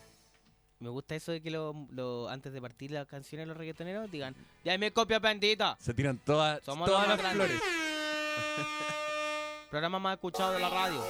Me 0.81 0.89
gusta 0.89 1.15
eso 1.15 1.31
de 1.31 1.41
que 1.41 1.51
lo, 1.51 1.87
lo- 1.93 2.29
antes 2.29 2.53
de 2.53 2.61
partir 2.61 2.91
las 2.91 3.07
canciones 3.07 3.47
los 3.47 3.57
reggaetoneros 3.57 4.11
digan, 4.11 4.35
ya 4.65 4.77
me 4.79 4.93
copias 4.93 5.21
benditas. 5.21 5.77
Se 5.81 5.95
tiran 5.95 6.19
todas, 6.19 6.61
Somos 6.65 6.89
todas 6.89 7.07
los 7.07 7.23
las 7.23 7.33
flores. 7.35 7.61
Programa 9.71 9.99
más 10.01 10.15
escuchado 10.15 10.53
de 10.53 10.61
la 10.61 10.69
radio. 10.69 11.03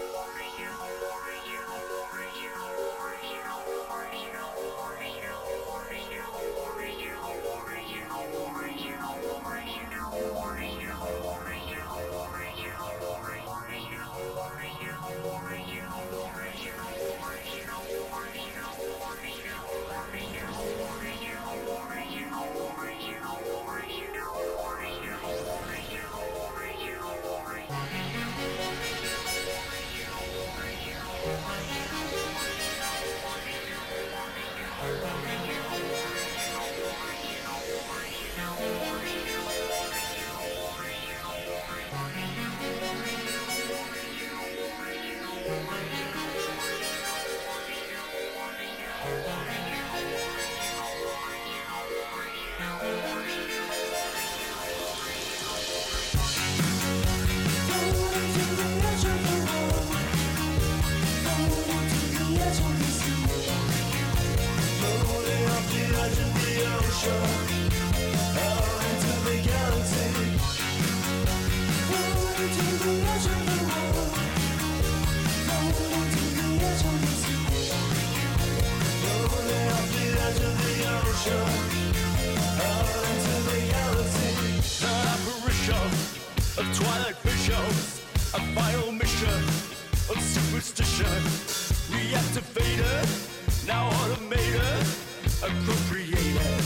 Appropriated, 95.42 96.64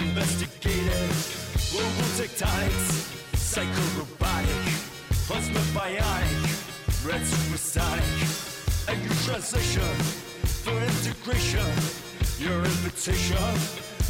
investigated, 0.00 1.10
tectonics, 2.16 3.36
psycho-robotic, 3.36 4.64
plasma 5.26 5.60
bionic, 5.76 7.06
red 7.06 7.22
supersonic, 7.26 8.04
and 8.88 9.04
your 9.04 9.14
transition 9.26 9.94
for 10.64 10.72
integration, 10.72 11.68
your 12.38 12.64
invitation, 12.64 13.36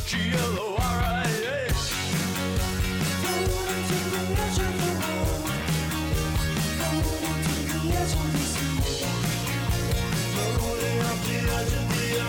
G-L-O-R-I-A. 0.06 1.66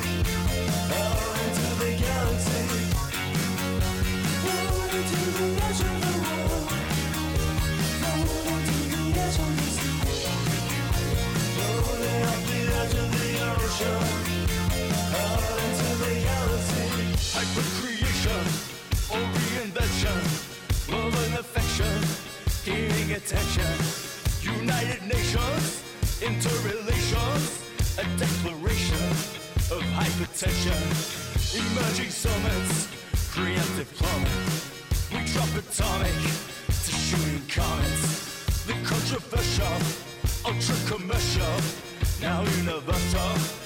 ultra 40.46 40.74
commercial, 40.86 41.60
now 42.20 42.42
universal. 42.58 43.65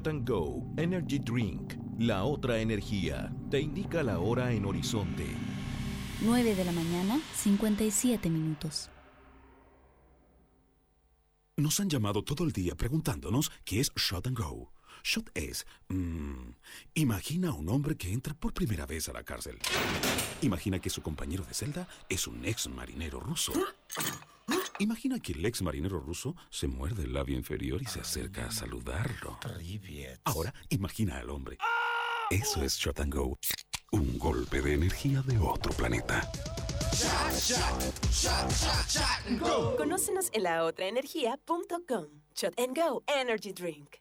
Shot 0.00 0.08
and 0.08 0.26
Go 0.26 0.62
Energy 0.78 1.18
Drink, 1.18 1.74
la 1.98 2.24
otra 2.24 2.58
energía, 2.58 3.30
te 3.50 3.60
indica 3.60 4.02
la 4.02 4.18
hora 4.18 4.50
en 4.50 4.64
horizonte. 4.64 5.26
9 6.22 6.54
de 6.54 6.64
la 6.64 6.72
mañana, 6.72 7.20
57 7.34 8.30
minutos. 8.30 8.88
Nos 11.56 11.78
han 11.80 11.90
llamado 11.90 12.22
todo 12.22 12.44
el 12.44 12.52
día 12.52 12.74
preguntándonos 12.76 13.52
qué 13.66 13.80
es 13.80 13.92
Shot 13.94 14.26
and 14.26 14.38
Go. 14.38 14.72
Shot 15.02 15.30
es... 15.34 15.66
mm, 15.88 16.52
imagina 16.94 17.50
a 17.50 17.52
un 17.52 17.68
hombre 17.68 17.96
que 17.98 18.10
entra 18.10 18.32
por 18.32 18.54
primera 18.54 18.86
vez 18.86 19.10
a 19.10 19.12
la 19.12 19.22
cárcel. 19.22 19.58
Imagina 20.40 20.78
que 20.78 20.88
su 20.88 21.02
compañero 21.02 21.44
de 21.44 21.52
celda 21.52 21.86
es 22.08 22.26
un 22.26 22.46
ex 22.46 22.68
marinero 22.68 23.20
ruso. 23.20 23.52
Imagina 24.80 25.20
que 25.20 25.32
el 25.32 25.44
ex 25.44 25.60
marinero 25.60 26.00
ruso 26.00 26.34
se 26.48 26.66
muerde 26.66 27.02
el 27.02 27.12
labio 27.12 27.36
inferior 27.36 27.82
y 27.82 27.84
se 27.84 28.00
acerca 28.00 28.46
a 28.46 28.50
saludarlo. 28.50 29.38
Ahora 30.24 30.54
imagina 30.70 31.18
al 31.18 31.28
hombre. 31.28 31.58
Eso 32.30 32.62
es 32.62 32.76
Shot 32.76 33.00
and 33.00 33.14
Go. 33.14 33.38
Un 33.92 34.18
golpe 34.18 34.62
de 34.62 34.72
energía 34.72 35.20
de 35.20 35.36
otro 35.38 35.74
planeta. 35.74 36.26
Conócenos 39.76 40.30
en 40.32 40.44
laotraenergia.com. 40.44 42.06
Shot 42.34 42.58
and 42.58 42.74
Go 42.74 43.02
Energy 43.06 43.52
Drink. 43.52 43.96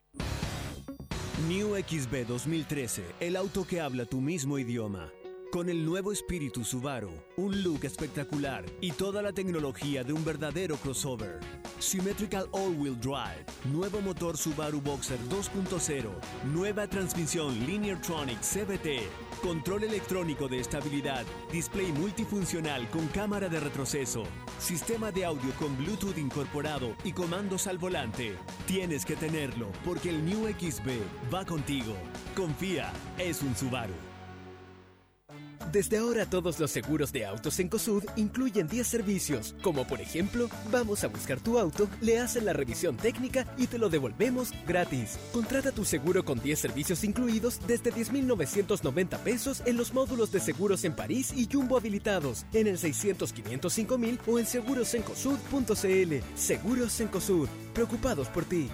New 1.50 1.76
XB 1.76 2.26
2013, 2.26 3.04
el 3.20 3.36
auto 3.36 3.68
que 3.68 3.82
habla 3.82 4.06
tu 4.06 4.22
mismo 4.22 4.58
idioma. 4.58 5.12
Con 5.52 5.68
el 5.68 5.84
nuevo 5.84 6.12
espíritu 6.12 6.64
Subaru, 6.64 7.10
un 7.38 7.64
look 7.64 7.84
espectacular 7.84 8.64
y 8.82 8.92
toda 8.92 9.24
la 9.24 9.34
tecnología 9.34 10.04
de 10.04 10.14
un 10.14 10.24
verdadero 10.24 10.76
crossover. 10.76 11.40
Symmetrical 11.80 12.48
All-Wheel 12.52 13.00
Drive, 13.02 13.46
nuevo 13.74 14.00
motor 14.00 14.38
Subaru 14.38 14.80
Boxer 14.80 15.18
2.0, 15.28 16.12
nueva 16.54 16.86
transmisión 16.86 17.66
Lineartronic 17.66 18.40
CVT, 18.42 19.00
control 19.42 19.86
electrónico 19.86 20.48
de 20.48 20.60
estabilidad, 20.60 21.26
display 21.52 21.92
multifuncional 21.94 22.88
con 22.92 23.08
cámara 23.08 23.50
de 23.50 23.60
retroceso, 23.60 24.26
sistema 24.60 25.12
de 25.12 25.26
audio 25.26 25.52
con 25.58 25.76
Bluetooth 25.78 26.20
incorporado 26.20 26.94
y 27.04 27.12
comandos 27.12 27.66
al 27.66 27.80
volante. 27.80 28.36
Tienes 28.68 29.04
que 29.04 29.16
tenerlo 29.16 29.72
porque 29.84 30.12
el 30.12 30.24
New 30.24 30.48
XB 30.48 31.34
va 31.34 31.44
contigo. 31.44 31.96
Confía, 32.36 32.94
es 33.18 33.42
un 33.42 33.56
Subaru. 33.56 34.09
Desde 35.72 35.98
ahora 35.98 36.26
todos 36.26 36.60
los 36.60 36.72
seguros 36.72 37.12
de 37.12 37.26
autos 37.26 37.60
en 37.60 37.70
COSUD 37.70 38.04
incluyen 38.16 38.68
10 38.68 38.88
servicios, 38.88 39.56
como 39.62 39.86
por 39.86 40.02
ejemplo, 40.02 40.50
vamos 40.72 41.04
a 41.04 41.08
buscar 41.08 41.40
tu 41.40 41.60
auto, 41.60 41.88
le 42.02 42.20
hacen 42.20 42.46
la 42.46 42.54
revisión 42.54 42.98
técnica 42.98 43.46
y 43.58 43.68
te 43.68 43.78
lo 43.78 43.90
devolvemos 43.90 44.52
gratis. 44.68 45.20
Contrata 45.32 45.72
tu 45.72 45.86
seguro 45.86 46.26
con 46.26 46.40
10 46.40 46.58
servicios 46.58 47.04
incluidos 47.04 47.60
desde 47.68 47.94
10.990 47.94 49.20
pesos 49.20 49.62
en 49.66 49.78
los 49.78 49.94
módulos 49.94 50.32
de 50.32 50.40
seguros 50.40 50.84
en 50.86 50.96
París 50.96 51.34
y 51.36 51.48
Jumbo 51.52 51.78
habilitados, 51.78 52.46
en 52.54 52.68
el 52.68 52.78
600 52.78 53.32
505 53.34 53.98
mil 53.98 54.20
o 54.28 54.40
en 54.40 54.46
segurosencosud.cl. 54.46 56.16
Seguros 56.36 57.00
en 57.00 57.08
COSUD, 57.10 57.48
preocupados 57.74 58.28
por 58.30 58.46
ti. 58.46 58.70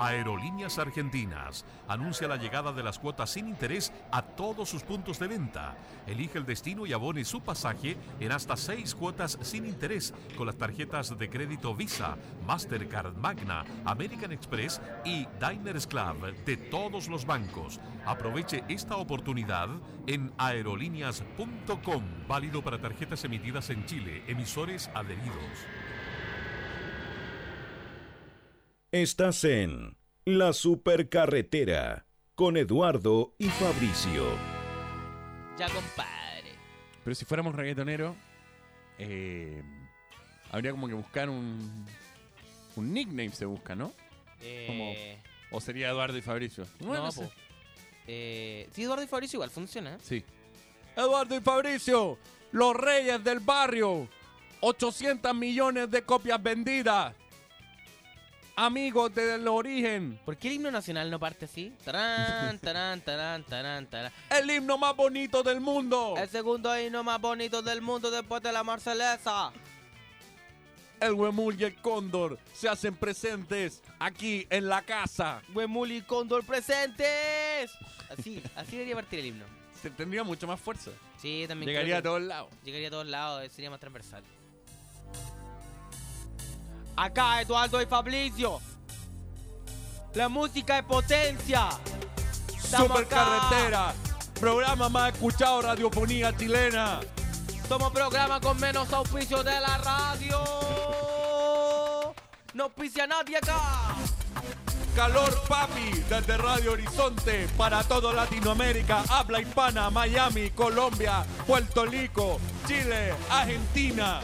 Aerolíneas 0.00 0.78
Argentinas 0.78 1.66
anuncia 1.86 2.26
la 2.26 2.36
llegada 2.36 2.72
de 2.72 2.82
las 2.82 2.98
cuotas 2.98 3.30
sin 3.30 3.48
interés 3.48 3.92
a 4.10 4.22
todos 4.22 4.70
sus 4.70 4.82
puntos 4.82 5.18
de 5.18 5.28
venta. 5.28 5.76
Elige 6.06 6.38
el 6.38 6.46
destino 6.46 6.86
y 6.86 6.94
abone 6.94 7.22
su 7.24 7.42
pasaje 7.42 7.98
en 8.18 8.32
hasta 8.32 8.56
seis 8.56 8.94
cuotas 8.94 9.38
sin 9.42 9.66
interés 9.66 10.14
con 10.38 10.46
las 10.46 10.56
tarjetas 10.56 11.18
de 11.18 11.28
crédito 11.28 11.74
Visa, 11.74 12.16
Mastercard, 12.46 13.14
Magna, 13.14 13.64
American 13.84 14.32
Express 14.32 14.80
y 15.04 15.26
Diners 15.38 15.86
Club 15.86 16.34
de 16.46 16.56
todos 16.56 17.08
los 17.08 17.26
bancos. 17.26 17.78
Aproveche 18.06 18.64
esta 18.68 18.96
oportunidad 18.96 19.68
en 20.06 20.32
aerolíneas.com. 20.38 22.04
Válido 22.26 22.62
para 22.62 22.80
tarjetas 22.80 23.22
emitidas 23.24 23.68
en 23.68 23.84
Chile, 23.84 24.24
emisores 24.26 24.90
adheridos. 24.94 25.66
Estás 28.92 29.44
en 29.44 29.96
La 30.24 30.52
Supercarretera 30.52 32.06
con 32.34 32.56
Eduardo 32.56 33.34
y 33.38 33.46
Fabricio. 33.48 34.24
Ya, 35.58 35.68
compadre. 35.68 36.54
Pero 37.04 37.14
si 37.14 37.24
fuéramos 37.24 37.54
reggaetoneros, 37.54 38.16
eh, 38.98 39.62
habría 40.50 40.72
como 40.72 40.88
que 40.88 40.94
buscar 40.94 41.28
un, 41.30 41.86
un 42.76 42.92
nickname, 42.92 43.30
se 43.30 43.44
busca, 43.44 43.76
¿no? 43.76 43.92
Eh, 44.40 44.64
Como- 44.66 45.56
o 45.56 45.60
sería 45.60 45.90
Eduardo 45.90 46.16
y 46.18 46.22
Fabricio. 46.22 46.64
Bueno, 46.80 47.04
no, 47.04 47.12
sé. 47.12 47.22
po. 47.24 47.32
Eh, 48.08 48.68
sí, 48.72 48.82
Eduardo 48.82 49.04
y 49.04 49.08
Fabricio 49.08 49.36
igual 49.36 49.50
funciona. 49.50 49.94
¿eh? 49.94 49.98
Sí. 50.02 50.24
Eduardo 50.96 51.36
y 51.36 51.40
Fabricio, 51.40 52.18
los 52.52 52.74
reyes 52.74 53.22
del 53.22 53.38
barrio. 53.40 54.08
800 54.62 55.34
millones 55.34 55.90
de 55.90 56.02
copias 56.02 56.42
vendidas. 56.42 57.14
Amigos 58.62 59.14
del 59.14 59.48
origen. 59.48 60.20
¿Por 60.22 60.36
qué 60.36 60.48
el 60.48 60.54
himno 60.56 60.70
nacional 60.70 61.10
no 61.10 61.18
parte 61.18 61.46
así? 61.46 61.72
Tarán, 61.82 62.58
tarán, 62.60 63.00
tarán, 63.00 63.42
tarán, 63.42 63.86
tarán. 63.86 64.12
El 64.28 64.50
himno 64.50 64.76
más 64.76 64.94
bonito 64.94 65.42
del 65.42 65.62
mundo. 65.62 66.14
El 66.18 66.28
segundo 66.28 66.78
himno 66.78 67.02
más 67.02 67.18
bonito 67.18 67.62
del 67.62 67.80
mundo 67.80 68.10
después 68.10 68.42
de 68.42 68.52
la 68.52 68.62
Marcelesa. 68.62 69.50
El 71.00 71.14
Huemul 71.14 71.58
y 71.58 71.64
el 71.64 71.74
Cóndor 71.76 72.38
se 72.52 72.68
hacen 72.68 72.94
presentes 72.96 73.82
aquí 73.98 74.46
en 74.50 74.68
la 74.68 74.82
casa. 74.82 75.40
Huemul 75.54 75.92
y 75.92 76.02
Cóndor 76.02 76.44
presentes. 76.44 77.70
Así, 78.10 78.42
así 78.56 78.72
debería 78.72 78.96
partir 78.96 79.20
el 79.20 79.26
himno. 79.26 79.46
Se 79.80 79.88
tendría 79.88 80.22
mucho 80.22 80.46
más 80.46 80.60
fuerza. 80.60 80.90
Sí, 81.16 81.46
también 81.48 81.70
Llegaría 81.70 81.96
a 81.96 82.02
todos 82.02 82.20
lados. 82.20 82.50
Llegaría 82.62 82.88
a 82.88 82.90
todos 82.90 83.06
lados, 83.06 83.42
eh, 83.42 83.48
sería 83.48 83.70
más 83.70 83.80
transversal. 83.80 84.22
Acá 86.96 87.40
Eduardo 87.40 87.80
y 87.80 87.86
Fabricio. 87.86 88.60
La 90.14 90.28
música 90.28 90.78
es 90.78 90.84
potencia. 90.84 91.68
Supercarretera. 92.58 93.94
Programa 94.38 94.88
más 94.88 95.12
escuchado, 95.12 95.62
radiofonía 95.62 96.36
chilena. 96.36 97.00
Somos 97.68 97.92
programa 97.92 98.40
con 98.40 98.58
menos 98.58 98.92
auspicio 98.92 99.42
de 99.44 99.60
la 99.60 99.78
radio. 99.78 100.44
No 102.54 102.64
auspicia 102.64 103.06
nadie 103.06 103.36
acá. 103.36 103.94
Calor 104.96 105.40
Papi 105.48 105.92
desde 106.08 106.36
Radio 106.36 106.72
Horizonte 106.72 107.46
para 107.56 107.84
todo 107.84 108.12
Latinoamérica, 108.12 109.04
habla 109.08 109.40
hispana, 109.40 109.88
Miami, 109.88 110.50
Colombia, 110.50 111.24
Puerto 111.46 111.86
Rico, 111.86 112.40
Chile, 112.66 113.14
Argentina. 113.30 114.20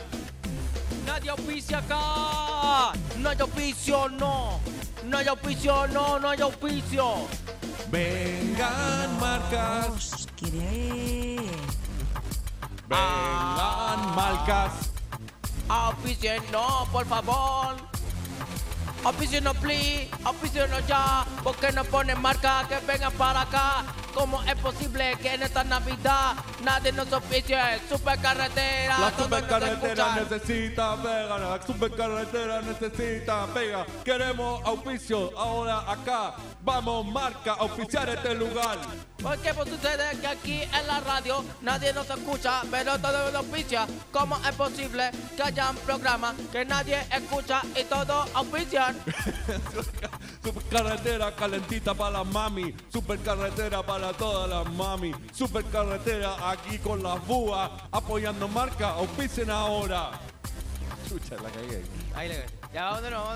Nadie 1.07 1.31
auspicia 1.31 1.79
acá. 1.79 2.93
No 3.19 3.31
hay 3.31 3.41
auspicio, 3.41 4.09
no. 4.09 4.61
No 5.05 5.19
hay 5.19 5.29
auspicio, 5.29 5.87
no, 5.87 6.19
no 6.19 6.29
hay 6.31 6.41
auspicio. 6.41 7.29
Vengan 7.91 9.21
marcas, 9.21 10.27
vengan 12.89 14.17
marcas. 14.17 14.91
Auspicien, 15.69 16.43
no, 16.51 16.87
por 16.91 17.07
favor. 17.07 17.77
No, 19.43 19.55
please. 19.55 20.09
No, 20.55 20.81
ya. 20.87 21.25
Porque 21.43 21.71
no 21.73 21.85
ponen 21.85 22.21
marca 22.21 22.67
que 22.69 22.79
vengan 22.87 23.13
para 23.13 23.43
acá. 23.43 23.85
¿Cómo 24.15 24.43
es 24.45 24.55
posible 24.55 25.15
que 25.21 25.35
en 25.35 25.43
esta 25.43 25.63
Navidad 25.63 26.35
nadie 26.65 26.91
nos 26.91 27.13
auspicie? 27.13 27.59
Supercarretera. 27.89 28.99
La 28.99 29.11
¿dónde 29.11 29.41
nos 29.43 29.51
supercarretera 29.51 30.15
necesita 30.15 30.97
pega, 31.03 31.39
la 31.39 31.67
supercarretera 31.67 32.63
necesita 32.63 33.47
pega. 33.53 33.87
Queremos 34.03 34.65
auspicio 34.65 35.39
ahora 35.39 35.91
acá. 35.91 36.35
Vamos 36.63 37.07
marca 37.07 37.53
a 37.53 37.57
auspiciar 37.57 38.09
este 38.09 38.35
lugar. 38.35 38.79
¿Por 39.23 39.39
qué 39.39 39.55
pues 39.55 39.69
sucede 39.69 40.19
que 40.21 40.27
aquí 40.27 40.63
en 40.63 40.87
la 40.87 41.01
radio 41.01 41.45
nadie 41.63 41.93
nos 41.93 42.09
escucha, 42.09 42.63
pero 42.71 42.99
todo 42.99 43.31
nos 43.33 43.35
auspicia? 43.35 43.87
¿Cómo 44.13 44.37
es 44.37 44.55
posible 44.55 45.11
que 45.37 45.43
haya 45.43 45.71
un 45.71 45.77
programa 45.77 46.35
que 46.53 46.65
nadie 46.65 46.99
escucha 47.11 47.63
y 47.75 47.85
todos 47.85 48.29
auspician? 48.35 48.97
Supercarretera 50.45 51.35
calentita 51.35 51.95
para 51.95 52.19
las 52.19 52.27
mami, 52.27 52.75
supercarretera 52.93 53.85
para 53.85 54.13
todas 54.13 54.49
las 54.49 54.73
mami, 54.75 55.13
supercarretera 55.33 56.51
aquí 56.51 56.79
con 56.79 57.03
las 57.03 57.27
búas, 57.27 57.71
apoyando 57.91 58.47
marca, 58.47 58.91
auspicien 58.91 59.51
ahora. 59.51 60.13
Chucha, 61.09 61.37
la 61.37 61.51
cagué. 61.51 61.85
Ahí 62.15 62.29
le 62.29 62.47
Ya, 62.77 63.01
de 63.01 63.11
nuevo. 63.11 63.33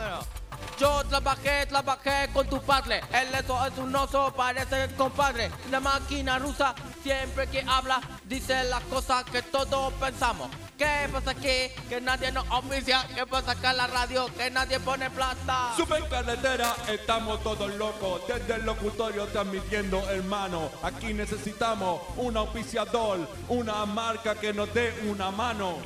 Yo 0.79 1.03
trabajé, 1.09 1.65
trabajé 1.65 2.29
con 2.31 2.47
tu 2.47 2.61
padre. 2.61 3.01
Él 3.11 3.29
eso 3.35 3.67
es 3.67 3.79
un 3.79 3.97
oso, 3.97 4.31
parece 4.37 4.85
el 4.85 4.95
compadre. 4.95 5.51
La 5.71 5.81
máquina 5.81 6.39
rusa, 6.39 6.75
siempre 7.03 7.47
que 7.47 7.65
habla, 7.67 8.03
dice 8.27 8.65
las 8.65 8.83
cosas 8.83 9.25
que 9.25 9.41
todos 9.41 9.95
pensamos. 9.95 10.51
¿Qué 10.77 11.09
pasa 11.11 11.31
aquí? 11.31 11.73
Que 11.89 12.03
nadie 12.03 12.31
nos 12.33 12.45
oficia. 12.51 13.07
¿Qué 13.15 13.25
pasa 13.27 13.53
acá 13.53 13.71
en 13.71 13.79
la 13.79 13.87
radio? 13.87 14.27
Que 14.37 14.51
nadie 14.51 14.79
pone 14.79 15.09
plata. 15.09 15.73
Supercarretera, 15.75 16.77
estamos 16.91 17.43
todos 17.43 17.75
locos, 17.77 18.21
desde 18.29 18.57
el 18.57 18.67
locutorio 18.67 19.25
transmitiendo 19.29 20.07
hermano. 20.11 20.71
Aquí 20.83 21.15
necesitamos 21.15 22.03
un 22.19 22.37
auspiciador, 22.37 23.27
una 23.49 23.87
marca 23.87 24.35
que 24.35 24.53
nos 24.53 24.71
dé 24.75 24.93
una 25.09 25.31
mano. 25.31 25.79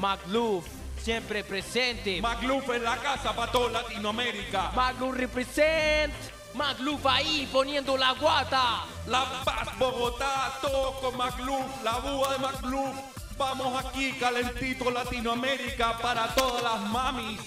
McLuff, 0.00 0.64
siempre 1.08 1.42
presente. 1.42 2.20
McLuff 2.20 2.68
en 2.68 2.84
la 2.84 2.98
casa 2.98 3.34
para 3.34 3.50
toda 3.50 3.80
Latinoamérica. 3.80 4.72
McLuff 4.76 5.16
represent. 5.16 6.12
McLuff 6.52 7.06
ahí 7.06 7.48
poniendo 7.50 7.96
la 7.96 8.12
guata. 8.12 8.84
La 9.06 9.24
Paz, 9.42 9.68
Bogotá, 9.78 10.58
todo 10.60 11.00
con 11.00 11.16
McLuff, 11.16 11.82
la 11.82 11.92
búa 12.00 12.32
de 12.32 12.38
McLuff. 12.40 12.94
Vamos 13.38 13.86
aquí, 13.86 14.12
calentito 14.18 14.90
Latinoamérica 14.90 15.96
para 15.96 16.26
todas 16.34 16.62
las 16.62 16.80
mamis. 16.90 17.40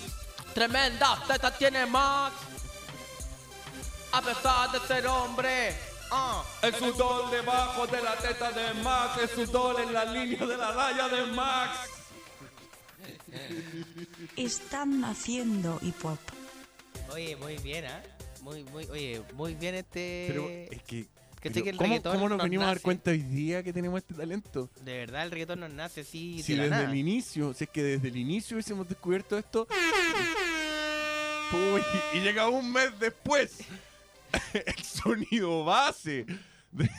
Tremenda 0.55 1.21
teta 1.27 1.55
tiene 1.55 1.85
Max. 1.85 2.33
A 4.11 4.21
pesar 4.23 4.71
de 4.71 4.79
ser 4.87 5.05
hombre. 5.05 5.77
Ah. 6.09 6.41
El 6.63 6.73
sudor 6.73 7.29
debajo 7.29 7.85
de 7.85 8.01
la 8.01 8.15
teta 8.15 8.51
de 8.51 8.73
Max, 8.81 9.19
el 9.21 9.29
sudor 9.29 9.81
en 9.81 9.93
la 9.93 10.05
línea 10.05 10.47
de 10.47 10.57
la 10.57 10.71
raya 10.71 11.07
de 11.09 11.27
Max. 11.27 12.00
Están 14.35 15.03
haciendo 15.05 15.79
hip 15.81 15.95
hop. 16.03 16.19
Oye, 17.11 17.35
muy 17.35 17.57
bien, 17.57 17.85
¿ah? 17.85 18.01
Muy, 18.41 18.63
muy, 18.65 18.85
oye, 18.85 19.21
muy 19.33 19.55
bien 19.55 19.75
este. 19.75 20.25
Pero 20.27 20.49
es 20.49 20.83
que. 20.83 21.07
¿Cachai 21.41 21.53
pero 21.53 21.63
que 21.63 21.69
el 21.71 21.77
¿cómo, 21.77 21.87
reggaetón 21.89 22.13
cómo 22.13 22.29
nos 22.29 22.37
nos 22.37 22.43
venimos 22.43 22.65
a 22.65 22.67
dar 22.67 22.81
cuenta 22.81 23.09
hoy 23.11 23.23
día 23.23 23.63
que 23.63 23.73
tenemos 23.73 23.97
este 23.97 24.13
talento? 24.13 24.69
De 24.83 24.97
verdad, 24.97 25.23
el 25.23 25.31
reggaetón 25.31 25.61
nos 25.61 25.71
nace 25.71 26.01
así. 26.01 26.43
Si 26.43 26.53
de 26.53 26.57
la 26.57 26.63
desde 26.65 26.75
nada. 26.75 26.91
el 26.91 26.97
inicio, 26.97 27.53
si 27.53 27.63
es 27.63 27.69
que 27.71 27.81
desde 27.81 28.09
el 28.09 28.17
inicio 28.17 28.55
hubiésemos 28.55 28.87
descubierto 28.87 29.37
esto. 29.37 29.67
Uy, 31.51 31.81
y 32.13 32.19
llega 32.21 32.47
un 32.47 32.71
mes 32.71 32.97
después 32.99 33.59
el 34.53 34.83
sonido 34.83 35.65
base 35.65 36.25
del 36.71 36.89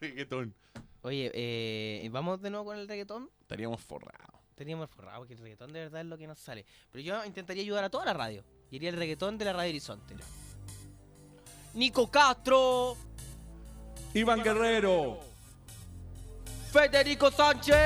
reggaetón. 0.00 0.54
Oye, 1.02 1.30
eh, 1.34 2.08
vamos 2.10 2.40
de 2.40 2.50
nuevo 2.50 2.66
con 2.66 2.78
el 2.78 2.88
reggaetón. 2.88 3.30
Estaríamos 3.40 3.80
forrados. 3.82 4.41
Teníamos 4.54 4.90
forrado 4.90 5.18
porque 5.18 5.34
el 5.34 5.40
reggaetón 5.40 5.72
de 5.72 5.80
verdad 5.80 6.00
es 6.02 6.06
lo 6.06 6.18
que 6.18 6.26
nos 6.26 6.38
sale. 6.38 6.64
Pero 6.90 7.02
yo 7.02 7.24
intentaría 7.24 7.62
ayudar 7.62 7.84
a 7.84 7.90
toda 7.90 8.04
la 8.04 8.12
radio. 8.12 8.44
Y 8.70 8.76
haría 8.76 8.90
el 8.90 8.96
reggaetón 8.96 9.38
de 9.38 9.44
la 9.44 9.52
radio 9.52 9.70
Horizonte. 9.70 10.16
Nico 11.74 12.10
Castro, 12.10 12.96
Iván 14.12 14.42
Guerrero, 14.42 15.20
Federico 16.70 17.30
Sánchez. 17.30 17.76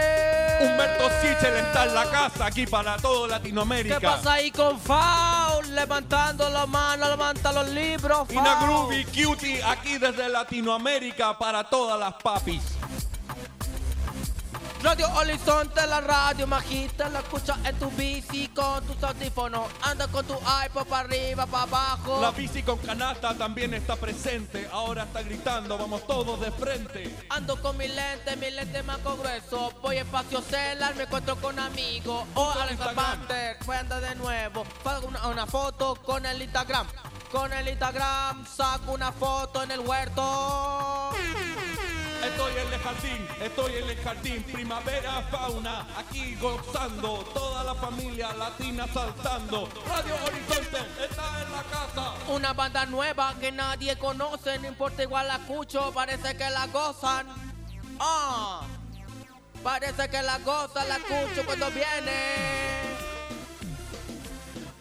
Humberto 0.60 1.08
Sichel 1.20 1.56
está 1.56 1.84
en 1.86 1.94
la 1.94 2.10
casa 2.10 2.46
aquí 2.46 2.66
para 2.66 2.96
todo 2.96 3.26
Latinoamérica. 3.26 3.98
¿Qué 3.98 4.06
pasa 4.06 4.34
ahí 4.34 4.50
con 4.50 4.78
Faul? 4.80 5.74
Levantando 5.74 6.48
la 6.48 6.66
mano, 6.66 7.08
levanta 7.08 7.52
los 7.52 7.68
libros. 7.68 8.30
Ina 8.30 8.56
Faul. 8.56 8.66
Groovy 8.66 9.04
Cutie 9.06 9.62
aquí 9.62 9.98
desde 9.98 10.28
Latinoamérica 10.28 11.36
para 11.36 11.64
todas 11.64 11.98
las 11.98 12.14
papis. 12.14 12.75
Radio 14.86 15.08
Horizonte, 15.16 15.84
la 15.84 16.00
radio 16.00 16.46
majita, 16.46 17.08
la 17.08 17.18
escucha 17.18 17.58
en 17.64 17.76
tu 17.76 17.90
bici 17.90 18.46
con 18.54 18.84
tus 18.84 19.02
audífonos. 19.02 19.68
Anda 19.82 20.06
con 20.06 20.24
tu 20.24 20.34
iPod 20.34 20.86
para 20.86 21.08
arriba, 21.08 21.44
para 21.44 21.64
abajo. 21.64 22.20
La 22.20 22.30
bici 22.30 22.62
con 22.62 22.78
canasta 22.78 23.34
también 23.36 23.74
está 23.74 23.96
presente. 23.96 24.68
Ahora 24.70 25.02
está 25.02 25.22
gritando, 25.22 25.76
vamos 25.76 26.06
todos 26.06 26.40
de 26.40 26.52
frente. 26.52 27.12
Ando 27.30 27.60
con 27.60 27.76
mi 27.76 27.88
lente, 27.88 28.36
mi 28.36 28.48
lente 28.48 28.84
manco 28.84 29.16
grueso. 29.16 29.72
Voy 29.82 29.96
espacio 29.96 30.40
celular, 30.40 30.94
me 30.94 31.02
encuentro 31.02 31.34
con 31.34 31.58
amigos. 31.58 32.24
O 32.34 32.50
Usa 32.50 32.62
Alex 32.62 32.78
Instagram. 32.78 33.26
Voy 33.66 33.76
a 33.76 33.80
andar 33.80 34.00
de 34.00 34.14
nuevo. 34.14 34.64
Una, 35.08 35.26
una 35.26 35.46
foto 35.46 35.96
con 35.96 36.24
el 36.24 36.40
Instagram. 36.40 36.86
Con 37.32 37.52
el 37.52 37.66
Instagram 37.66 38.46
saco 38.46 38.92
una 38.92 39.10
foto 39.10 39.64
en 39.64 39.72
el 39.72 39.80
huerto. 39.80 41.10
Estoy 42.26 42.52
en 42.56 42.72
el 42.72 42.80
jardín, 42.80 43.28
estoy 43.40 43.74
en 43.76 43.88
el 43.88 43.96
jardín, 44.02 44.42
primavera, 44.52 45.22
fauna, 45.30 45.86
aquí 45.96 46.34
gozando, 46.34 47.18
toda 47.32 47.62
la 47.62 47.74
familia 47.76 48.32
latina 48.34 48.84
saltando. 48.92 49.68
Radio 49.86 50.14
Horizonte 50.26 50.78
está 51.04 51.42
en 51.42 51.52
la 51.52 51.62
casa. 51.62 52.14
Una 52.28 52.52
banda 52.52 52.84
nueva 52.86 53.32
que 53.40 53.52
nadie 53.52 53.96
conoce, 53.96 54.58
no 54.58 54.66
importa 54.66 55.04
igual 55.04 55.28
la 55.28 55.36
escucho, 55.36 55.92
parece 55.92 56.36
que 56.36 56.50
la 56.50 56.66
gozan. 56.66 57.28
Ah, 58.00 58.62
parece 59.62 60.08
que 60.08 60.20
la 60.20 60.38
gozan, 60.40 60.88
la 60.88 60.96
escucho 60.96 61.46
cuando 61.46 61.70
viene. 61.70 62.96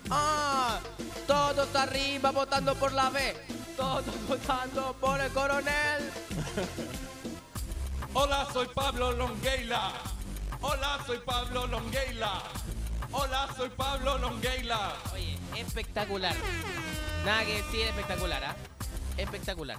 Ah, 0.09 0.79
todos 1.27 1.75
arriba 1.75 2.31
votando 2.31 2.73
por 2.73 2.91
la 2.91 3.11
B, 3.11 3.37
todos 3.77 4.27
votando 4.27 4.95
por 4.99 5.21
el 5.21 5.31
coronel. 5.31 6.11
Hola, 8.17 8.47
soy 8.53 8.67
Pablo 8.73 9.11
Longueila. 9.11 9.91
Hola, 10.61 11.03
soy 11.05 11.17
Pablo 11.19 11.67
Longueila. 11.67 12.43
Hola, 13.11 13.53
soy 13.57 13.69
Pablo 13.71 14.17
Longueila. 14.17 14.95
Oye, 15.13 15.37
espectacular. 15.57 16.33
Nada 17.25 17.43
que 17.43 17.57
decir, 17.57 17.81
espectacular, 17.81 18.41
¿ah? 18.41 18.55
Espectacular. 19.17 19.77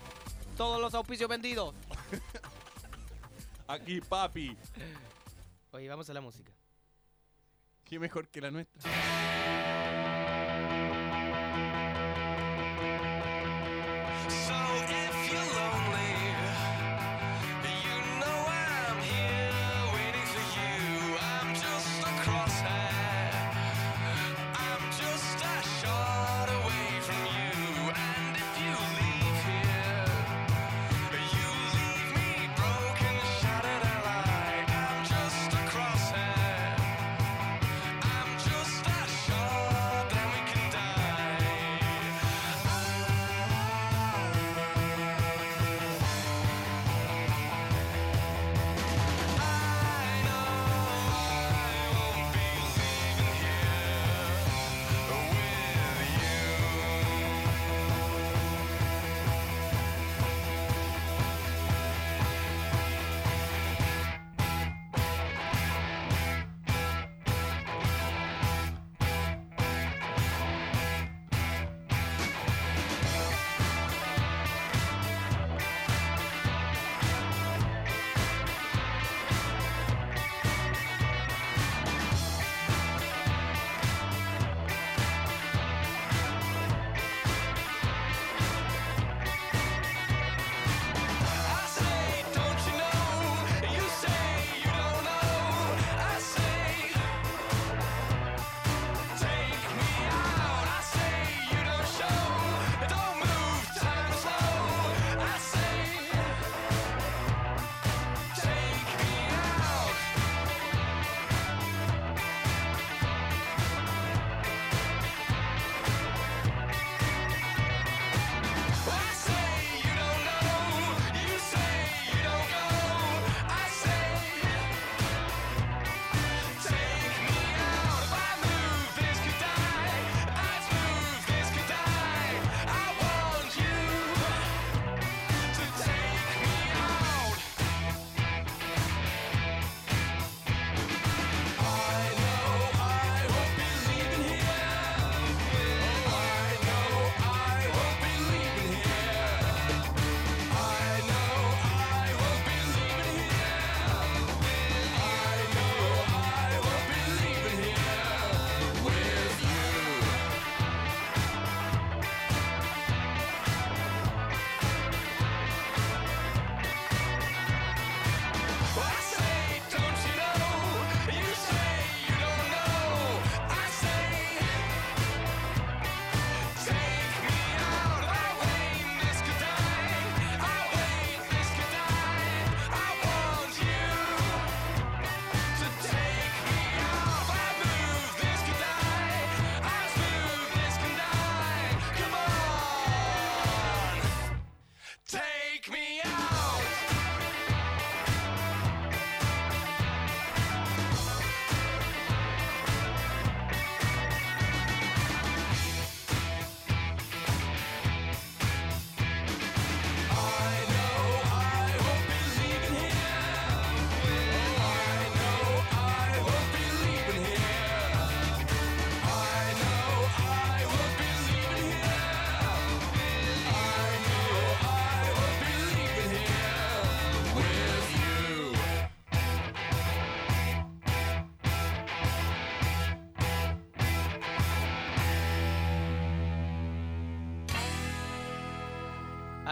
Todos 0.54 0.82
los 0.82 0.92
auspicios 0.92 1.30
vendidos. 1.30 1.74
Aquí, 3.68 4.02
papi. 4.02 4.54
Oye, 5.72 5.88
vamos 5.88 6.10
a 6.10 6.12
la 6.12 6.20
música. 6.20 6.52
Qué 7.86 7.98
mejor 7.98 8.28
que 8.28 8.42
la 8.42 8.50
nuestra. 8.50 8.92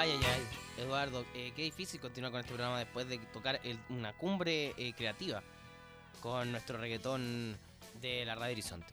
Ay, 0.04 0.10
ay, 0.10 0.20
ay. 0.34 0.84
Eduardo, 0.84 1.24
eh, 1.34 1.52
qué 1.56 1.62
difícil 1.62 1.98
continuar 1.98 2.30
con 2.30 2.40
este 2.40 2.52
programa 2.52 2.78
después 2.78 3.08
de 3.08 3.16
tocar 3.32 3.58
el- 3.64 3.78
una 3.88 4.12
cumbre 4.12 4.74
eh, 4.76 4.92
creativa 4.94 5.42
con 6.20 6.50
nuestro 6.52 6.76
reggaetón 6.78 7.56
de 8.02 8.24
la 8.26 8.34
Radio 8.34 8.52
Horizonte 8.52 8.92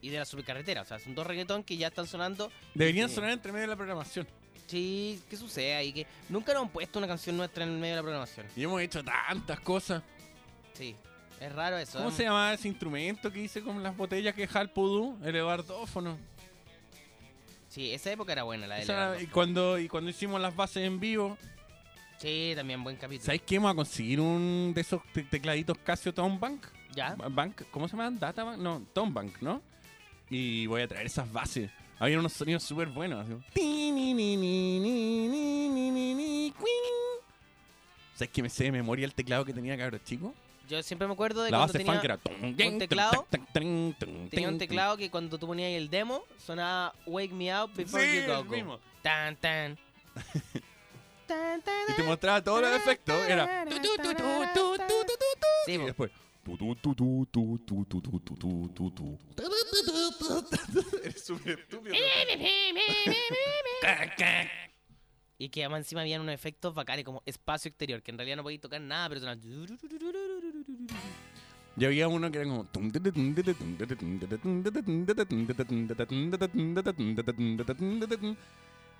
y 0.00 0.10
de 0.10 0.18
la 0.18 0.24
supercarretera. 0.24 0.82
O 0.82 0.84
sea, 0.84 1.00
son 1.00 1.16
dos 1.16 1.26
reggaetón 1.26 1.64
que 1.64 1.76
ya 1.76 1.88
están 1.88 2.06
sonando. 2.06 2.52
Deberían 2.74 3.08
que- 3.08 3.14
sonar 3.16 3.30
entre 3.30 3.50
medio 3.50 3.62
de 3.62 3.68
la 3.68 3.76
programación. 3.76 4.26
Sí, 4.68 5.20
¿qué 5.28 5.36
sucede 5.36 5.74
ahí? 5.74 5.92
Que 5.92 6.06
nunca 6.28 6.52
nos 6.54 6.62
han 6.64 6.68
puesto 6.68 6.98
una 7.00 7.08
canción 7.08 7.36
nuestra 7.36 7.64
en 7.64 7.80
medio 7.80 7.94
de 7.94 7.96
la 7.96 8.02
programación. 8.02 8.46
Y 8.54 8.62
hemos 8.62 8.80
hecho 8.82 9.02
tantas 9.02 9.58
cosas. 9.60 10.02
Sí, 10.74 10.94
es 11.40 11.52
raro 11.52 11.76
eso. 11.76 11.98
¿Cómo 11.98 12.10
¿eh? 12.10 12.12
se 12.12 12.22
llamaba 12.22 12.54
ese 12.54 12.68
instrumento 12.68 13.32
que 13.32 13.40
hice 13.40 13.62
con 13.62 13.82
las 13.82 13.96
botellas 13.96 14.32
que 14.34 14.42
dejaba 14.42 14.62
el 14.62 14.70
pudú? 14.70 15.18
El 15.24 15.34
eduardófono. 15.34 16.16
Sí, 17.72 17.90
esa 17.90 18.12
época 18.12 18.32
era 18.32 18.42
buena, 18.42 18.66
la 18.66 18.74
de 18.76 18.82
Esa 18.82 19.12
era- 19.14 19.22
y, 19.22 19.26
cuando, 19.28 19.78
y 19.78 19.88
cuando 19.88 20.10
hicimos 20.10 20.38
las 20.40 20.54
bases 20.54 20.84
en 20.84 21.00
vivo, 21.00 21.38
Sí, 22.18 22.52
también 22.54 22.84
buen 22.84 22.96
capítulo. 22.96 23.24
¿sabéis 23.24 23.42
que 23.42 23.56
vamos 23.56 23.72
a 23.72 23.74
conseguir 23.74 24.20
un 24.20 24.72
de 24.74 24.80
esos 24.82 25.00
te- 25.14 25.22
tecladitos 25.24 25.78
Casio 25.78 26.12
Tone 26.12 26.36
Bank? 26.38 26.66
¿Ya? 26.94 27.14
Bank, 27.14 27.62
¿Cómo 27.70 27.88
se 27.88 27.96
llaman? 27.96 28.18
Data 28.18 28.44
Bank? 28.44 28.58
No, 28.58 28.82
Tone 28.92 29.10
Bank, 29.10 29.36
¿no? 29.40 29.62
Y 30.28 30.66
voy 30.66 30.82
a 30.82 30.88
traer 30.88 31.06
esas 31.06 31.32
bases. 31.32 31.70
Había 31.98 32.18
unos 32.18 32.34
sonidos 32.34 32.62
súper 32.62 32.88
buenos. 32.88 33.20
así 33.20 33.30
como, 33.32 33.42
ti, 33.54 33.90
ni, 33.90 34.12
ni, 34.12 34.36
ni, 34.36 34.78
ni, 34.78 35.28
ni, 35.28 35.68
ni, 35.68 35.90
ni, 35.90 36.14
ni, 36.14 36.52
cuing. 36.52 37.22
¿Sabes 38.14 38.30
que 38.30 38.42
me 38.42 38.50
sé 38.50 38.64
de 38.64 38.72
memoria 38.72 39.06
el 39.06 39.14
teclado 39.14 39.44
que 39.46 39.54
tenía 39.54 39.76
cabros 39.78 40.04
chico? 40.04 40.34
Yo 40.72 40.82
siempre 40.82 41.06
me 41.06 41.12
acuerdo 41.12 41.42
de 41.42 41.50
la 41.50 41.58
cuando 41.58 41.72
tenía 41.74 42.70
un 42.70 42.78
teclado. 42.78 43.26
tenía 44.30 44.48
un 44.48 44.56
teclado 44.56 44.96
que 44.96 45.10
cuando 45.10 45.38
tú 45.38 45.46
ponías 45.46 45.68
el 45.72 45.90
demo 45.90 46.24
sonaba 46.38 46.94
Wake 47.04 47.34
Me 47.34 47.54
Up 47.54 47.72
Before 47.74 48.02
You 48.02 48.22
Go. 48.26 48.42
Go. 48.44 48.80
Tan, 49.02 49.36
tan. 49.36 49.78
y 51.88 51.92
te 51.94 52.02
mostraba 52.04 52.42
todos 52.42 52.62
los 52.62 52.70
efectos. 52.74 53.14
Era. 53.28 53.66
Y 55.66 55.76
después. 55.76 56.10
Eres 61.04 61.22
súper 61.22 61.60
estúpido. 61.60 61.94
Y 65.42 65.48
que 65.48 65.64
además 65.64 65.80
encima 65.80 66.02
habían 66.02 66.20
unos 66.20 66.36
efectos 66.36 66.72
bacanes 66.72 67.04
como 67.04 67.20
espacio 67.26 67.68
exterior, 67.68 68.00
que 68.00 68.12
en 68.12 68.16
realidad 68.16 68.36
no 68.36 68.44
podías 68.44 68.60
tocar 68.60 68.80
nada, 68.80 69.08
pero 69.08 69.20
sonaba... 69.20 69.40
Y 71.76 71.84
había 71.84 72.06
uno 72.06 72.30
que 72.30 72.38
era 72.38 72.46
como. 72.46 72.68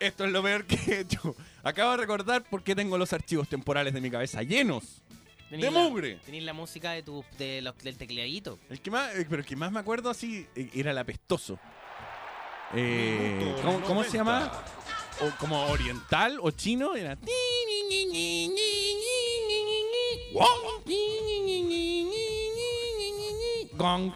Esto 0.01 0.25
es 0.25 0.33
lo 0.33 0.43
peor 0.43 0.65
que 0.65 0.75
he 0.75 1.01
hecho. 1.01 1.37
Acabo 1.63 1.93
de 1.93 1.97
recordar 1.99 2.43
por 2.43 2.65
qué 2.65 2.75
tengo 2.75 2.99
los 2.99 3.13
archivos 3.13 3.49
temporales 3.49 3.95
de 3.95 4.01
mi 4.01 4.11
cabeza 4.11 4.43
llenos 4.43 5.01
de 5.49 5.71
mugre. 5.71 6.17
Tenías 6.25 6.45
la 6.45 6.55
música 6.55 6.91
de 6.91 7.05
tu, 7.05 7.25
de 7.39 7.63
los, 7.63 7.79
del 7.79 7.97
tecladito. 7.97 8.59
El 8.69 8.81
que 8.81 8.91
más, 8.91 9.15
eh, 9.15 9.27
pero 9.31 9.43
el 9.43 9.47
que 9.47 9.55
más 9.55 9.71
me 9.71 9.79
acuerdo 9.79 10.11
así 10.11 10.45
eh, 10.57 10.71
era 10.75 10.91
el 10.91 10.99
apestoso. 10.99 11.61
Eh, 12.75 13.55
¿cómo, 13.63 13.81
cómo 13.83 14.03
se 14.03 14.19
90. 14.19 14.19
llama? 14.19 14.82
O 15.23 15.31
como 15.39 15.61
oriental 15.67 16.39
o 16.43 16.51
chino 16.51 16.95
era. 16.97 17.17
Gong. 23.77 24.13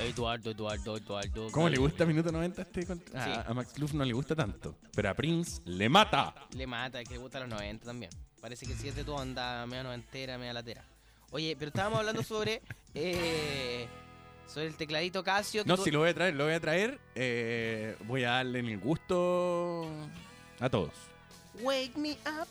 Eduardo, 0.00 0.50
Eduardo, 0.50 0.96
Eduardo. 0.96 1.50
¿Cómo 1.50 1.68
le 1.68 1.78
gusta 1.78 2.04
Minuto 2.04 2.30
90 2.30 2.60
a 2.62 2.64
este? 2.64 2.86
cont- 2.86 3.14
A, 3.14 3.24
Sí. 3.24 3.30
a 3.46 3.54
Max 3.54 3.78
Luff 3.78 3.92
no 3.94 4.04
le 4.04 4.12
gusta 4.12 4.34
tanto. 4.36 4.76
Pero 4.94 5.08
a 5.10 5.14
Prince 5.14 5.62
le 5.64 5.88
mata. 5.88 6.34
Le 6.54 6.66
mata, 6.66 7.00
es 7.00 7.08
que 7.08 7.14
le 7.14 7.20
gusta 7.20 7.40
los 7.40 7.48
90 7.48 7.86
también. 7.86 8.10
Parece 8.40 8.66
que 8.66 8.74
sí 8.74 8.88
es 8.88 8.94
de 8.96 9.04
tu 9.04 9.12
onda, 9.14 9.64
media 9.66 9.82
noventera, 9.84 10.36
media 10.36 10.52
latera. 10.52 10.84
Oye, 11.30 11.56
pero 11.58 11.68
estábamos 11.70 12.00
hablando 12.00 12.22
sobre 12.22 12.60
eh, 12.94 13.88
sobre 14.46 14.66
el 14.66 14.76
tecladito 14.76 15.22
Casio. 15.24 15.62
No, 15.66 15.76
tú- 15.76 15.84
si 15.84 15.90
lo 15.90 16.00
voy 16.00 16.10
a 16.10 16.14
traer, 16.14 16.34
lo 16.34 16.44
voy 16.44 16.54
a 16.54 16.60
traer. 16.60 16.98
eh, 17.14 17.96
voy 18.04 18.24
a 18.24 18.30
darle 18.30 18.60
el 18.60 18.78
gusto 18.78 19.88
a 20.60 20.68
todos. 20.70 20.92
Wake 21.60 21.96
me 21.96 22.12
up. 22.40 22.48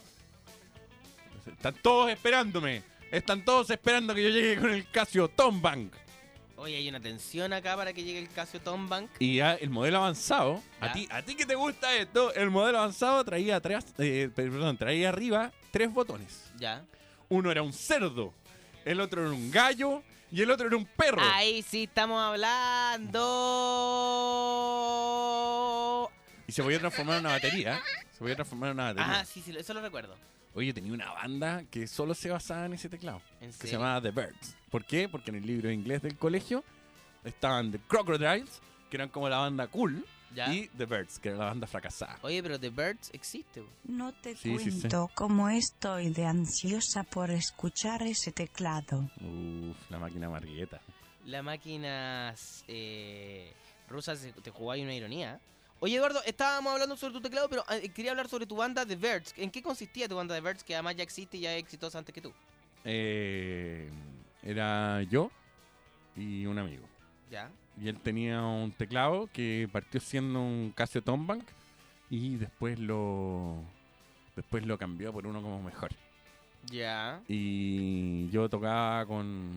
Están 1.47 1.75
todos 1.81 2.09
esperándome. 2.11 2.83
Están 3.11 3.43
todos 3.45 3.69
esperando 3.69 4.15
que 4.15 4.23
yo 4.23 4.29
llegue 4.29 4.59
con 4.59 4.71
el 4.71 4.89
Casio 4.89 5.27
Tom 5.27 5.61
Bank. 5.61 5.93
Oye, 6.55 6.77
hay 6.77 6.87
una 6.87 6.99
tensión 7.01 7.51
acá 7.51 7.75
para 7.75 7.91
que 7.93 8.03
llegue 8.03 8.19
el 8.19 8.29
Casio 8.29 8.61
Tom 8.61 8.87
Bank. 8.87 9.09
Y 9.19 9.35
ya 9.37 9.53
el 9.55 9.69
modelo 9.69 9.97
avanzado, 9.97 10.61
a 10.79 10.93
ti, 10.93 11.07
a 11.11 11.21
ti 11.21 11.35
que 11.35 11.45
te 11.45 11.55
gusta 11.55 11.93
esto, 11.97 12.33
el 12.33 12.49
modelo 12.49 12.77
avanzado 12.77 13.23
traía 13.25 13.57
atrás, 13.57 13.85
eh, 13.97 14.29
perdón, 14.33 14.77
traía 14.77 15.09
arriba 15.09 15.51
tres 15.71 15.91
botones. 15.93 16.51
Ya. 16.57 16.85
Uno 17.27 17.51
era 17.51 17.61
un 17.63 17.73
cerdo, 17.73 18.33
el 18.85 19.01
otro 19.01 19.21
era 19.23 19.31
un 19.31 19.51
gallo 19.51 20.01
y 20.33 20.41
el 20.41 20.49
otro 20.49 20.65
era 20.65 20.75
un 20.75 20.85
perro. 20.85 21.21
Ahí 21.21 21.61
sí 21.61 21.83
estamos 21.83 22.19
hablando. 22.19 23.21
Y 26.47 26.51
se 26.51 26.63
podía 26.63 26.79
transformar 26.79 27.17
en 27.17 27.25
una 27.25 27.33
batería. 27.33 27.79
Se 28.11 28.17
podía 28.17 28.33
transformar 28.33 28.71
en 28.71 28.77
una 28.77 28.85
batería. 28.85 29.19
Ah, 29.19 29.25
sí, 29.25 29.43
sí, 29.45 29.55
eso 29.55 29.75
lo 29.75 29.81
recuerdo. 29.81 30.15
Oye, 30.55 30.73
tenía 30.73 30.91
una 30.91 31.11
banda 31.11 31.63
que 31.69 31.85
solo 31.85 32.15
se 32.15 32.31
basaba 32.31 32.65
en 32.65 32.73
ese 32.73 32.89
teclado. 32.89 33.21
¿En 33.41 33.51
que 33.51 33.67
se 33.67 33.73
llamaba 33.73 34.01
The 34.01 34.09
Birds. 34.09 34.57
¿Por 34.71 34.85
qué? 34.85 35.07
Porque 35.07 35.29
en 35.29 35.35
el 35.35 35.45
libro 35.45 35.67
de 35.67 35.75
inglés 35.75 36.01
del 36.01 36.17
colegio 36.17 36.63
estaban 37.23 37.71
The 37.71 37.77
Crocodiles, 37.87 38.59
que 38.89 38.97
eran 38.97 39.09
como 39.09 39.29
la 39.29 39.37
banda 39.37 39.67
cool, 39.67 40.03
Ya. 40.35 40.51
y 40.53 40.67
The 40.69 40.85
Birds, 40.85 41.19
que 41.19 41.29
era 41.29 41.37
la 41.37 41.45
banda 41.45 41.67
fracasada. 41.67 42.17
Oye, 42.23 42.41
pero 42.41 42.59
The 42.59 42.69
Birds 42.69 43.09
existe. 43.13 43.63
No 43.83 44.11
te 44.13 44.35
Sí, 44.35 44.57
sí, 44.57 44.71
sí. 44.71 44.79
cuento 44.79 45.09
cómo 45.15 45.49
estoy 45.49 46.09
de 46.09 46.25
ansiosa 46.25 47.03
por 47.03 47.29
escuchar 47.31 48.01
ese 48.03 48.31
teclado. 48.31 49.09
Uf, 49.21 49.77
la 49.91 49.99
máquina 49.99 50.29
margueta. 50.29 50.81
Las 51.25 51.43
máquinas 51.43 52.63
eh, 52.67 53.53
rusas 53.87 54.19
se- 54.19 54.33
te 54.33 54.49
jugó 54.51 54.71
ahí 54.71 54.81
una 54.83 54.93
ironía. 54.95 55.39
Oye, 55.79 55.95
Eduardo, 55.97 56.21
estábamos 56.25 56.73
hablando 56.73 56.95
sobre 56.97 57.13
tu 57.13 57.21
teclado, 57.21 57.49
pero 57.49 57.63
eh, 57.69 57.89
quería 57.89 58.11
hablar 58.11 58.27
sobre 58.29 58.45
tu 58.45 58.55
banda 58.55 58.85
The 58.85 58.95
Birds. 58.95 59.33
¿En 59.37 59.51
qué 59.51 59.61
consistía 59.61 60.07
tu 60.07 60.15
banda 60.15 60.33
The 60.35 60.41
Birds, 60.41 60.63
que 60.63 60.73
además 60.75 60.95
ya 60.95 61.03
existe 61.03 61.37
y 61.37 61.41
ya 61.41 61.53
es 61.55 61.61
exitosa 61.63 61.97
antes 61.99 62.13
que 62.15 62.21
tú? 62.21 62.31
Eh, 62.85 63.89
era 64.41 65.01
yo 65.03 65.29
y 66.15 66.45
un 66.45 66.57
amigo. 66.59 66.85
Ya. 67.29 67.49
Y 67.81 67.89
él 67.89 67.97
tenía 67.99 68.41
un 68.41 68.71
teclado 68.71 69.27
que 69.33 69.67
partió 69.71 69.99
siendo 69.99 70.39
un 70.41 70.71
Casio 70.75 71.01
Tombank 71.01 71.43
y 72.09 72.35
después 72.35 72.77
lo 72.79 73.57
después 74.35 74.65
lo 74.65 74.77
cambió 74.77 75.11
por 75.11 75.25
uno 75.27 75.41
como 75.41 75.61
mejor. 75.61 75.91
Ya. 76.65 77.21
Y 77.27 78.29
yo 78.29 78.47
tocaba 78.49 79.05
con 79.05 79.51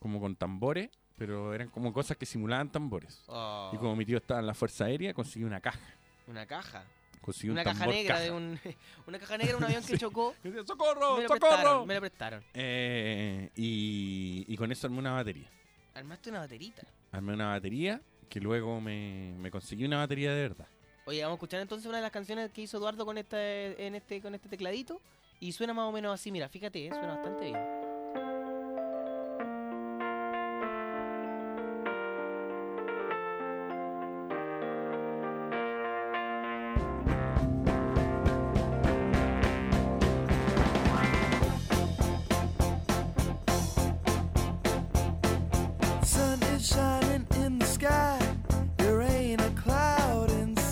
como 0.00 0.20
con 0.20 0.34
tambores, 0.36 0.90
pero 1.16 1.54
eran 1.54 1.68
como 1.68 1.92
cosas 1.92 2.16
que 2.16 2.26
simulaban 2.26 2.70
tambores. 2.70 3.22
Oh. 3.28 3.70
Y 3.72 3.76
como 3.78 3.96
mi 3.96 4.04
tío 4.04 4.18
estaba 4.18 4.40
en 4.40 4.46
la 4.46 4.54
Fuerza 4.54 4.84
Aérea, 4.86 5.14
conseguí 5.14 5.44
una 5.44 5.60
caja. 5.60 5.80
Una 6.26 6.44
caja. 6.46 6.84
Conseguí 7.20 7.50
Una 7.50 7.60
un 7.62 7.64
caja 7.64 7.78
tambor 7.80 7.94
negra 7.94 8.14
caja. 8.14 8.24
de 8.24 8.30
un. 8.30 8.60
Una 9.06 9.18
caja 9.18 9.36
negra 9.38 9.52
de 9.52 9.58
un 9.58 9.64
avión 9.64 9.84
que 9.84 9.98
chocó. 9.98 10.34
¡Socorro! 10.66 11.16
Me 11.16 11.22
lo 11.22 11.28
¡Socorro! 11.28 11.38
prestaron, 11.40 11.86
me 11.86 11.94
lo 11.94 12.00
prestaron. 12.00 12.44
Eh, 12.54 13.50
y, 13.56 14.44
y 14.48 14.56
con 14.56 14.70
eso 14.72 14.86
armé 14.86 14.98
una 14.98 15.12
batería. 15.12 15.48
Armaste 15.94 16.30
una 16.30 16.40
baterita. 16.40 16.82
Armé 17.12 17.34
una 17.34 17.48
batería 17.48 18.00
que 18.28 18.40
luego 18.40 18.80
me, 18.80 19.34
me 19.38 19.50
conseguí 19.50 19.84
una 19.84 19.98
batería 19.98 20.32
de 20.32 20.42
verdad. 20.42 20.66
Oye, 21.06 21.22
vamos 21.22 21.36
a 21.36 21.38
escuchar 21.38 21.60
entonces 21.60 21.86
una 21.86 21.96
de 21.96 22.02
las 22.02 22.10
canciones 22.10 22.50
que 22.50 22.60
hizo 22.60 22.76
Eduardo 22.76 23.06
con 23.06 23.16
este, 23.16 23.86
en 23.86 23.94
este, 23.94 24.20
con 24.20 24.34
este 24.34 24.48
tecladito. 24.48 25.00
Y 25.40 25.52
suena 25.52 25.72
más 25.72 25.86
o 25.88 25.92
menos 25.92 26.12
así, 26.12 26.30
mira, 26.30 26.48
fíjate, 26.48 26.86
eh, 26.86 26.90
suena 26.90 27.14
bastante 27.14 27.46
bien. 27.46 27.87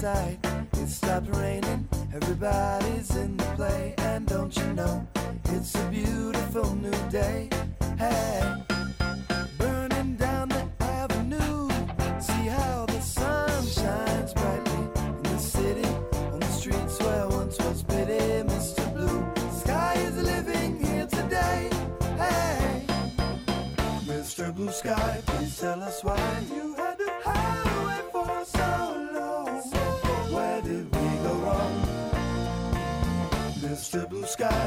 Sight. 0.07 0.39
It 0.75 0.89
stopped 0.89 1.31
raining. 1.37 1.83
Everybody's 2.15 3.11
in 3.17 3.37
the 3.37 3.49
play. 3.57 3.95
And 3.99 4.25
don't 4.35 4.55
you 4.61 4.69
know, 4.81 4.95
it's 5.55 5.75
a 5.75 5.85
beautiful 5.99 6.69
new 6.77 7.01
day. 7.11 7.49
Hey, 7.99 8.41
burning 9.59 10.15
down 10.27 10.47
the 10.57 10.65
avenue. 10.99 11.69
See 12.29 12.47
how 12.59 12.87
the 12.87 13.01
sun 13.01 13.67
shines 13.79 14.33
brightly 14.39 14.83
in 15.19 15.27
the 15.35 15.39
city. 15.57 15.89
On 16.35 16.39
the 16.47 16.53
streets 16.61 16.97
where 17.03 17.29
once 17.39 17.59
was 17.65 17.83
Mr. 18.53 18.85
Blue. 18.95 19.21
Sky 19.63 19.95
is 20.09 20.17
living 20.33 20.73
here 20.85 21.09
today. 21.19 21.61
Hey. 22.23 22.87
Mr. 24.11 24.55
Blue 24.55 24.71
Sky, 24.71 25.21
please 25.27 25.59
tell 25.59 25.81
us 25.83 26.05
why 26.05 26.36
Mr. 33.87 34.09
Blue 34.09 34.27
Sky, 34.27 34.66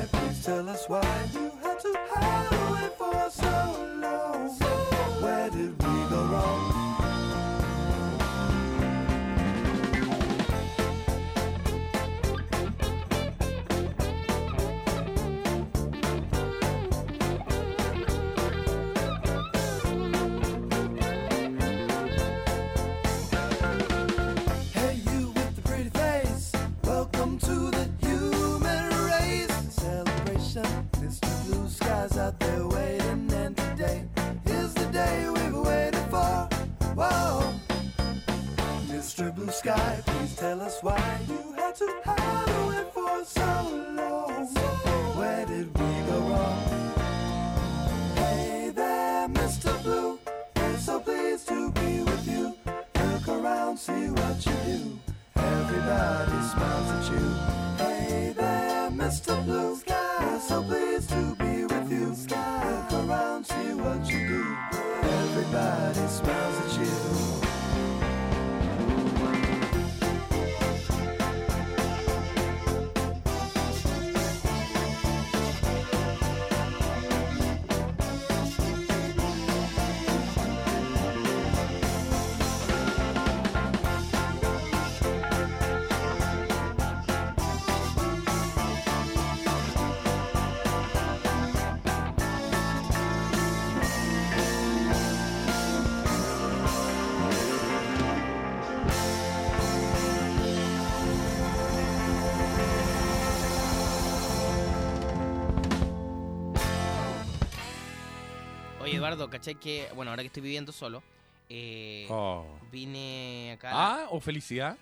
Eduardo, 109.00 109.30
¿cachai 109.30 109.56
que, 109.56 109.88
bueno, 109.96 110.12
ahora 110.12 110.24
que 110.24 110.28
estoy 110.28 110.44
viviendo 110.44 110.72
solo, 110.72 111.02
eh, 111.50 112.08
Oh. 112.10 112.46
vine 112.72 113.54
acá... 113.54 113.70
Ah, 113.74 114.08
o 114.12 114.20
felicidad. 114.20 114.78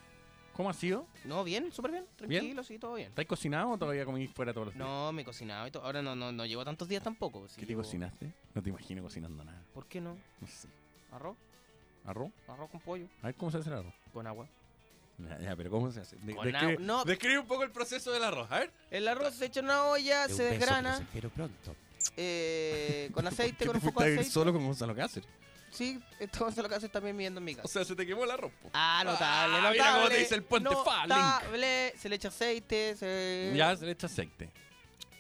¿Cómo 0.54 0.72
ha 0.72 0.74
sido? 0.74 1.06
No, 1.24 1.44
bien, 1.44 1.72
súper 1.72 1.92
bien, 1.92 2.06
tranquilo, 2.16 2.64
sí, 2.64 2.80
todo 2.80 2.96
bien. 2.96 3.10
¿Estáis 3.10 3.28
cocinado 3.28 3.70
o 3.70 3.78
todavía 3.78 4.06
comí 4.06 4.26
fuera 4.28 4.52
todos 4.54 4.68
los 4.68 4.74
días? 4.74 4.88
No, 4.88 5.12
me 5.12 5.22
he 5.22 5.26
cocinado 5.26 5.68
y 5.68 5.72
todo. 5.72 5.86
Ahora 5.86 6.02
no, 6.02 6.16
no, 6.16 6.32
no 6.32 6.46
llevo 6.48 6.66
tantos 6.66 6.88
días 6.88 7.04
tampoco. 7.04 7.46
¿Qué 7.56 7.66
te 7.66 7.76
cocinaste? 7.76 8.34
No 8.56 8.64
te 8.64 8.70
imagino 8.70 9.04
cocinando 9.04 9.44
nada. 9.44 9.62
¿Por 9.74 9.86
qué 9.86 10.02
no? 10.02 10.18
No 10.42 10.48
sé. 10.48 10.68
¿Arroz? 11.12 11.38
¿Arroz? 12.06 12.32
Arroz 12.48 12.72
con 12.72 12.80
pollo. 12.80 13.06
A 13.22 13.28
ver 13.28 13.36
cómo 13.36 13.52
se 13.52 13.58
hace 13.60 13.70
el 13.70 13.76
arroz. 13.76 13.94
Con 14.12 14.26
agua. 14.26 14.48
Ya, 15.20 15.40
ya, 15.40 15.56
pero 15.56 15.70
¿cómo 15.70 15.92
se 15.92 16.00
hace? 16.02 16.16
De- 16.18 16.36
Con 16.36 16.46
describe, 16.46 16.74
agua- 16.74 16.86
no. 16.86 17.06
describe 17.06 17.38
un 17.40 17.48
poco 17.48 17.62
el 17.64 17.70
proceso 17.72 18.12
del 18.12 18.24
arroz. 18.24 18.52
A 18.52 18.60
ver. 18.60 18.72
El 18.90 19.08
arroz 19.08 19.36
se 19.36 19.46
echa 19.46 19.60
en 19.60 19.66
una 19.68 19.84
olla, 19.86 20.28
se 20.28 20.42
desgrana. 20.44 21.08
Pero 21.14 21.30
pronto. 21.30 21.76
Eh, 22.16 23.10
con 23.14 23.26
aceite, 23.28 23.66
con 23.68 23.76
un 23.76 23.82
¿Te 23.82 23.88
poco 23.88 24.04
de 24.04 24.14
aceite. 24.14 24.30
solo 24.32 24.54
con 24.54 24.66
Gonzalo 24.66 24.96
Cáceres? 24.96 25.30
Sí, 25.70 26.00
esto 26.20 26.48
es 26.48 26.58
lo 26.58 26.70
que 26.70 26.76
hace 26.76 26.90
también 26.90 27.16
viviendo 27.18 27.40
en 27.40 27.44
mi 27.46 27.54
casa. 27.54 27.66
O 27.66 27.70
sea, 27.70 27.84
se 27.86 27.96
te 27.96 28.06
quemó 28.08 28.24
el 28.24 28.32
arroz. 28.32 28.52
po. 28.62 28.70
Ah, 28.74 29.04
notable, 29.06 29.58
Ah, 29.58 29.70
mira 29.72 29.94
cómo 29.94 30.08
te 30.10 30.18
dice 30.18 30.36
el 30.36 30.44
puente 30.44 30.70
Falling. 30.84 31.10
Notable, 31.16 31.94
se 31.98 32.10
le 32.10 32.16
echa 32.16 32.30
aceite, 32.30 32.96
se... 32.96 33.54
Ya 33.56 33.76
se 33.76 33.86
le 33.86 33.92
echa 33.92 34.08
aceite. 34.08 34.50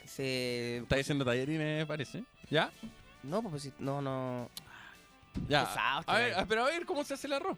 Se... 0.06 0.78
Está 0.78 0.96
diciendo 0.96 1.26
tallerines, 1.26 1.86
parece. 1.86 2.24
¿Ya? 2.50 2.72
No, 3.24 3.44
pues 3.44 3.64
sí, 3.64 3.74
no, 3.78 4.02
no... 4.02 4.50
Ya. 5.48 5.66
Pesado 5.66 6.00
este 6.00 6.12
a 6.12 6.16
ver, 6.18 6.48
pero 6.48 6.64
a 6.64 6.68
ver, 6.68 6.86
¿cómo 6.86 7.04
se 7.04 7.14
hace 7.14 7.28
el 7.28 7.34
arroz? 7.34 7.58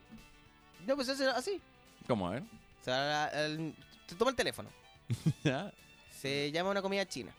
No, 0.85 0.95
pues 0.95 1.07
es 1.09 1.21
así. 1.21 1.61
¿Cómo? 2.07 2.27
A 2.27 2.31
ver. 2.31 2.41
O 2.43 2.83
sea, 2.83 3.27
el- 3.45 3.75
se 4.07 4.15
toma 4.15 4.31
el 4.31 4.35
teléfono. 4.35 4.69
¿Ya? 5.43 5.71
Se 6.19 6.51
llama 6.51 6.71
una 6.71 6.81
comida 6.81 7.05
china. 7.07 7.31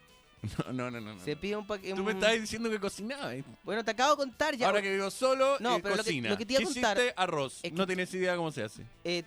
No, 0.73 0.73
no, 0.73 0.91
no, 0.91 1.01
no. 1.15 1.21
Se 1.25 1.37
pide 1.37 1.57
un 1.57 1.67
paquete... 1.67 1.95
Tú 1.95 2.03
me 2.03 2.13
estás 2.13 2.33
diciendo 2.41 2.71
que 2.71 2.79
cocinabas. 2.81 3.37
Bueno, 3.63 3.85
te 3.85 3.91
acabo 3.91 4.13
de 4.13 4.17
contar 4.17 4.57
ya. 4.57 4.67
Ahora 4.67 4.81
que 4.83 4.91
vivo 4.93 5.11
solo, 5.11 5.57
No, 5.61 5.77
eh, 5.77 5.81
pero 5.83 5.97
lo 5.97 6.03
que- 6.03 6.09
cocina. 6.11 6.31
lo 6.31 6.37
que 6.39 6.47
te 6.47 6.53
iba 6.55 6.59
a 6.59 6.67
¿Qué 6.67 6.73
contar 6.73 6.97
hiciste? 6.99 7.15
Arroz. 7.17 7.55
es 7.63 7.71
que- 7.71 7.77
No 7.77 7.87
tienes 7.87 8.15
idea 8.15 8.37
cómo 8.37 8.51
se 8.51 8.63
hace. 8.63 8.87
Eh, 9.05 9.23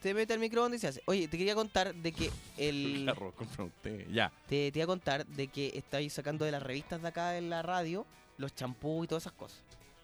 te 0.00 0.14
mete 0.14 0.34
al 0.34 0.38
microondas 0.38 0.78
y 0.78 0.80
se 0.82 0.86
hace. 0.88 1.02
Oye, 1.06 1.26
te 1.26 1.36
quería 1.36 1.54
contar 1.54 1.92
de 1.94 2.12
que 2.12 2.30
el... 2.58 3.08
Arroz, 3.08 3.34
compra 3.34 3.64
usted. 3.64 4.06
Ya. 4.10 4.30
Te, 4.48 4.70
te 4.70 4.78
iba 4.78 4.84
a 4.84 4.86
contar 4.86 5.26
de 5.26 5.48
que 5.48 5.72
estáis 5.74 6.12
sacando 6.12 6.44
de 6.44 6.52
las 6.52 6.62
revistas 6.62 7.02
de 7.02 7.08
acá 7.08 7.36
en 7.38 7.50
la 7.50 7.62
radio 7.62 8.06
los 8.38 8.54
champús 8.54 9.04
y 9.04 9.08
todas 9.08 9.24
esas 9.24 9.32
cosas. 9.32 9.58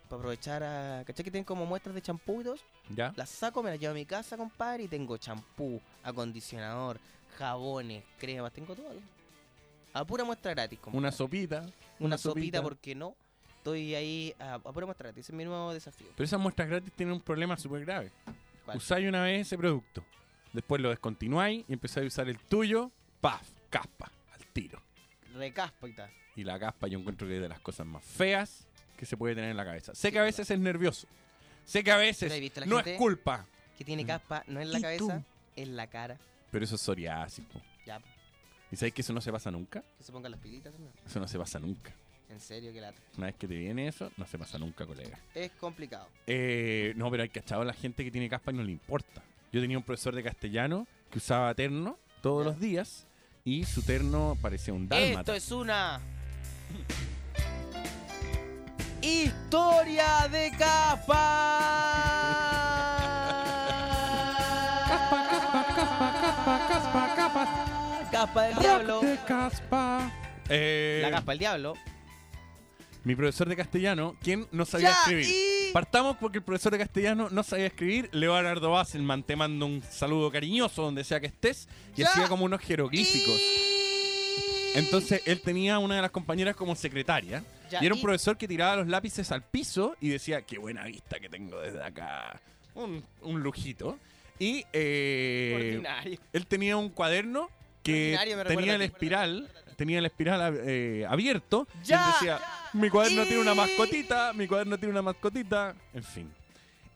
Para 0.08 0.18
aprovechar 0.20 0.62
a... 0.64 1.04
¿Cachai 1.06 1.24
que 1.24 1.30
tienen 1.30 1.44
como 1.44 1.64
muestras 1.66 1.94
de 1.94 2.02
champú 2.02 2.40
y 2.40 2.44
todo 2.44 2.54
eso? 2.54 2.64
¿Ya? 2.90 3.12
Las 3.16 3.30
saco, 3.30 3.62
me 3.62 3.70
las 3.70 3.78
llevo 3.78 3.92
a 3.92 3.94
mi 3.94 4.04
casa, 4.06 4.36
compadre, 4.36 4.82
y 4.84 4.88
tengo 4.88 5.16
champú, 5.18 5.80
acondicionador, 6.02 6.98
jabones, 7.38 8.02
cremas, 8.18 8.52
tengo 8.52 8.74
todo. 8.74 8.92
A 9.94 10.04
pura 10.04 10.24
muestra 10.24 10.52
gratis, 10.52 10.78
compadre. 10.78 10.98
Una 10.98 11.12
sopita. 11.12 11.66
Una 11.98 12.18
sopita, 12.18 12.62
¿por 12.62 12.78
qué 12.78 12.94
no? 12.94 13.14
Estoy 13.58 13.94
ahí 13.94 14.34
a, 14.38 14.54
a 14.54 14.58
pura 14.72 14.86
muestra 14.86 15.08
gratis, 15.08 15.24
ese 15.26 15.32
es 15.32 15.36
mi 15.36 15.44
nuevo 15.44 15.72
desafío. 15.72 16.08
Pero 16.16 16.24
esas 16.24 16.40
muestras 16.40 16.68
gratis 16.68 16.92
tienen 16.96 17.14
un 17.14 17.20
problema 17.20 17.56
súper 17.56 17.84
grave. 17.84 18.10
¿Cuál? 18.64 18.76
Usáis 18.76 19.08
una 19.08 19.22
vez 19.22 19.46
ese 19.46 19.56
producto. 19.58 20.04
Después 20.52 20.80
lo 20.82 20.90
descontinuáis 20.90 21.64
y 21.68 21.72
empezáis 21.72 22.04
a 22.04 22.08
usar 22.08 22.28
el 22.28 22.38
tuyo. 22.38 22.90
¡Paf! 23.20 23.48
Caspa. 23.70 24.10
Al 24.34 24.46
tiro. 24.52 24.82
Recaspa 25.34 25.88
y 25.88 25.92
tal. 25.94 26.10
Y 26.36 26.44
la 26.44 26.58
caspa 26.58 26.88
yo 26.88 26.98
encuentro 26.98 27.26
que 27.26 27.36
es 27.36 27.42
de 27.42 27.48
las 27.48 27.60
cosas 27.60 27.86
más 27.86 28.04
feas 28.04 28.66
que 28.96 29.06
se 29.06 29.16
puede 29.16 29.34
tener 29.34 29.50
en 29.50 29.56
la 29.56 29.64
cabeza. 29.64 29.94
Sé 29.94 30.12
que 30.12 30.18
a 30.18 30.22
veces 30.22 30.50
es 30.50 30.58
nervioso. 30.58 31.06
Sé 31.64 31.82
que 31.84 31.90
a 31.90 31.94
¿Pero 31.96 32.06
veces 32.06 32.32
has 32.32 32.40
visto 32.40 32.60
la 32.60 32.66
no 32.66 32.76
gente 32.76 32.92
es 32.94 32.98
culpa. 32.98 33.46
Que 33.78 33.84
tiene 33.84 34.04
caspa, 34.04 34.42
no 34.46 34.60
en 34.60 34.72
la 34.72 34.78
¿Y 34.78 34.82
cabeza, 34.82 34.98
tú? 35.18 35.24
en 35.56 35.76
la 35.76 35.86
cara. 35.86 36.18
Pero 36.50 36.64
eso 36.64 36.74
es 36.74 36.80
psoriasis. 36.80 37.44
po. 37.46 37.60
Ya, 37.86 38.00
¿Y 38.72 38.76
sabéis 38.76 38.94
que 38.94 39.02
eso 39.02 39.12
no 39.12 39.20
se 39.20 39.30
pasa 39.30 39.50
nunca? 39.50 39.84
que 39.98 40.02
se 40.02 40.10
pongan 40.10 40.32
las 40.32 40.40
pilitas 40.40 40.72
también. 40.72 40.94
Eso 41.06 41.20
no 41.20 41.28
se 41.28 41.38
pasa 41.38 41.58
nunca. 41.60 41.92
En 42.30 42.40
serio, 42.40 42.72
que 42.72 42.80
lata. 42.80 42.98
Una 43.18 43.26
vez 43.26 43.36
que 43.36 43.46
te 43.46 43.54
viene 43.54 43.86
eso, 43.86 44.10
no 44.16 44.26
se 44.26 44.38
pasa 44.38 44.58
nunca, 44.58 44.86
colega. 44.86 45.18
Es 45.34 45.50
complicado. 45.52 46.08
Eh, 46.26 46.94
no, 46.96 47.10
pero 47.10 47.22
hay 47.22 47.28
cachado 47.28 47.62
la 47.64 47.74
gente 47.74 48.02
que 48.02 48.10
tiene 48.10 48.30
caspa 48.30 48.50
y 48.50 48.54
no 48.54 48.62
le 48.62 48.72
importa. 48.72 49.22
Yo 49.52 49.60
tenía 49.60 49.76
un 49.76 49.84
profesor 49.84 50.14
de 50.14 50.22
castellano 50.22 50.86
que 51.10 51.18
usaba 51.18 51.54
terno 51.54 51.98
todos 52.22 52.46
los 52.46 52.58
días 52.58 53.06
y 53.44 53.64
su 53.64 53.82
terno 53.82 54.38
parecía 54.40 54.72
un 54.72 54.88
dálmata. 54.88 55.20
Esto 55.20 55.34
es 55.34 55.52
una 55.52 56.00
historia 59.02 60.28
de 60.28 60.50
capa. 60.56 61.58
Caspa 67.16 67.81
del 68.12 68.58
diablo. 68.58 69.00
caspa. 69.26 70.12
Eh, 70.48 70.98
La 71.02 71.10
caspa 71.10 71.32
del 71.32 71.38
diablo. 71.38 71.74
Mi 73.04 73.16
profesor 73.16 73.48
de 73.48 73.56
castellano, 73.56 74.16
¿quién 74.22 74.46
no 74.52 74.64
sabía 74.66 74.90
Ya, 74.90 74.94
escribir? 75.00 75.26
y- 75.26 75.72
Partamos 75.72 76.18
porque 76.18 76.38
el 76.38 76.44
profesor 76.44 76.72
de 76.72 76.78
castellano 76.78 77.28
no 77.30 77.42
sabía 77.42 77.66
escribir. 77.66 78.10
Leonardo 78.12 78.70
Basselman, 78.70 79.22
te 79.22 79.34
mando 79.34 79.64
un 79.64 79.82
saludo 79.82 80.30
cariñoso 80.30 80.82
donde 80.82 81.02
sea 81.04 81.18
que 81.20 81.26
estés. 81.28 81.68
Y 81.96 82.02
Ya. 82.02 82.08
hacía 82.10 82.28
como 82.28 82.44
unos 82.44 82.60
jeroglíficos. 82.60 83.40
Entonces 84.74 85.22
él 85.26 85.40
tenía 85.40 85.78
una 85.78 85.96
de 85.96 86.02
las 86.02 86.10
compañeras 86.10 86.54
como 86.54 86.76
secretaria. 86.76 87.42
Ya, 87.70 87.82
y 87.82 87.86
era 87.86 87.94
un 87.94 88.00
y- 88.00 88.02
profesor 88.02 88.36
que 88.36 88.46
tiraba 88.46 88.76
los 88.76 88.88
lápices 88.88 89.32
al 89.32 89.42
piso 89.42 89.96
y 90.00 90.10
decía, 90.10 90.42
qué 90.42 90.58
buena 90.58 90.84
vista 90.84 91.18
que 91.18 91.30
tengo 91.30 91.58
desde 91.60 91.82
acá. 91.82 92.38
Un, 92.74 93.02
un 93.22 93.40
lujito. 93.42 93.98
Y 94.38 94.64
eh, 94.74 95.54
Ordinario. 95.56 96.18
él 96.34 96.46
tenía 96.46 96.76
un 96.76 96.90
cuaderno 96.90 97.48
que 97.82 98.18
tenía 98.46 98.74
el 98.76 98.82
espiral, 98.82 99.50
tenía 99.76 99.98
el 99.98 100.06
espiral 100.06 100.60
eh, 100.64 101.04
abierto. 101.08 101.66
y 101.82 101.86
Ya. 101.86 102.06
decía, 102.12 102.40
mi 102.72 102.88
cuaderno 102.90 103.24
tiene 103.24 103.40
una 103.42 103.54
mascotita, 103.54 104.32
mi 104.32 104.46
cuaderno 104.46 104.76
tiene 104.78 104.92
una 104.92 105.02
mascotita. 105.02 105.74
En 105.92 106.02
fin. 106.04 106.32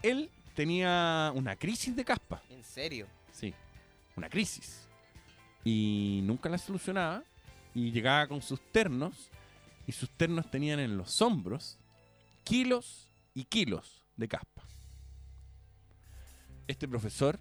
Él 0.03 0.31
tenía 0.55 1.33
una 1.35 1.57
crisis 1.57 1.95
de 1.97 2.05
caspa. 2.05 2.43
En 2.51 2.63
serio. 2.65 3.07
Sí, 3.33 3.53
una 4.17 4.29
crisis. 4.29 4.83
y 5.65 6.21
nunca 6.23 6.49
la 6.49 6.59
solucionaba. 6.59 7.23
Y 7.75 7.91
llegaba 7.91 8.27
con 8.27 8.41
sus 8.41 8.59
ternos 8.73 9.31
y 9.87 9.93
sus 9.93 10.09
ternos 10.11 10.51
tenían 10.51 10.81
en 10.81 10.97
los 10.97 11.21
hombros 11.21 11.77
kilos 12.45 13.09
y 13.35 13.45
kilos 13.45 14.03
de 14.17 14.29
caspa. 14.29 14.63
Este 16.69 16.89
profesor, 16.89 17.39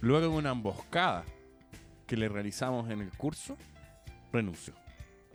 luego 0.00 0.22
de 0.22 0.26
una 0.28 0.50
emboscada 0.52 1.24
que 2.08 2.16
le 2.16 2.28
realizamos 2.28 2.90
en 2.90 3.00
el 3.02 3.10
curso, 3.10 3.56
renunció. 4.32 4.74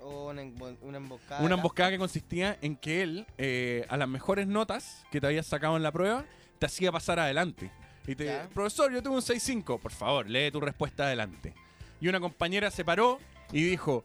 O 0.01 0.29
una, 0.31 0.41
embo- 0.43 0.75
una 0.81 0.97
emboscada. 0.97 1.41
Una 1.41 1.55
emboscada 1.55 1.91
que 1.91 1.97
consistía 1.97 2.57
en 2.61 2.75
que 2.75 3.01
él, 3.03 3.25
eh, 3.37 3.85
a 3.87 3.95
las 3.95 4.09
mejores 4.09 4.47
notas 4.47 5.05
que 5.11 5.21
te 5.21 5.27
habías 5.27 5.45
sacado 5.45 5.77
en 5.77 5.83
la 5.83 5.91
prueba, 5.93 6.25
te 6.59 6.65
hacía 6.65 6.91
pasar 6.91 7.19
adelante. 7.19 7.71
Y 8.05 8.15
te, 8.15 8.25
Ya. 8.25 8.49
profesor, 8.53 8.91
yo 8.91 9.01
tuve 9.01 9.15
un 9.15 9.21
6-5, 9.21 9.79
por 9.79 9.93
favor, 9.93 10.29
lee 10.29 10.51
tu 10.51 10.59
respuesta 10.59 11.05
adelante. 11.05 11.53
Y 12.01 12.09
una 12.09 12.19
compañera 12.19 12.69
se 12.69 12.83
paró 12.83 13.19
y 13.53 13.63
dijo, 13.63 14.03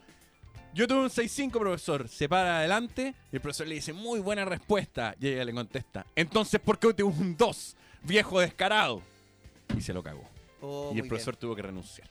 yo 0.72 0.86
tuve 0.86 1.00
un 1.00 1.10
6-5, 1.10 1.58
profesor, 1.58 2.06
se 2.08 2.28
para 2.28 2.58
adelante. 2.58 3.14
Y 3.32 3.36
el 3.36 3.40
profesor 3.42 3.66
le 3.66 3.74
dice, 3.74 3.92
muy 3.92 4.20
buena 4.20 4.44
respuesta. 4.44 5.16
Y 5.18 5.28
ella 5.28 5.44
le 5.44 5.52
contesta, 5.52 6.06
entonces, 6.14 6.60
¿por 6.60 6.78
qué 6.78 6.94
tuve 6.94 7.12
un 7.12 7.36
2, 7.36 7.76
viejo 8.04 8.38
descarado? 8.38 9.02
Y 9.76 9.80
se 9.80 9.92
lo 9.92 10.02
cagó. 10.02 10.28
Oh, 10.60 10.92
y 10.94 11.00
el 11.00 11.08
profesor 11.08 11.34
tuvo 11.36 11.56
que 11.56 11.62
renunciar. 11.62 12.08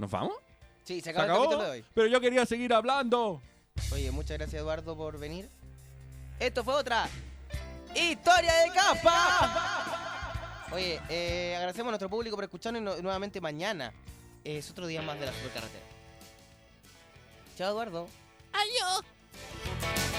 ¿Nos 0.00 0.10
vamos? 0.10 0.32
Sí, 0.84 0.96
se 1.00 1.04
¿Se 1.04 1.10
acabó, 1.10 1.26
el 1.28 1.34
capítulo 1.42 1.62
de 1.64 1.70
hoy. 1.70 1.84
Pero 1.92 2.06
yo 2.06 2.20
quería 2.22 2.46
seguir 2.46 2.72
hablando. 2.72 3.42
Oye, 3.92 4.10
muchas 4.10 4.38
gracias 4.38 4.60
Eduardo 4.62 4.96
por 4.96 5.18
venir. 5.18 5.48
Esto 6.38 6.64
fue 6.64 6.72
otra 6.74 7.06
historia 7.94 8.52
de 8.64 8.70
capa. 8.72 10.66
Oye, 10.72 10.98
eh, 11.10 11.54
agradecemos 11.56 11.88
a 11.88 11.92
nuestro 11.92 12.08
público 12.08 12.34
por 12.34 12.44
escucharnos 12.44 12.80
y 12.80 12.84
no- 12.84 12.96
nuevamente 13.02 13.40
mañana 13.42 13.92
es 14.42 14.70
otro 14.70 14.86
día 14.86 15.02
más 15.02 15.20
de 15.20 15.26
la 15.26 15.32
supercarretera. 15.34 15.84
Chao 17.58 17.70
Eduardo. 17.72 18.08
Adiós. 18.52 20.09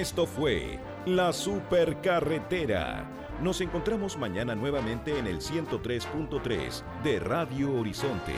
Esto 0.00 0.26
fue 0.26 0.80
La 1.06 1.32
Supercarretera. 1.32 3.08
Nos 3.40 3.60
encontramos 3.60 4.18
mañana 4.18 4.56
nuevamente 4.56 5.16
en 5.16 5.28
el 5.28 5.36
103.3 5.36 6.82
de 7.04 7.20
Radio 7.20 7.72
Horizonte. 7.72 8.32